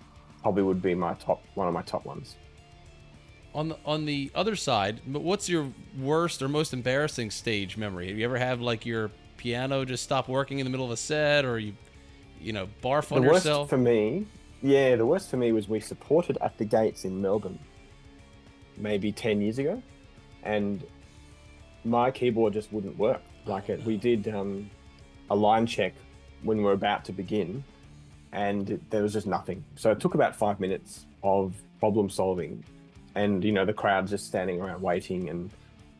probably 0.42 0.62
would 0.62 0.82
be 0.82 0.94
my 0.94 1.14
top 1.14 1.42
one 1.54 1.68
of 1.68 1.74
my 1.74 1.82
top 1.82 2.04
ones. 2.04 2.36
On 3.54 3.68
the 3.68 3.78
on 3.84 4.06
the 4.06 4.30
other 4.34 4.56
side, 4.56 5.00
what's 5.06 5.48
your 5.48 5.70
worst 5.98 6.42
or 6.42 6.48
most 6.48 6.72
embarrassing 6.72 7.30
stage 7.30 7.76
memory? 7.76 8.08
Have 8.08 8.18
you 8.18 8.24
ever 8.24 8.38
had 8.38 8.60
like 8.60 8.86
your 8.86 9.10
piano 9.36 9.84
just 9.84 10.02
stop 10.02 10.28
working 10.28 10.58
in 10.58 10.64
the 10.64 10.70
middle 10.70 10.86
of 10.86 10.92
a 10.92 10.96
set, 10.96 11.44
or 11.44 11.58
you, 11.58 11.74
you 12.40 12.52
know, 12.52 12.68
barf 12.82 13.12
on 13.12 13.22
the 13.22 13.28
yourself? 13.28 13.62
worst 13.62 13.70
for 13.70 13.78
me, 13.78 14.26
yeah, 14.62 14.96
the 14.96 15.06
worst 15.06 15.30
for 15.30 15.36
me 15.36 15.52
was 15.52 15.68
we 15.68 15.80
supported 15.80 16.38
at 16.40 16.56
the 16.56 16.64
gates 16.64 17.04
in 17.04 17.20
Melbourne, 17.20 17.58
maybe 18.76 19.12
ten 19.12 19.40
years 19.40 19.58
ago, 19.58 19.82
and 20.42 20.84
my 21.84 22.10
keyboard 22.10 22.52
just 22.52 22.72
wouldn't 22.72 22.96
work. 22.96 23.20
Like 23.44 23.68
it, 23.68 23.84
we 23.84 23.96
did 23.96 24.28
um, 24.28 24.70
a 25.30 25.34
line 25.34 25.66
check 25.66 25.94
when 26.42 26.58
we 26.58 26.64
were 26.64 26.72
about 26.72 27.04
to 27.06 27.12
begin, 27.12 27.64
and 28.32 28.80
there 28.90 29.02
was 29.02 29.12
just 29.12 29.26
nothing. 29.26 29.64
So 29.76 29.90
it 29.90 30.00
took 30.00 30.14
about 30.14 30.36
five 30.36 30.60
minutes 30.60 31.06
of 31.22 31.54
problem 31.80 32.08
solving, 32.08 32.64
and 33.14 33.42
you 33.42 33.52
know 33.52 33.64
the 33.64 33.72
crowd's 33.72 34.10
just 34.10 34.26
standing 34.26 34.60
around 34.60 34.80
waiting, 34.80 35.28
and 35.28 35.50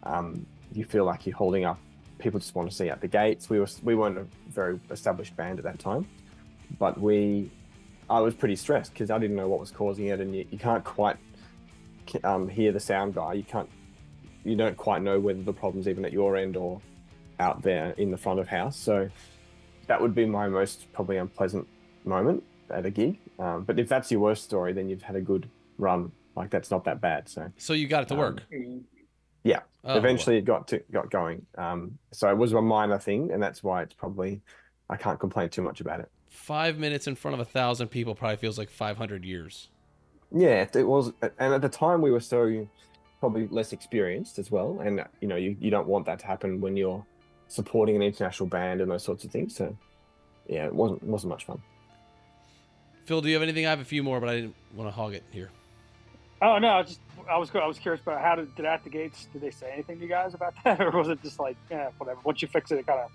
um, 0.04 0.46
you 0.72 0.84
feel 0.84 1.04
like 1.04 1.26
you're 1.26 1.36
holding 1.36 1.64
up. 1.64 1.78
People 2.18 2.38
just 2.38 2.54
want 2.54 2.70
to 2.70 2.76
see 2.76 2.88
out 2.88 3.00
the 3.00 3.08
gates. 3.08 3.50
We 3.50 3.58
were 3.58 3.68
we 3.82 3.96
weren't 3.96 4.18
a 4.18 4.26
very 4.48 4.78
established 4.90 5.36
band 5.36 5.58
at 5.58 5.64
that 5.64 5.80
time, 5.80 6.06
but 6.78 7.00
we, 7.00 7.50
I 8.12 8.20
was 8.20 8.34
pretty 8.34 8.56
stressed 8.56 8.92
because 8.92 9.10
I 9.10 9.18
didn't 9.18 9.36
know 9.36 9.48
what 9.48 9.58
was 9.58 9.70
causing 9.70 10.08
it, 10.08 10.20
and 10.20 10.36
you, 10.36 10.46
you 10.50 10.58
can't 10.58 10.84
quite 10.84 11.16
um, 12.24 12.46
hear 12.46 12.70
the 12.70 12.78
sound 12.78 13.14
guy. 13.14 13.32
You 13.32 13.42
can't, 13.42 13.70
you 14.44 14.54
don't 14.54 14.76
quite 14.76 15.00
know 15.00 15.18
whether 15.18 15.42
the 15.42 15.52
problem's 15.52 15.88
even 15.88 16.04
at 16.04 16.12
your 16.12 16.36
end 16.36 16.54
or 16.54 16.82
out 17.40 17.62
there 17.62 17.94
in 17.96 18.10
the 18.10 18.18
front 18.18 18.38
of 18.38 18.48
house. 18.48 18.76
So 18.76 19.08
that 19.86 19.98
would 19.98 20.14
be 20.14 20.26
my 20.26 20.46
most 20.46 20.92
probably 20.92 21.16
unpleasant 21.16 21.66
moment 22.04 22.44
at 22.68 22.84
a 22.84 22.90
gig. 22.90 23.18
Um, 23.38 23.64
but 23.64 23.78
if 23.78 23.88
that's 23.88 24.10
your 24.10 24.20
worst 24.20 24.44
story, 24.44 24.74
then 24.74 24.90
you've 24.90 25.02
had 25.02 25.16
a 25.16 25.22
good 25.22 25.48
run. 25.78 26.12
Like 26.36 26.50
that's 26.50 26.70
not 26.70 26.84
that 26.84 27.00
bad. 27.00 27.30
So 27.30 27.50
so 27.56 27.72
you 27.72 27.88
got 27.88 28.02
it 28.02 28.08
to 28.08 28.14
um, 28.14 28.20
work. 28.20 28.42
Yeah. 29.42 29.60
Oh, 29.84 29.96
Eventually, 29.96 30.36
it 30.36 30.44
got 30.44 30.68
to 30.68 30.82
got 30.92 31.10
going. 31.10 31.46
Um, 31.56 31.98
so 32.12 32.28
it 32.28 32.36
was 32.36 32.52
a 32.52 32.60
minor 32.60 32.98
thing, 32.98 33.32
and 33.32 33.42
that's 33.42 33.62
why 33.62 33.82
it's 33.82 33.94
probably 33.94 34.42
I 34.90 34.96
can't 34.96 35.18
complain 35.18 35.48
too 35.48 35.62
much 35.62 35.80
about 35.80 36.00
it. 36.00 36.10
Five 36.32 36.78
minutes 36.78 37.06
in 37.06 37.14
front 37.14 37.34
of 37.34 37.40
a 37.40 37.44
thousand 37.44 37.88
people 37.88 38.14
probably 38.14 38.38
feels 38.38 38.58
like 38.58 38.70
five 38.70 38.96
hundred 38.96 39.24
years. 39.24 39.68
Yeah, 40.34 40.66
it 40.74 40.84
was, 40.84 41.12
and 41.38 41.52
at 41.52 41.60
the 41.60 41.68
time 41.68 42.00
we 42.00 42.10
were 42.10 42.20
so 42.20 42.66
probably 43.20 43.46
less 43.48 43.72
experienced 43.74 44.38
as 44.38 44.50
well, 44.50 44.80
and 44.80 45.04
you 45.20 45.28
know 45.28 45.36
you, 45.36 45.56
you 45.60 45.70
don't 45.70 45.86
want 45.86 46.06
that 46.06 46.18
to 46.20 46.26
happen 46.26 46.60
when 46.60 46.76
you're 46.76 47.04
supporting 47.48 47.96
an 47.96 48.02
international 48.02 48.48
band 48.48 48.80
and 48.80 48.90
those 48.90 49.04
sorts 49.04 49.24
of 49.24 49.30
things. 49.30 49.54
So, 49.54 49.76
yeah, 50.48 50.64
it 50.64 50.74
wasn't 50.74 51.02
wasn't 51.02 51.30
much 51.30 51.44
fun. 51.44 51.60
Phil, 53.04 53.20
do 53.20 53.28
you 53.28 53.34
have 53.34 53.42
anything? 53.42 53.66
I 53.66 53.70
have 53.70 53.80
a 53.80 53.84
few 53.84 54.02
more, 54.02 54.18
but 54.18 54.30
I 54.30 54.36
didn't 54.36 54.54
want 54.74 54.88
to 54.88 54.92
hog 54.92 55.12
it 55.12 55.24
here. 55.30 55.50
Oh 56.40 56.58
no, 56.58 56.68
I 56.68 56.82
just 56.82 57.00
I 57.28 57.36
was 57.36 57.54
I 57.54 57.66
was 57.66 57.78
curious 57.78 58.00
about 58.00 58.22
how 58.22 58.36
did, 58.36 58.54
did 58.56 58.64
at 58.64 58.82
the 58.84 58.90
gates 58.90 59.28
did 59.34 59.42
they 59.42 59.50
say 59.50 59.70
anything 59.70 59.98
to 59.98 60.02
you 60.02 60.08
guys 60.08 60.32
about 60.32 60.54
that, 60.64 60.80
or 60.80 60.90
was 60.92 61.08
it 61.08 61.22
just 61.22 61.38
like 61.38 61.56
yeah 61.70 61.90
whatever? 61.98 62.20
Once 62.24 62.40
you 62.40 62.48
fix 62.48 62.72
it, 62.72 62.78
it 62.78 62.86
kind 62.86 63.00
of 63.00 63.10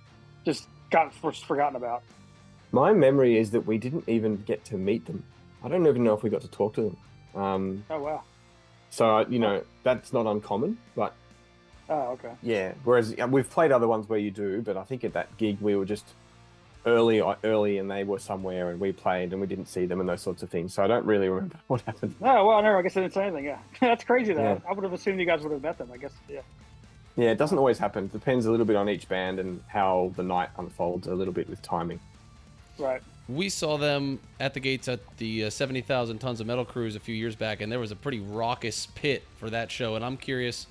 just 0.45 0.67
got 0.91 1.11
forgotten 1.13 1.75
about. 1.75 2.03
My 2.71 2.93
memory 2.93 3.37
is 3.37 3.51
that 3.51 3.65
we 3.65 3.77
didn't 3.77 4.03
even 4.07 4.43
get 4.43 4.65
to 4.65 4.77
meet 4.77 5.05
them. 5.05 5.23
I 5.63 5.69
don't 5.69 5.87
even 5.87 6.03
know 6.03 6.13
if 6.13 6.23
we 6.23 6.29
got 6.29 6.41
to 6.41 6.47
talk 6.47 6.75
to 6.75 6.81
them. 7.33 7.41
Um, 7.41 7.85
oh 7.89 7.99
wow! 7.99 8.23
So 8.89 9.25
you 9.27 9.39
know 9.39 9.63
that's 9.83 10.13
not 10.13 10.25
uncommon, 10.25 10.77
but 10.95 11.13
Oh, 11.89 12.11
okay. 12.11 12.31
Yeah. 12.41 12.73
Whereas 12.83 13.15
we've 13.29 13.49
played 13.49 13.71
other 13.71 13.87
ones 13.87 14.09
where 14.09 14.19
you 14.19 14.31
do, 14.31 14.61
but 14.61 14.77
I 14.77 14.83
think 14.83 15.03
at 15.03 15.13
that 15.13 15.35
gig 15.37 15.57
we 15.61 15.75
were 15.75 15.85
just 15.85 16.05
early, 16.85 17.21
uh, 17.21 17.35
early, 17.43 17.77
and 17.77 17.89
they 17.89 18.03
were 18.03 18.19
somewhere, 18.19 18.69
and 18.71 18.79
we 18.79 18.91
played, 18.91 19.31
and 19.31 19.41
we 19.41 19.47
didn't 19.47 19.67
see 19.67 19.85
them, 19.85 19.99
and 19.99 20.07
those 20.09 20.21
sorts 20.21 20.43
of 20.43 20.49
things. 20.49 20.73
So 20.73 20.83
I 20.83 20.87
don't 20.87 21.05
really 21.05 21.29
remember 21.29 21.57
what 21.67 21.81
happened. 21.81 22.15
Oh 22.21 22.45
well, 22.45 22.61
no, 22.61 22.77
I 22.77 22.81
guess 22.81 22.97
I 22.97 23.01
didn't 23.01 23.13
say 23.13 23.27
anything. 23.27 23.45
Yeah, 23.45 23.59
that's 23.79 24.03
crazy 24.03 24.33
though. 24.33 24.41
Yeah. 24.41 24.59
I 24.69 24.73
would 24.73 24.83
have 24.83 24.93
assumed 24.93 25.19
you 25.19 25.25
guys 25.25 25.41
would 25.41 25.51
have 25.51 25.61
met 25.61 25.77
them. 25.77 25.89
I 25.93 25.97
guess. 25.97 26.13
Yeah. 26.27 26.41
Yeah, 27.15 27.31
it 27.31 27.39
doesn't 27.39 27.57
always 27.57 27.79
happen. 27.79 28.05
It 28.05 28.11
depends 28.11 28.45
a 28.45 28.51
little 28.51 28.65
bit 28.65 28.75
on 28.75 28.89
each 28.89 29.09
band 29.09 29.39
and 29.39 29.59
how 29.67 30.13
the 30.15 30.21
night 30.21 30.49
unfolds 30.59 31.07
a 31.07 31.15
little 31.15 31.33
bit 31.33 31.49
with 31.49 31.63
timing. 31.63 31.99
Right. 32.77 33.01
We 33.27 33.49
saw 33.49 33.77
them 33.77 34.19
at 34.39 34.53
the 34.53 34.59
gates 34.59 34.87
at 34.87 34.99
the 35.17 35.45
uh, 35.45 35.49
70,000 35.49 36.19
Tons 36.19 36.39
of 36.39 36.47
Metal 36.47 36.63
Cruise 36.63 36.95
a 36.95 36.99
few 36.99 37.15
years 37.15 37.35
back, 37.35 37.61
and 37.61 37.71
there 37.71 37.79
was 37.79 37.91
a 37.91 37.95
pretty 37.95 38.19
raucous 38.19 38.87
pit 38.95 39.23
for 39.37 39.49
that 39.49 39.69
show. 39.69 39.95
And 39.95 40.05
I'm 40.05 40.15
curious, 40.15 40.67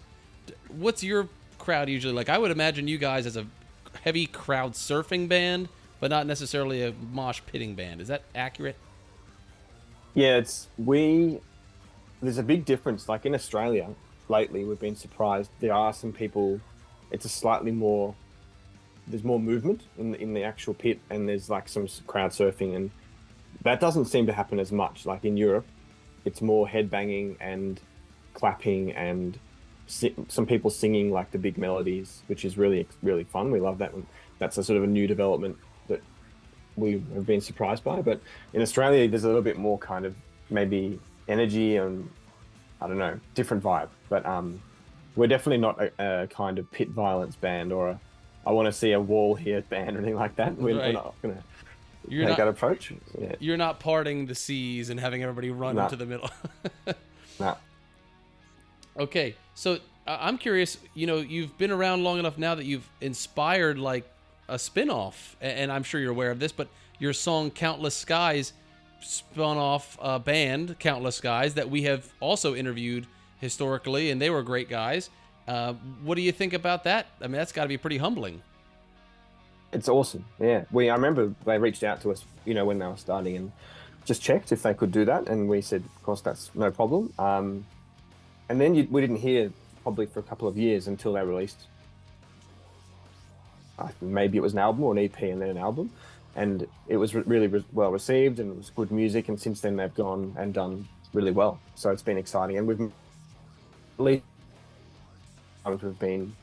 what's 0.69 1.03
your 1.03 1.29
crowd 1.59 1.89
usually 1.89 2.15
like? 2.15 2.29
I 2.29 2.39
would 2.39 2.51
imagine 2.51 2.89
you 2.89 2.97
guys 2.97 3.27
as 3.27 3.37
a 3.37 3.47
heavy 4.03 4.27
crowd 4.27 4.73
surfing 4.73 5.29
band, 5.29 5.69
but 6.01 6.11
not 6.11 6.27
necessarily 6.27 6.83
a 6.83 6.93
mosh 7.13 7.41
pitting 7.47 7.75
band. 7.75 8.01
Is 8.01 8.09
that 8.09 8.23
accurate? 8.35 8.77
Yeah, 10.15 10.37
it's 10.37 10.69
we. 10.79 11.41
There's 12.23 12.39
a 12.39 12.43
big 12.43 12.65
difference. 12.65 13.07
Like 13.09 13.27
in 13.27 13.35
Australia, 13.35 13.91
lately 14.29 14.65
we've 14.65 14.81
been 14.81 14.97
surprised. 14.97 15.51
There 15.61 15.75
are 15.75 15.93
some 15.93 16.13
people. 16.13 16.61
It's 17.11 17.27
a 17.27 17.29
slightly 17.29 17.71
more. 17.71 18.15
There's 19.09 19.25
more 19.25 19.39
movement 19.39 19.83
in 19.99 20.13
the, 20.13 20.21
in 20.21 20.35
the 20.35 20.43
actual 20.43 20.75
pit, 20.75 21.01
and 21.11 21.29
there's 21.29 21.49
like 21.49 21.69
some 21.69 21.87
crowd 22.07 22.33
surfing, 22.33 22.75
and 22.75 22.91
that 23.63 23.81
doesn't 23.81 24.07
seem 24.07 24.27
to 24.27 24.33
happen 24.33 24.59
as 24.59 24.73
much. 24.73 25.07
Like 25.07 25.25
in 25.25 25.37
Europe, 25.37 25.67
it's 26.25 26.43
more 26.43 26.69
head 26.69 26.91
banging 26.91 27.37
and 27.41 27.81
clapping 28.35 28.93
and 28.93 29.39
some 29.87 30.47
people 30.47 30.69
singing 30.69 31.13
like 31.13 31.31
the 31.31 31.39
big 31.39 31.57
melodies, 31.57 32.23
which 32.27 32.45
is 32.45 32.59
really 32.59 32.87
really 33.03 33.25
fun. 33.25 33.51
We 33.51 33.61
love 33.61 33.79
that 33.79 33.95
one. 33.95 34.07
That's 34.39 34.59
a 34.59 34.65
sort 34.65 34.77
of 34.79 34.83
a 34.83 34.87
new 34.87 35.07
development 35.07 35.57
that 35.89 36.03
we 36.77 36.93
have 37.15 37.27
been 37.27 37.41
surprised 37.41 37.85
by. 37.85 38.03
But 38.03 38.21
in 38.53 38.63
Australia, 38.63 39.09
there's 39.09 39.25
a 39.25 39.29
little 39.29 39.43
bit 39.43 39.59
more 39.59 39.79
kind 39.79 40.05
of 40.05 40.15
maybe 40.51 40.99
energy 41.29 41.77
and 41.77 42.09
I 42.81 42.89
don't 42.89 42.99
know, 42.99 43.19
different 43.35 43.63
vibe. 43.63 43.89
But 44.09 44.27
um, 44.27 44.61
we're 45.15 45.29
definitely 45.29 45.59
not 45.59 45.81
a, 45.81 46.23
a 46.23 46.27
kind 46.27 46.59
of 46.59 46.71
pit 46.71 46.91
violence 46.91 47.37
band 47.37 47.73
or 47.73 47.91
a 47.91 48.01
I 48.47 48.53
want 48.53 48.67
to 48.67 48.73
see 48.73 48.93
a 48.93 49.01
wall 49.01 49.35
here 49.35 49.61
band 49.63 49.97
or 49.97 49.99
anything 49.99 50.15
like 50.15 50.37
that. 50.37 50.57
We're, 50.57 50.79
right. 50.79 50.87
we're 50.87 50.93
not 50.93 51.15
gonna 51.21 51.43
you're 52.09 52.23
take 52.23 52.31
not, 52.31 52.39
that 52.39 52.49
approach. 52.49 52.93
Yeah. 53.21 53.35
You're 53.41 53.57
not 53.57 53.81
parting 53.81 54.27
the 54.27 54.35
seas 54.35 54.89
and 54.91 55.01
having 55.01 55.23
everybody 55.23 55.51
run 55.51 55.77
into 55.79 55.97
the 55.97 56.07
middle. 56.07 56.31
no. 57.41 57.57
Okay, 58.99 59.35
so 59.55 59.79
I'm 60.07 60.39
curious. 60.39 60.79
You 60.95 61.07
know, 61.07 61.19
you've 61.19 61.59
been 61.59 61.71
around 61.73 62.05
long 62.05 62.19
enough 62.19 62.39
now 62.39 62.55
that 62.55 62.65
you've 62.65 62.89
inspired 63.01 63.79
like 63.79 64.09
a 64.49 64.59
spin-off, 64.59 65.37
and 65.41 65.73
I'm 65.73 65.83
sure 65.83 66.01
you're 66.01 66.13
aware 66.13 66.31
of 66.31 66.39
this. 66.39 66.53
But 66.53 66.69
your 66.99 67.13
song 67.13 67.51
"Countless 67.51 67.97
Skies" 67.97 68.53
spun 69.01 69.57
off 69.57 69.99
a 70.01 70.19
band, 70.19 70.79
Countless 70.79 71.17
Skies, 71.17 71.55
that 71.55 71.69
we 71.69 71.83
have 71.83 72.09
also 72.21 72.55
interviewed 72.55 73.07
historically, 73.41 74.11
and 74.11 74.23
they 74.23 74.31
were 74.31 74.43
great 74.43 74.69
guys. 74.69 75.11
Uh, 75.47 75.75
what 76.03 76.17
do 76.17 76.23
you 76.23 76.33
think 76.33 76.53
about 76.53 76.85
that? 76.85 77.07
I 77.21 77.25
mean, 77.25 77.33
that's 77.33 77.53
got 77.53 77.63
to 77.63 77.69
be 77.69 77.77
pretty 77.77 77.99
humbling. 77.99 78.43
It's 79.73 79.89
awesome. 79.89 80.25
Yeah, 80.41 80.65
we. 80.71 80.91
I 80.91 80.95
remember 80.95 81.35
they 81.45 81.59
reached 81.59 81.85
out 81.85 82.01
to 82.03 82.13
us, 82.13 82.25
you 82.45 82.55
know, 82.55 82.65
when 82.65 82.79
they 82.79 82.87
were 82.87 82.97
starting, 82.97 83.37
and 83.37 83.53
just 84.05 84.23
checked 84.23 84.53
if 84.53 84.63
they 84.63 84.75
could 84.75 84.93
do 84.93 85.05
that, 85.05 85.29
and 85.29 85.49
we 85.49 85.61
said, 85.61 85.83
of 85.85 86.03
course, 86.03 86.21
that's 86.21 86.51
no 86.55 86.71
problem. 86.71 87.13
Um, 87.19 87.67
and 88.49 88.61
then 88.61 88.75
you, 88.75 88.87
we 88.91 89.01
didn't 89.01 89.17
hear 89.17 89.53
probably 89.83 90.07
for 90.07 90.21
a 90.21 90.23
couple 90.23 90.49
of 90.49 90.57
years 90.57 90.87
until 90.87 91.13
they 91.13 91.23
released. 91.23 91.59
Uh, 93.79 93.89
maybe 94.01 94.39
it 94.39 94.41
was 94.41 94.53
an 94.53 94.61
album 94.61 94.85
or 94.85 94.93
an 94.93 94.99
EP 94.99 95.21
and 95.23 95.43
then 95.43 95.51
an 95.51 95.59
album, 95.59 95.91
and 96.35 96.67
it 96.89 96.97
was 96.97 97.15
re- 97.15 97.25
really 97.27 97.49
re- 97.49 97.65
well 97.73 97.91
received 97.91 98.39
and 98.41 98.51
it 98.53 98.57
was 98.57 98.71
good 98.71 98.91
music. 98.91 99.29
And 99.29 99.39
since 99.39 99.61
then 99.61 99.77
they've 99.77 99.95
gone 99.95 100.35
and 100.39 100.55
done 100.55 100.89
really 101.13 101.33
well. 101.33 101.61
So 101.75 101.91
it's 101.91 102.03
been 102.03 102.17
exciting, 102.19 102.57
and 102.57 102.67
we've 102.67 102.91
released 103.99 104.25
times 105.67 105.83
we've 105.83 105.99
been 105.99 106.35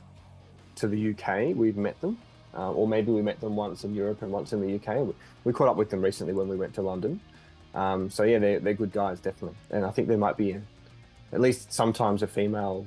to 0.75 0.87
the 0.87 1.11
UK, 1.11 1.55
we've 1.55 1.77
met 1.77 1.99
them, 2.01 2.17
uh, 2.55 2.71
or 2.71 2.87
maybe 2.87 3.11
we 3.11 3.21
met 3.21 3.39
them 3.39 3.55
once 3.55 3.83
in 3.83 3.93
Europe 3.95 4.21
and 4.21 4.31
once 4.31 4.53
in 4.53 4.61
the 4.61 4.75
UK. 4.75 5.05
We, 5.05 5.13
we 5.45 5.53
caught 5.53 5.67
up 5.69 5.77
with 5.77 5.89
them 5.89 6.01
recently 6.01 6.33
when 6.33 6.47
we 6.47 6.55
went 6.55 6.73
to 6.75 6.81
London. 6.81 7.19
Um, 7.73 8.09
so 8.09 8.23
yeah, 8.23 8.39
they're, 8.39 8.59
they're 8.59 8.73
good 8.73 8.91
guys, 8.91 9.19
definitely. 9.19 9.57
And 9.71 9.85
I 9.85 9.91
think 9.91 10.07
there 10.07 10.17
might 10.17 10.37
be 10.37 10.51
a, 10.51 10.61
at 11.31 11.41
least 11.41 11.71
sometimes 11.73 12.21
a 12.21 12.27
female 12.27 12.85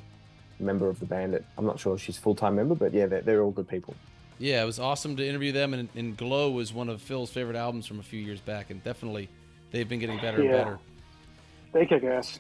member 0.61 0.89
of 0.89 1.01
the 1.01 1.07
band. 1.07 1.35
That 1.35 1.45
I'm 1.59 1.67
not 1.67 1.81
sure 1.81 1.95
if 1.95 2.01
she's 2.03 2.19
full 2.19 2.35
time 2.35 2.57
member, 2.57 2.75
but 2.75 2.93
yeah, 2.93 3.07
they're, 3.07 3.23
they're 3.23 3.43
all 3.43 3.51
good 3.51 3.69
people. 3.69 3.95
Yeah, 4.39 4.63
it 4.63 4.67
was 4.67 4.79
awesome 4.79 5.17
to 5.17 5.27
interview 5.27 5.51
them, 5.51 5.73
and, 5.73 5.89
and 5.95 6.15
Glow 6.17 6.51
was 6.51 6.73
one 6.73 6.91
of 6.91 7.01
Phil's 7.01 7.31
favorite 7.31 7.57
albums 7.57 7.87
from 7.87 8.01
a 8.01 8.03
few 8.03 8.21
years 8.21 8.41
back, 8.41 8.69
and 8.71 8.85
definitely 8.85 9.31
they've 9.71 9.89
been 9.89 9.99
getting 9.99 10.19
better 10.21 10.43
Yeah. 10.45 10.51
and 10.51 10.59
better. 10.65 10.79
They 11.73 11.87
kick 11.87 12.05
ass. 12.05 12.39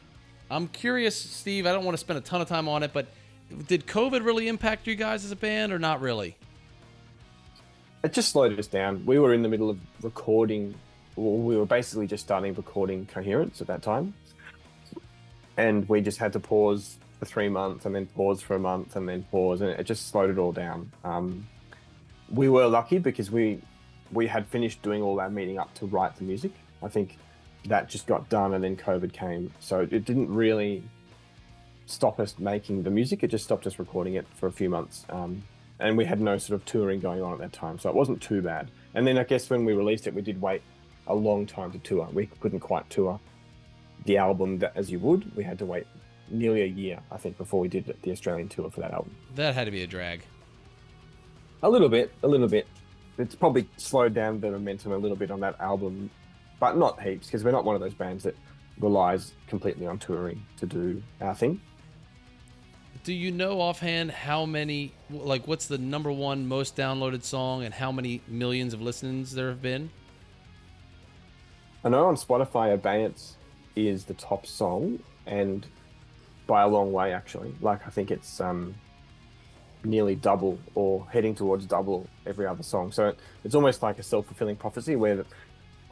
I'm 0.50 0.68
curious, 0.68 1.16
Steve. 1.16 1.66
I 1.66 1.72
don't 1.72 1.84
want 1.84 1.94
to 1.94 2.00
spend 2.00 2.18
a 2.18 2.22
ton 2.22 2.40
of 2.42 2.48
time 2.48 2.68
on 2.68 2.82
it, 2.82 2.92
but 2.92 3.08
did 3.66 3.86
COVID 3.86 4.24
really 4.24 4.48
impact 4.48 4.86
you 4.86 4.94
guys 4.94 5.24
as 5.24 5.30
a 5.30 5.36
band, 5.36 5.72
or 5.72 5.78
not 5.78 6.00
really? 6.00 6.36
It 8.02 8.12
just 8.12 8.30
slowed 8.30 8.58
us 8.58 8.66
down. 8.66 9.04
We 9.06 9.18
were 9.18 9.34
in 9.34 9.42
the 9.42 9.48
middle 9.48 9.70
of 9.70 9.78
recording. 10.02 10.74
We 11.16 11.56
were 11.56 11.66
basically 11.66 12.06
just 12.06 12.24
starting 12.24 12.54
recording 12.54 13.06
Coherence 13.06 13.60
at 13.60 13.66
that 13.68 13.82
time, 13.82 14.14
and 15.56 15.88
we 15.88 16.00
just 16.00 16.18
had 16.18 16.32
to 16.34 16.40
pause 16.40 16.98
for 17.18 17.24
three 17.24 17.48
months, 17.48 17.86
and 17.86 17.94
then 17.94 18.06
pause 18.06 18.42
for 18.42 18.54
a 18.54 18.58
month, 18.58 18.96
and 18.96 19.08
then 19.08 19.22
pause, 19.30 19.60
and 19.60 19.70
it 19.70 19.84
just 19.84 20.08
slowed 20.08 20.30
it 20.30 20.38
all 20.38 20.52
down. 20.52 20.92
Um, 21.04 21.46
we 22.30 22.48
were 22.48 22.66
lucky 22.66 22.98
because 22.98 23.30
we 23.30 23.62
we 24.12 24.26
had 24.26 24.46
finished 24.46 24.82
doing 24.82 25.02
all 25.02 25.18
our 25.20 25.30
meeting 25.30 25.58
up 25.58 25.72
to 25.74 25.86
write 25.86 26.16
the 26.16 26.24
music. 26.24 26.52
I 26.82 26.88
think 26.88 27.16
that 27.66 27.88
just 27.88 28.06
got 28.06 28.28
done, 28.28 28.54
and 28.54 28.62
then 28.62 28.76
COVID 28.76 29.12
came, 29.12 29.52
so 29.60 29.80
it 29.80 30.04
didn't 30.04 30.32
really 30.32 30.84
stop 31.86 32.20
us 32.20 32.38
making 32.38 32.82
the 32.82 32.90
music. 32.90 33.22
It 33.22 33.28
just 33.28 33.44
stopped 33.44 33.66
us 33.66 33.78
recording 33.78 34.14
it 34.14 34.26
for 34.34 34.46
a 34.46 34.52
few 34.52 34.68
months. 34.68 35.06
Um, 35.08 35.42
and 35.78 35.96
we 35.96 36.04
had 36.04 36.20
no 36.20 36.38
sort 36.38 36.60
of 36.60 36.66
touring 36.66 37.00
going 37.00 37.22
on 37.22 37.32
at 37.32 37.38
that 37.38 37.52
time, 37.52 37.78
so 37.78 37.88
it 37.88 37.94
wasn't 37.94 38.20
too 38.20 38.42
bad. 38.42 38.70
And 38.94 39.06
then 39.06 39.18
I 39.18 39.24
guess 39.24 39.48
when 39.50 39.64
we 39.64 39.72
released 39.72 40.06
it, 40.06 40.14
we 40.14 40.22
did 40.22 40.40
wait 40.40 40.62
a 41.06 41.14
long 41.14 41.46
time 41.46 41.70
to 41.72 41.78
tour. 41.78 42.08
We 42.12 42.26
couldn't 42.40 42.60
quite 42.60 42.88
tour 42.90 43.20
the 44.04 44.16
album 44.16 44.58
that, 44.60 44.72
as 44.74 44.90
you 44.90 44.98
would. 45.00 45.34
We 45.36 45.44
had 45.44 45.58
to 45.58 45.66
wait 45.66 45.86
nearly 46.30 46.62
a 46.62 46.66
year, 46.66 47.00
I 47.10 47.18
think, 47.18 47.36
before 47.36 47.60
we 47.60 47.68
did 47.68 47.94
the 48.02 48.10
Australian 48.10 48.48
tour 48.48 48.70
for 48.70 48.80
that 48.80 48.92
album. 48.92 49.14
That 49.34 49.54
had 49.54 49.64
to 49.64 49.70
be 49.70 49.82
a 49.82 49.86
drag. 49.86 50.22
A 51.62 51.68
little 51.68 51.88
bit, 51.88 52.12
a 52.22 52.28
little 52.28 52.48
bit. 52.48 52.66
It's 53.18 53.34
probably 53.34 53.68
slowed 53.76 54.14
down 54.14 54.40
the 54.40 54.50
momentum 54.50 54.92
a 54.92 54.98
little 54.98 55.16
bit 55.16 55.30
on 55.30 55.40
that 55.40 55.58
album, 55.60 56.10
but 56.60 56.76
not 56.76 57.00
heaps 57.00 57.26
because 57.26 57.44
we're 57.44 57.50
not 57.50 57.64
one 57.64 57.74
of 57.74 57.80
those 57.80 57.94
bands 57.94 58.24
that 58.24 58.36
relies 58.78 59.32
completely 59.46 59.86
on 59.86 59.98
touring 59.98 60.44
to 60.58 60.66
do 60.66 61.02
our 61.20 61.34
thing. 61.34 61.60
Do 63.06 63.14
you 63.14 63.30
know 63.30 63.60
offhand 63.60 64.10
how 64.10 64.46
many, 64.46 64.92
like, 65.10 65.46
what's 65.46 65.68
the 65.68 65.78
number 65.78 66.10
one 66.10 66.48
most 66.48 66.74
downloaded 66.74 67.22
song 67.22 67.62
and 67.62 67.72
how 67.72 67.92
many 67.92 68.20
millions 68.26 68.74
of 68.74 68.82
listens 68.82 69.32
there 69.32 69.46
have 69.48 69.62
been? 69.62 69.90
I 71.84 71.88
know 71.88 72.06
on 72.06 72.16
Spotify, 72.16 72.74
Abeyance 72.74 73.36
is 73.76 74.06
the 74.06 74.14
top 74.14 74.44
song, 74.44 74.98
and 75.24 75.64
by 76.48 76.62
a 76.62 76.66
long 76.66 76.92
way, 76.92 77.12
actually. 77.12 77.54
Like, 77.60 77.86
I 77.86 77.90
think 77.90 78.10
it's 78.10 78.40
um, 78.40 78.74
nearly 79.84 80.16
double 80.16 80.58
or 80.74 81.06
heading 81.08 81.36
towards 81.36 81.64
double 81.64 82.08
every 82.26 82.44
other 82.44 82.64
song. 82.64 82.90
So 82.90 83.14
it's 83.44 83.54
almost 83.54 83.84
like 83.84 84.00
a 84.00 84.02
self 84.02 84.26
fulfilling 84.26 84.56
prophecy 84.56 84.96
where 84.96 85.24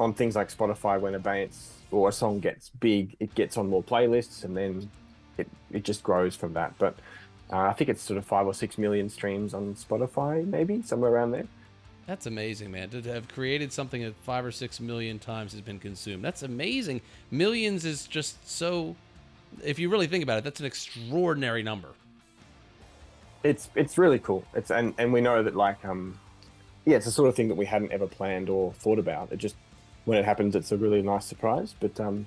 on 0.01 0.15
things 0.15 0.35
like 0.35 0.49
Spotify, 0.49 1.01
when 1.01 1.15
Abeyance 1.15 1.75
or 1.93 2.09
a 2.09 2.13
song 2.13 2.41
gets 2.41 2.71
big, 2.71 3.17
it 3.21 3.37
gets 3.37 3.57
on 3.57 3.69
more 3.69 3.85
playlists 3.85 4.43
and 4.43 4.57
then 4.57 4.91
it, 5.39 5.49
it 5.73 5.85
just 5.85 6.03
grows 6.03 6.37
from 6.37 6.55
that. 6.55 6.75
But 6.79 6.97
uh, 7.53 7.59
I 7.59 7.73
think 7.75 7.91
it's 7.91 8.03
sort 8.03 8.19
of 8.19 8.25
five 8.27 8.47
or 8.47 8.55
six 8.55 8.79
million 8.79 9.09
streams 9.11 9.55
on 9.55 9.75
Spotify, 9.75 10.47
maybe 10.47 10.83
somewhere 10.83 11.11
around 11.13 11.33
there. 11.33 11.47
That's 12.07 12.27
amazing, 12.27 12.71
man. 12.73 12.91
To 12.91 13.03
have 13.13 13.29
created 13.29 13.73
something 13.73 14.03
that 14.03 14.15
five 14.23 14.45
or 14.45 14.53
six 14.53 14.81
million 14.81 15.19
times 15.19 15.53
has 15.53 15.61
been 15.63 15.79
consumed. 15.81 16.25
That's 16.25 16.43
amazing. 16.43 17.01
Millions 17.31 17.85
is 17.85 18.07
just 18.07 18.49
so. 18.49 18.97
If 19.65 19.79
you 19.79 19.89
really 19.89 20.07
think 20.09 20.23
about 20.25 20.39
it, 20.39 20.45
that's 20.45 20.61
an 20.61 20.67
extraordinary 20.67 21.63
number. 21.63 21.91
it's 23.45 23.71
it's 23.75 23.99
really 23.99 24.19
cool. 24.19 24.45
It's 24.55 24.71
and 24.71 24.95
and 24.99 25.13
we 25.13 25.21
know 25.21 25.43
that 25.43 25.55
like 25.57 25.85
um 25.85 26.19
yeah, 26.87 26.97
it's 26.97 27.07
the 27.07 27.13
sort 27.13 27.29
of 27.29 27.37
thing 27.37 27.49
that 27.49 27.57
we 27.57 27.67
hadn't 27.67 27.93
ever 27.93 28.07
planned 28.07 28.49
or 28.51 28.73
thought 28.75 28.99
about. 28.99 29.33
It 29.33 29.39
just 29.39 29.57
when 30.05 30.19
it 30.19 30.25
happens, 30.25 30.55
it's 30.57 30.73
a 30.73 30.77
really 30.77 31.03
nice 31.03 31.27
surprise. 31.27 31.75
But 31.79 31.99
um, 32.01 32.27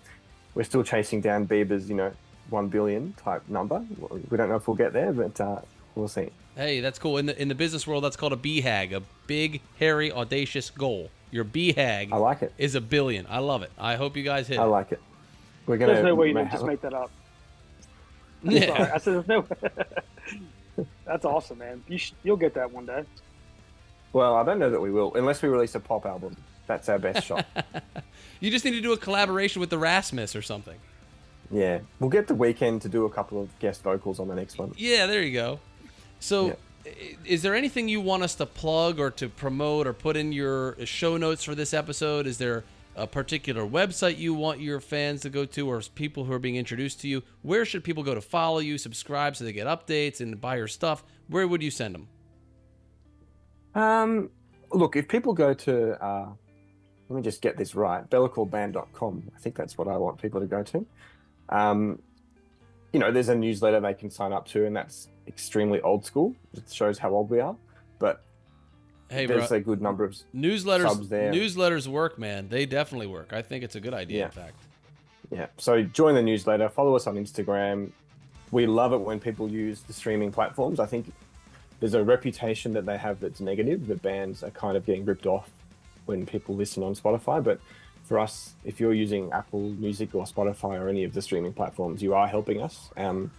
we're 0.56 0.64
still 0.64 0.84
chasing 0.84 1.22
down 1.22 1.48
Bieber's 1.48 1.90
you 1.90 1.96
know 1.96 2.14
one 2.50 2.68
billion 2.68 3.14
type 3.14 3.44
number. 3.48 3.84
We 4.30 4.38
don't 4.38 4.50
know 4.50 4.56
if 4.56 4.68
we'll 4.68 4.78
get 4.78 4.94
there, 4.94 5.12
but 5.14 5.40
uh, 5.40 5.62
we'll 5.96 6.08
see. 6.08 6.30
Hey, 6.56 6.80
that's 6.80 6.98
cool. 7.00 7.18
In 7.18 7.28
the 7.28 7.40
in 7.42 7.48
the 7.50 7.56
business 7.56 7.86
world, 7.86 8.04
that's 8.04 8.16
called 8.16 8.34
a 8.34 8.38
BHAG, 8.38 8.94
a 8.94 9.02
big, 9.28 9.62
hairy, 9.80 10.12
audacious 10.12 10.70
goal. 10.70 11.10
Your 11.30 11.46
BHAG 11.46 12.10
I 12.12 12.18
like 12.18 12.42
it. 12.42 12.54
is 12.58 12.76
a 12.76 12.82
billion. 12.82 13.26
I 13.30 13.40
love 13.40 13.62
it. 13.62 13.72
I 13.78 13.96
hope 13.96 14.16
you 14.16 14.24
guys 14.24 14.48
hit 14.48 14.60
I 14.60 14.64
like 14.64 14.92
it. 14.92 15.02
We're 15.66 15.78
gonna 15.78 15.94
There's 15.94 16.06
no 16.06 16.16
way 16.16 16.30
you 16.30 16.34
ma- 16.34 16.42
can 16.44 16.52
just 16.52 16.66
make 16.66 16.82
that 16.82 16.94
up. 16.94 17.12
Yeah. 18.44 18.68
Sorry, 18.68 18.92
I 18.92 18.98
said 19.00 19.14
there's 19.16 19.28
no. 19.28 19.46
That's 21.06 21.26
awesome, 21.26 21.58
man. 21.58 21.84
You 21.88 21.98
sh- 21.98 22.14
you'll 22.24 22.38
get 22.38 22.54
that 22.54 22.72
one 22.72 22.86
day. 22.86 23.04
Well, 24.14 24.36
I 24.36 24.44
don't 24.44 24.60
know 24.60 24.70
that 24.70 24.80
we 24.80 24.92
will 24.92 25.14
unless 25.16 25.42
we 25.42 25.50
release 25.50 25.76
a 25.76 25.80
pop 25.80 26.06
album. 26.06 26.38
That's 26.68 26.88
our 26.88 27.00
best 27.00 27.26
shot. 27.26 27.46
You 28.40 28.52
just 28.52 28.64
need 28.66 28.72
to 28.72 28.82
do 28.82 28.92
a 28.94 28.98
collaboration 28.98 29.60
with 29.60 29.70
the 29.70 29.78
Rasmus 29.78 30.36
or 30.36 30.42
something. 30.42 30.76
Yeah, 31.50 31.80
we'll 32.00 32.10
get 32.10 32.28
the 32.28 32.36
Weeknd 32.36 32.82
to 32.82 32.90
do 32.90 33.06
a 33.06 33.10
couple 33.10 33.42
of 33.42 33.58
guest 33.60 33.82
vocals 33.84 34.20
on 34.20 34.28
the 34.28 34.36
next 34.36 34.58
one. 34.58 34.74
Yeah, 34.78 35.06
there 35.06 35.22
you 35.22 35.34
go. 35.34 35.60
So, 36.20 36.48
Yeah. 36.86 36.92
is 37.26 37.42
there 37.42 37.56
anything 37.56 37.88
you 37.88 38.02
want 38.02 38.24
us 38.24 38.36
to 38.36 38.46
plug 38.46 39.00
or 39.00 39.12
to 39.12 39.30
promote 39.30 39.88
or 39.88 39.94
put 39.94 40.18
in 40.18 40.32
your 40.34 40.76
show 40.86 41.16
notes 41.18 41.44
for 41.44 41.56
this 41.56 41.74
episode? 41.74 42.28
Is 42.28 42.38
there 42.38 42.64
a 42.96 43.08
particular 43.08 43.64
website 43.64 44.18
you 44.18 44.34
want 44.34 44.60
your 44.60 44.80
fans 44.82 45.22
to 45.22 45.30
go 45.30 45.46
to 45.46 45.70
or 45.70 45.82
people 45.96 46.26
who 46.26 46.34
are 46.34 46.40
being 46.40 46.56
introduced 46.56 47.00
to 47.02 47.08
you? 47.08 47.24
Where 47.44 47.64
should 47.64 47.84
people 47.84 48.04
go 48.04 48.14
to 48.16 48.22
follow 48.22 48.60
you, 48.60 48.78
subscribe 48.78 49.36
so 49.36 49.46
they 49.46 49.54
get 49.54 49.68
updates 49.68 50.20
and 50.20 50.42
buy 50.42 50.58
your 50.58 50.68
stuff? 50.68 51.04
Where 51.28 51.48
would 51.48 51.62
you 51.62 51.72
send 51.72 51.96
them? 51.96 52.08
Um, 53.76 54.32
look, 54.72 54.96
if 54.96 55.08
people 55.08 55.34
go 55.34 55.54
to, 55.54 56.04
uh, 56.04 56.30
let 57.10 57.16
me 57.16 57.22
just 57.22 57.42
get 57.42 57.58
this 57.58 57.76
right, 57.76 58.10
belakorband.com, 58.10 59.32
I 59.36 59.40
think 59.40 59.56
that's 59.56 59.78
what 59.78 59.88
I 59.88 59.98
want 59.98 60.22
people 60.22 60.40
to 60.42 60.48
go 60.48 60.64
to. 60.64 60.86
Um, 61.50 62.02
you 62.94 63.00
know, 63.00 63.12
there's 63.12 63.30
a 63.30 63.36
newsletter 63.36 63.80
they 63.80 63.94
can 63.94 64.10
sign 64.10 64.34
up 64.34 64.48
to, 64.50 64.66
and 64.66 64.76
that's 64.76 65.08
extremely 65.28 65.82
old 65.82 66.06
school. 66.06 66.36
It 66.54 66.64
shows 66.72 66.98
how 66.98 67.12
old 67.12 67.30
we 67.30 67.40
are, 67.40 67.56
but 68.00 68.24
Hey, 69.10 69.26
bro. 69.26 69.38
there's 69.38 69.52
a 69.52 69.60
good 69.60 69.82
number 69.82 70.04
of. 70.04 70.16
Newsletters 70.36 70.88
subs 70.90 71.10
there. 71.10 71.32
newsletters 71.32 71.88
work, 71.88 72.18
man. 72.18 72.50
They 72.50 72.66
definitely 72.66 73.08
work. 73.08 73.34
I 73.34 73.42
think 73.42 73.64
it's 73.64 73.76
a 73.76 73.82
good 73.82 73.94
idea, 73.94 74.20
Yeah. 74.20 74.26
in 74.26 74.32
fact. 74.32 74.56
Yeah, 75.32 75.48
so 75.58 75.84
join 75.84 76.16
the 76.16 76.22
newsletter, 76.22 76.70
follow 76.70 76.96
us 76.96 77.06
on 77.08 77.16
Instagram. 77.16 77.92
We 78.52 78.66
love 78.66 78.94
it 78.94 79.00
when 79.02 79.20
people 79.20 79.50
use 79.50 79.82
the 79.82 79.92
streaming 79.92 80.32
platforms. 80.32 80.80
I 80.80 80.86
think 80.86 81.12
there's 81.82 81.94
a 81.94 82.04
reputation 82.04 82.72
that 82.74 82.86
they 82.86 82.98
have 82.98 83.20
that's 83.20 83.42
negative. 83.42 83.88
The 83.88 83.96
bands 83.98 84.42
are 84.42 84.50
kind 84.52 84.78
of 84.78 84.86
getting 84.86 85.04
ripped 85.04 85.26
off 85.26 85.52
when 86.06 86.26
people 86.26 86.56
listen 86.56 86.82
on 86.82 86.96
Spotify. 86.96 87.44
But 87.44 87.60
for 88.08 88.20
us, 88.20 88.56
if 88.64 88.80
you're 88.80 88.94
using 88.94 89.32
Apple 89.34 89.60
Music 89.60 90.16
or 90.16 90.24
Spotify 90.24 90.80
or 90.80 90.88
any 90.88 91.04
of 91.04 91.14
the 91.14 91.22
streaming 91.22 91.52
platforms, 91.52 92.02
you 92.02 92.14
are 92.14 92.26
helping 92.26 92.62
us. 92.62 92.90
Um, 92.96 93.32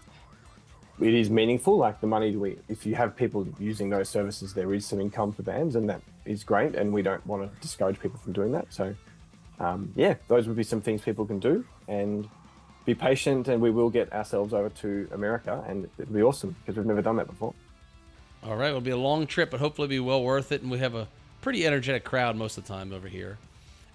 it 1.00 1.14
is 1.14 1.30
meaningful. 1.30 1.78
Like 1.78 2.00
the 2.00 2.06
money 2.06 2.36
we, 2.36 2.58
if 2.68 2.84
you 2.84 2.94
have 2.94 3.16
people 3.16 3.46
using 3.58 3.88
those 3.88 4.10
services, 4.10 4.52
there 4.52 4.72
is 4.74 4.84
some 4.84 5.00
income 5.00 5.32
for 5.32 5.42
bands, 5.42 5.74
and 5.74 5.88
that 5.88 6.02
is 6.26 6.44
great. 6.44 6.74
And 6.74 6.92
we 6.92 7.00
don't 7.00 7.24
want 7.26 7.50
to 7.50 7.60
discourage 7.60 7.98
people 7.98 8.18
from 8.18 8.34
doing 8.34 8.52
that. 8.52 8.66
So, 8.68 8.94
um, 9.58 9.90
yeah, 9.96 10.14
those 10.28 10.46
would 10.46 10.56
be 10.56 10.64
some 10.64 10.82
things 10.82 11.00
people 11.00 11.24
can 11.24 11.38
do, 11.38 11.64
and 11.86 12.28
be 12.84 12.94
patient, 12.94 13.48
and 13.48 13.62
we 13.62 13.70
will 13.70 13.90
get 13.90 14.12
ourselves 14.12 14.52
over 14.52 14.68
to 14.68 15.08
America, 15.12 15.64
and 15.66 15.88
it'll 15.98 16.12
be 16.12 16.22
awesome 16.22 16.54
because 16.60 16.76
we've 16.76 16.86
never 16.86 17.02
done 17.02 17.16
that 17.16 17.26
before. 17.26 17.54
All 18.42 18.56
right, 18.56 18.68
it'll 18.68 18.80
be 18.80 18.90
a 18.90 18.96
long 18.96 19.26
trip, 19.26 19.50
but 19.50 19.60
hopefully 19.60 19.86
it'll 19.86 19.90
be 19.90 20.00
well 20.00 20.22
worth 20.22 20.52
it. 20.52 20.60
And 20.60 20.70
we 20.70 20.78
have 20.78 20.94
a 20.94 21.08
pretty 21.40 21.66
energetic 21.66 22.04
crowd 22.04 22.36
most 22.36 22.58
of 22.58 22.64
the 22.64 22.72
time 22.72 22.92
over 22.92 23.08
here. 23.08 23.38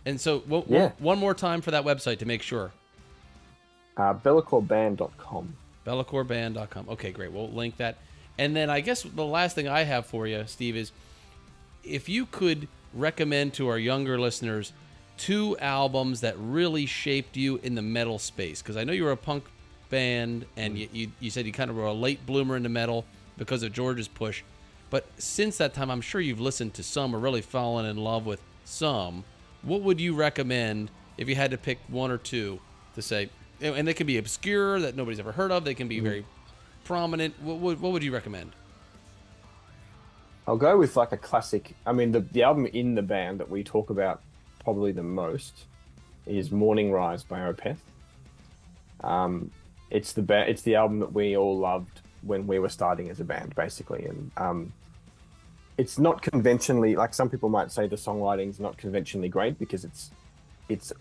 And 0.05 0.19
so, 0.19 0.39
one- 0.39 0.63
Yeah. 0.67 0.91
one 0.99 1.17
more 1.17 1.33
time 1.33 1.61
for 1.61 1.71
that 1.71 1.83
website 1.85 2.19
to 2.19 2.25
make 2.25 2.41
sure. 2.41 2.71
Uh, 3.95 4.13
belakorband.com. 4.13 5.55
belakorband.com. 5.85 6.89
Okay, 6.89 7.11
great. 7.11 7.31
We'll 7.31 7.49
link 7.51 7.77
that. 7.77 7.97
And 8.37 8.55
then 8.55 8.69
I 8.69 8.81
guess 8.81 9.03
the 9.03 9.25
last 9.25 9.55
thing 9.55 9.67
I 9.67 9.83
have 9.83 10.05
for 10.05 10.25
you, 10.27 10.43
Steve, 10.47 10.75
is 10.75 10.91
if 11.83 12.09
you 12.09 12.25
could 12.25 12.67
recommend 12.93 13.53
to 13.55 13.67
our 13.67 13.77
younger 13.77 14.19
listeners 14.19 14.73
two 15.17 15.55
albums 15.59 16.21
that 16.21 16.35
really 16.39 16.85
shaped 16.87 17.37
you 17.37 17.57
in 17.61 17.75
the 17.75 17.81
metal 17.81 18.17
space, 18.17 18.61
because 18.61 18.77
I 18.77 18.83
know 18.83 18.93
you 18.93 19.03
were 19.03 19.11
a 19.11 19.17
punk 19.17 19.45
band 19.89 20.45
and 20.57 20.77
you, 20.77 20.89
you, 20.91 21.11
you 21.19 21.29
said 21.29 21.45
you 21.45 21.51
kind 21.51 21.69
of 21.69 21.75
were 21.75 21.85
a 21.85 21.93
late 21.93 22.25
bloomer 22.25 22.55
into 22.57 22.69
metal 22.69 23.05
because 23.37 23.61
of 23.61 23.71
George's 23.71 24.07
push. 24.07 24.41
But 24.89 25.05
since 25.17 25.57
that 25.57 25.73
time, 25.75 25.91
I'm 25.91 26.01
sure 26.01 26.19
you've 26.21 26.39
listened 26.41 26.73
to 26.75 26.83
some 26.83 27.15
or 27.15 27.19
really 27.19 27.41
fallen 27.41 27.85
in 27.85 27.97
love 27.97 28.25
with 28.25 28.41
some. 28.65 29.23
What 29.63 29.81
would 29.81 29.99
you 29.99 30.13
recommend 30.13 30.91
if 31.17 31.27
you 31.27 31.35
had 31.35 31.51
to 31.51 31.57
pick 31.57 31.79
one 31.87 32.11
or 32.11 32.17
two 32.17 32.59
to 32.95 33.01
say? 33.01 33.29
And 33.61 33.87
they 33.87 33.93
can 33.93 34.07
be 34.07 34.17
obscure 34.17 34.79
that 34.81 34.95
nobody's 34.95 35.19
ever 35.19 35.31
heard 35.31 35.51
of. 35.51 35.63
They 35.63 35.73
can 35.73 35.87
be 35.87 35.99
very 35.99 36.25
prominent? 36.83 37.41
What 37.41 37.59
would 37.59 37.81
what 37.81 37.91
would 37.93 38.03
you 38.03 38.13
recommend? 38.13 38.51
I'll 40.47 40.57
go 40.57 40.77
with 40.77 40.97
like 40.97 41.11
a 41.11 41.17
classic. 41.17 41.75
I 41.85 41.93
mean, 41.93 42.11
the 42.11 42.19
the 42.19 42.43
album 42.43 42.65
in 42.67 42.95
the 42.95 43.01
band 43.01 43.39
that 43.39 43.49
we 43.49 43.63
talk 43.63 43.89
about 43.89 44.21
probably 44.63 44.91
the 44.91 45.03
most 45.03 45.65
is 46.25 46.49
Morningrise 46.49 47.23
by 47.27 47.39
Opeth. 47.39 47.77
Um, 49.01 49.51
it's 49.89 50.13
the 50.13 50.21
ba- 50.21 50.49
it's 50.49 50.61
the 50.61 50.75
album 50.75 50.99
that 50.99 51.13
we 51.13 51.37
all 51.37 51.57
loved 51.57 52.01
when 52.21 52.47
we 52.47 52.59
were 52.59 52.69
starting 52.69 53.09
as 53.09 53.19
a 53.19 53.23
band, 53.23 53.53
basically, 53.55 54.05
and 54.05 54.31
um, 54.37 54.73
it's 55.77 55.97
not 55.97 56.21
conventionally 56.21 56.95
like 56.95 57.13
some 57.13 57.29
people 57.29 57.49
might 57.49 57.71
say 57.71 57.87
the 57.87 57.95
songwriting's 57.95 58.59
not 58.59 58.77
conventionally 58.77 59.29
great 59.29 59.57
because 59.57 59.83
it's 59.83 60.11
it's 60.69 60.93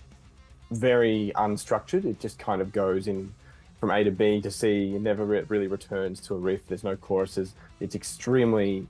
very 0.71 1.33
unstructured. 1.37 2.05
It 2.05 2.19
just 2.19 2.39
kind 2.39 2.63
of 2.63 2.73
goes 2.73 3.07
in 3.07 3.33
from 3.79 3.91
A 3.91 4.03
to 4.05 4.11
B 4.11 4.41
to 4.41 4.51
C. 4.51 4.95
It 4.95 5.03
never 5.03 5.25
re- 5.25 5.45
really 5.49 5.67
returns 5.67 6.21
to 6.23 6.35
a 6.35 6.39
riff. 6.39 6.67
There's 6.67 6.85
no 6.85 6.97
choruses. 6.97 7.55
It's 7.81 7.95
extremely 7.95 8.87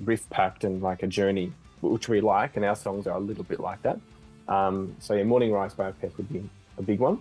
riff 0.00 0.28
packed 0.30 0.64
and 0.64 0.82
like 0.82 1.02
a 1.02 1.06
journey, 1.06 1.52
which 1.80 2.08
we 2.08 2.20
like, 2.20 2.56
and 2.56 2.64
our 2.64 2.74
songs 2.74 3.06
are 3.06 3.16
a 3.16 3.20
little 3.20 3.44
bit 3.44 3.60
like 3.60 3.82
that. 3.82 4.00
Um, 4.48 4.96
so 4.98 5.14
yeah, 5.14 5.22
Morningrise 5.22 5.76
by 5.76 5.92
Opeth 5.92 6.16
would 6.16 6.32
be 6.32 6.48
a 6.78 6.82
big 6.82 6.98
one. 6.98 7.20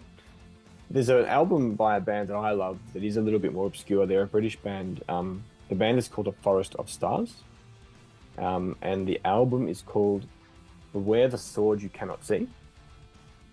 There's 0.89 1.09
an 1.09 1.25
album 1.25 1.75
by 1.75 1.97
a 1.97 2.01
band 2.01 2.29
that 2.29 2.35
I 2.35 2.51
love 2.51 2.77
that 2.93 3.03
is 3.03 3.17
a 3.17 3.21
little 3.21 3.39
bit 3.39 3.53
more 3.53 3.67
obscure. 3.67 4.05
They're 4.05 4.23
a 4.23 4.27
British 4.27 4.57
band. 4.57 5.03
Um, 5.07 5.43
the 5.69 5.75
band 5.75 5.97
is 5.97 6.07
called 6.07 6.27
A 6.27 6.31
Forest 6.31 6.75
of 6.75 6.89
Stars, 6.89 7.35
um, 8.37 8.75
and 8.81 9.07
the 9.07 9.19
album 9.25 9.67
is 9.67 9.81
called 9.81 10.25
Beware 10.91 11.27
the 11.27 11.37
Sword 11.37 11.81
You 11.81 11.89
Cannot 11.89 12.25
See. 12.25 12.47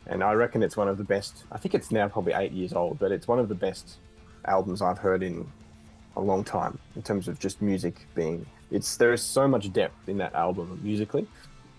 And 0.06 0.24
I 0.24 0.32
reckon 0.32 0.62
it's 0.62 0.76
one 0.76 0.88
of 0.88 0.98
the 0.98 1.04
best. 1.04 1.44
I 1.52 1.58
think 1.58 1.74
it's 1.74 1.90
now 1.90 2.08
probably 2.08 2.32
eight 2.32 2.52
years 2.52 2.72
old, 2.72 2.98
but 2.98 3.12
it's 3.12 3.28
one 3.28 3.38
of 3.38 3.48
the 3.48 3.54
best 3.54 3.98
albums 4.46 4.82
I've 4.82 4.98
heard 4.98 5.22
in 5.22 5.46
a 6.16 6.20
long 6.20 6.42
time 6.42 6.78
in 6.96 7.02
terms 7.02 7.28
of 7.28 7.38
just 7.38 7.62
music 7.62 8.06
being. 8.14 8.44
It's 8.70 8.96
there 8.96 9.12
is 9.12 9.22
so 9.22 9.46
much 9.46 9.72
depth 9.72 10.08
in 10.08 10.18
that 10.18 10.34
album 10.34 10.80
musically, 10.82 11.26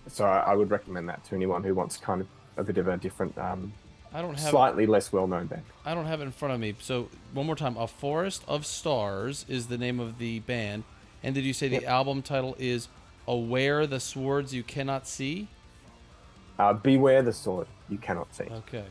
so 0.06 0.24
I, 0.24 0.38
I 0.38 0.54
would 0.54 0.70
recommend 0.70 1.08
that 1.08 1.24
to 1.24 1.34
anyone 1.34 1.62
who 1.62 1.74
wants 1.74 1.96
kind 1.96 2.20
of 2.20 2.28
a 2.56 2.62
bit 2.62 2.78
of 2.78 2.88
a 2.88 2.96
different, 2.96 3.36
um, 3.38 3.72
I 4.14 4.20
don't 4.20 4.38
have 4.38 4.50
slightly 4.50 4.86
less 4.86 5.12
well-known 5.12 5.46
band. 5.46 5.62
I 5.84 5.94
don't 5.94 6.06
have 6.06 6.20
it 6.20 6.24
in 6.24 6.32
front 6.32 6.54
of 6.54 6.60
me. 6.60 6.74
So 6.80 7.08
one 7.32 7.46
more 7.46 7.56
time, 7.56 7.76
A 7.76 7.86
Forest 7.86 8.44
of 8.46 8.66
Stars 8.66 9.46
is 9.48 9.66
the 9.66 9.78
name 9.78 10.00
of 10.00 10.18
the 10.18 10.40
band. 10.40 10.84
And 11.22 11.34
did 11.34 11.44
you 11.44 11.52
say 11.52 11.68
the 11.68 11.86
album 11.86 12.22
title 12.22 12.56
is 12.58 12.88
Aware 13.28 13.86
the 13.86 14.00
Swords 14.00 14.52
You 14.52 14.62
Cannot 14.62 15.06
See? 15.06 15.48
Uh, 16.58 16.72
Beware 16.72 17.22
the 17.22 17.32
sword 17.32 17.66
you 17.88 17.98
cannot 17.98 18.34
see. 18.34 18.44
Okay. 18.44 18.84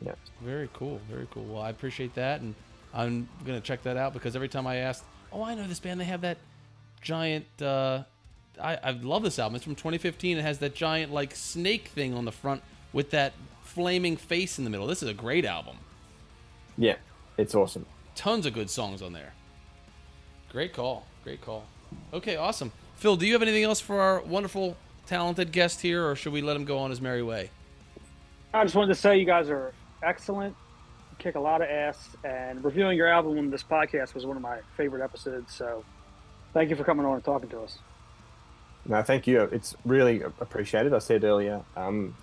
Yeah. 0.00 0.14
Very 0.42 0.68
cool. 0.72 1.00
Very 1.10 1.26
cool. 1.30 1.44
Well, 1.44 1.62
I 1.62 1.70
appreciate 1.70 2.14
that, 2.14 2.40
and 2.40 2.54
I'm 2.92 3.28
gonna 3.44 3.60
check 3.60 3.82
that 3.82 3.96
out 3.96 4.12
because 4.12 4.36
every 4.36 4.48
time 4.48 4.66
I 4.66 4.76
ask, 4.76 5.04
oh, 5.32 5.42
I 5.42 5.54
know 5.54 5.66
this 5.66 5.80
band. 5.80 6.00
They 6.00 6.04
have 6.04 6.20
that 6.20 6.38
giant. 7.00 7.46
Uh, 7.60 8.04
I 8.62 8.76
I 8.76 8.90
love 8.90 9.22
this 9.22 9.38
album. 9.38 9.56
It's 9.56 9.64
from 9.64 9.74
2015. 9.74 10.38
It 10.38 10.42
has 10.42 10.58
that 10.60 10.74
giant 10.74 11.12
like 11.12 11.34
snake 11.34 11.88
thing 11.88 12.14
on 12.14 12.24
the 12.24 12.32
front 12.32 12.62
with 12.92 13.10
that 13.10 13.32
flaming 13.62 14.16
face 14.16 14.58
in 14.58 14.64
the 14.64 14.70
middle. 14.70 14.86
This 14.86 15.02
is 15.02 15.08
a 15.08 15.14
great 15.14 15.44
album. 15.44 15.76
Yeah, 16.76 16.96
it's 17.36 17.54
awesome. 17.54 17.86
Tons 18.14 18.46
of 18.46 18.52
good 18.52 18.70
songs 18.70 19.02
on 19.02 19.12
there. 19.12 19.32
Great 20.54 20.72
call. 20.72 21.04
Great 21.24 21.40
call. 21.40 21.64
Okay, 22.12 22.36
awesome. 22.36 22.70
Phil, 22.94 23.16
do 23.16 23.26
you 23.26 23.32
have 23.32 23.42
anything 23.42 23.64
else 23.64 23.80
for 23.80 24.00
our 24.00 24.20
wonderful, 24.20 24.76
talented 25.04 25.50
guest 25.50 25.80
here, 25.80 26.08
or 26.08 26.14
should 26.14 26.32
we 26.32 26.42
let 26.42 26.54
him 26.54 26.64
go 26.64 26.78
on 26.78 26.90
his 26.90 27.00
merry 27.00 27.24
way? 27.24 27.50
I 28.54 28.62
just 28.62 28.76
wanted 28.76 28.94
to 28.94 29.00
say 29.00 29.18
you 29.18 29.24
guys 29.24 29.50
are 29.50 29.74
excellent, 30.00 30.54
kick 31.18 31.34
a 31.34 31.40
lot 31.40 31.60
of 31.60 31.68
ass, 31.68 32.08
and 32.22 32.64
reviewing 32.64 32.96
your 32.96 33.08
album 33.08 33.36
on 33.36 33.50
this 33.50 33.64
podcast 33.64 34.14
was 34.14 34.26
one 34.26 34.36
of 34.36 34.42
my 34.44 34.60
favorite 34.76 35.02
episodes. 35.02 35.52
So, 35.52 35.84
thank 36.52 36.70
you 36.70 36.76
for 36.76 36.84
coming 36.84 37.04
on 37.04 37.14
and 37.14 37.24
talking 37.24 37.48
to 37.48 37.62
us. 37.62 37.78
No, 38.86 39.02
thank 39.02 39.26
you. 39.26 39.40
It's 39.40 39.74
really 39.84 40.22
appreciated. 40.22 40.94
I 40.94 40.98
said 41.00 41.24
earlier, 41.24 41.62
um, 41.76 42.14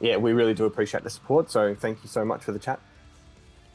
yeah, 0.00 0.16
we 0.16 0.32
really 0.32 0.54
do 0.54 0.64
appreciate 0.64 1.04
the 1.04 1.10
support. 1.10 1.52
So 1.52 1.76
thank 1.76 2.02
you 2.02 2.08
so 2.08 2.24
much 2.24 2.42
for 2.42 2.50
the 2.50 2.58
chat. 2.58 2.80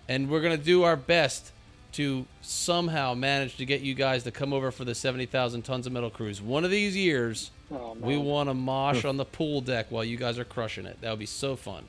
and 0.09 0.29
we're 0.29 0.41
gonna 0.41 0.57
do 0.57 0.83
our 0.83 0.95
best 0.97 1.51
to 1.95 2.25
somehow 2.41 3.13
manage 3.13 3.55
to 3.57 3.65
get 3.65 3.81
you 3.81 3.93
guys 3.93 4.23
to 4.23 4.31
come 4.31 4.51
over 4.51 4.69
for 4.71 4.83
the 4.83 4.93
70,000 4.93 5.61
tons 5.61 5.87
of 5.87 5.93
metal 5.93 6.09
cruise. 6.09 6.41
One 6.41 6.65
of 6.65 6.71
these 6.71 6.95
years, 6.95 7.51
Oh, 7.71 7.95
we 7.99 8.17
want 8.17 8.49
to 8.49 8.53
mosh 8.53 9.05
on 9.05 9.17
the 9.17 9.25
pool 9.25 9.61
deck 9.61 9.87
while 9.89 10.03
you 10.03 10.17
guys 10.17 10.37
are 10.37 10.43
crushing 10.43 10.85
it. 10.85 10.99
That 11.01 11.09
would 11.09 11.19
be 11.19 11.25
so 11.25 11.55
fun. 11.55 11.85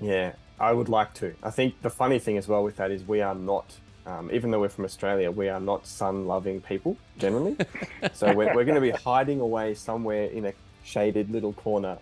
Yeah, 0.00 0.32
I 0.60 0.72
would 0.72 0.88
like 0.88 1.14
to. 1.14 1.34
I 1.42 1.50
think 1.50 1.82
the 1.82 1.90
funny 1.90 2.18
thing 2.18 2.38
as 2.38 2.46
well 2.46 2.62
with 2.62 2.76
that 2.76 2.90
is 2.90 3.02
we 3.02 3.20
are 3.22 3.34
not, 3.34 3.74
um, 4.06 4.30
even 4.32 4.50
though 4.50 4.60
we're 4.60 4.68
from 4.68 4.84
Australia, 4.84 5.30
we 5.30 5.48
are 5.48 5.60
not 5.60 5.86
sun-loving 5.86 6.60
people 6.60 6.96
generally. 7.18 7.56
so 8.12 8.32
we're, 8.34 8.54
we're 8.54 8.64
going 8.64 8.76
to 8.76 8.80
be 8.80 8.90
hiding 8.90 9.40
away 9.40 9.74
somewhere 9.74 10.26
in 10.26 10.46
a 10.46 10.52
shaded 10.84 11.30
little 11.30 11.52
corner. 11.54 11.98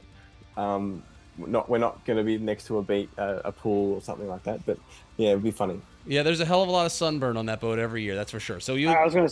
Um, 0.57 1.03
not 1.39 1.69
we're 1.69 1.79
not 1.79 2.05
going 2.05 2.17
to 2.17 2.25
be 2.25 2.39
next 2.39 2.67
to 2.67 2.79
a 2.79 2.83
beach, 2.83 3.09
uh, 3.19 3.41
a 3.45 3.53
pool 3.53 3.95
or 3.95 4.01
something 4.01 4.29
like 4.29 4.43
that. 4.45 4.65
But 4.67 4.79
yeah, 5.17 5.31
it'd 5.31 5.43
be 5.43 5.51
funny. 5.51 5.81
Yeah, 6.07 6.23
there's 6.23 6.41
a 6.41 6.45
hell 6.45 6.63
of 6.63 6.69
a 6.69 6.73
lot 6.73 6.87
of 6.87 6.93
sunburn 6.93 7.37
on 7.37 7.47
that 7.47 7.61
boat 7.61 7.79
every 7.79 8.03
year. 8.03 8.15
That's 8.15 8.31
for 8.31 8.41
sure. 8.41 8.61
So 8.61 8.75
you, 8.75 8.91
I 8.91 9.05
was 9.05 9.15
gonna, 9.15 9.31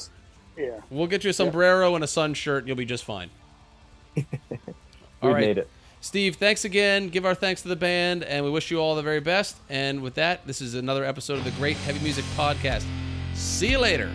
yeah. 0.57 0.81
we'll 0.91 1.07
get 1.07 1.25
you 1.25 1.31
a 1.31 1.35
sombrero 1.35 1.95
and 1.95 2.03
a 2.03 2.07
sun 2.07 2.35
shirt. 2.35 2.67
You'll 2.67 2.77
be 2.77 2.87
just 2.87 3.05
fine. 3.05 3.31
We 5.23 5.29
All 5.29 5.35
right. 5.35 5.47
need 5.47 5.59
it. 5.59 5.69
Steve, 6.01 6.35
thanks 6.35 6.65
again. 6.65 7.09
Give 7.09 7.25
our 7.25 7.35
thanks 7.35 7.63
to 7.63 7.69
the 7.69 7.77
band, 7.77 8.25
and 8.25 8.45
we 8.45 8.51
wish 8.51 8.73
you 8.73 8.81
all 8.81 8.97
the 8.97 9.03
very 9.03 9.21
best. 9.21 9.57
And 9.71 10.03
with 10.03 10.15
that, 10.15 10.45
this 10.49 10.61
is 10.61 10.75
another 10.75 11.05
episode 11.05 11.39
of 11.39 11.45
the 11.45 11.53
Great 11.53 11.77
Heavy 11.77 12.01
Music 12.01 12.25
Podcast. 12.37 12.85
See 13.35 13.71
you 13.71 13.79
later. 13.79 14.11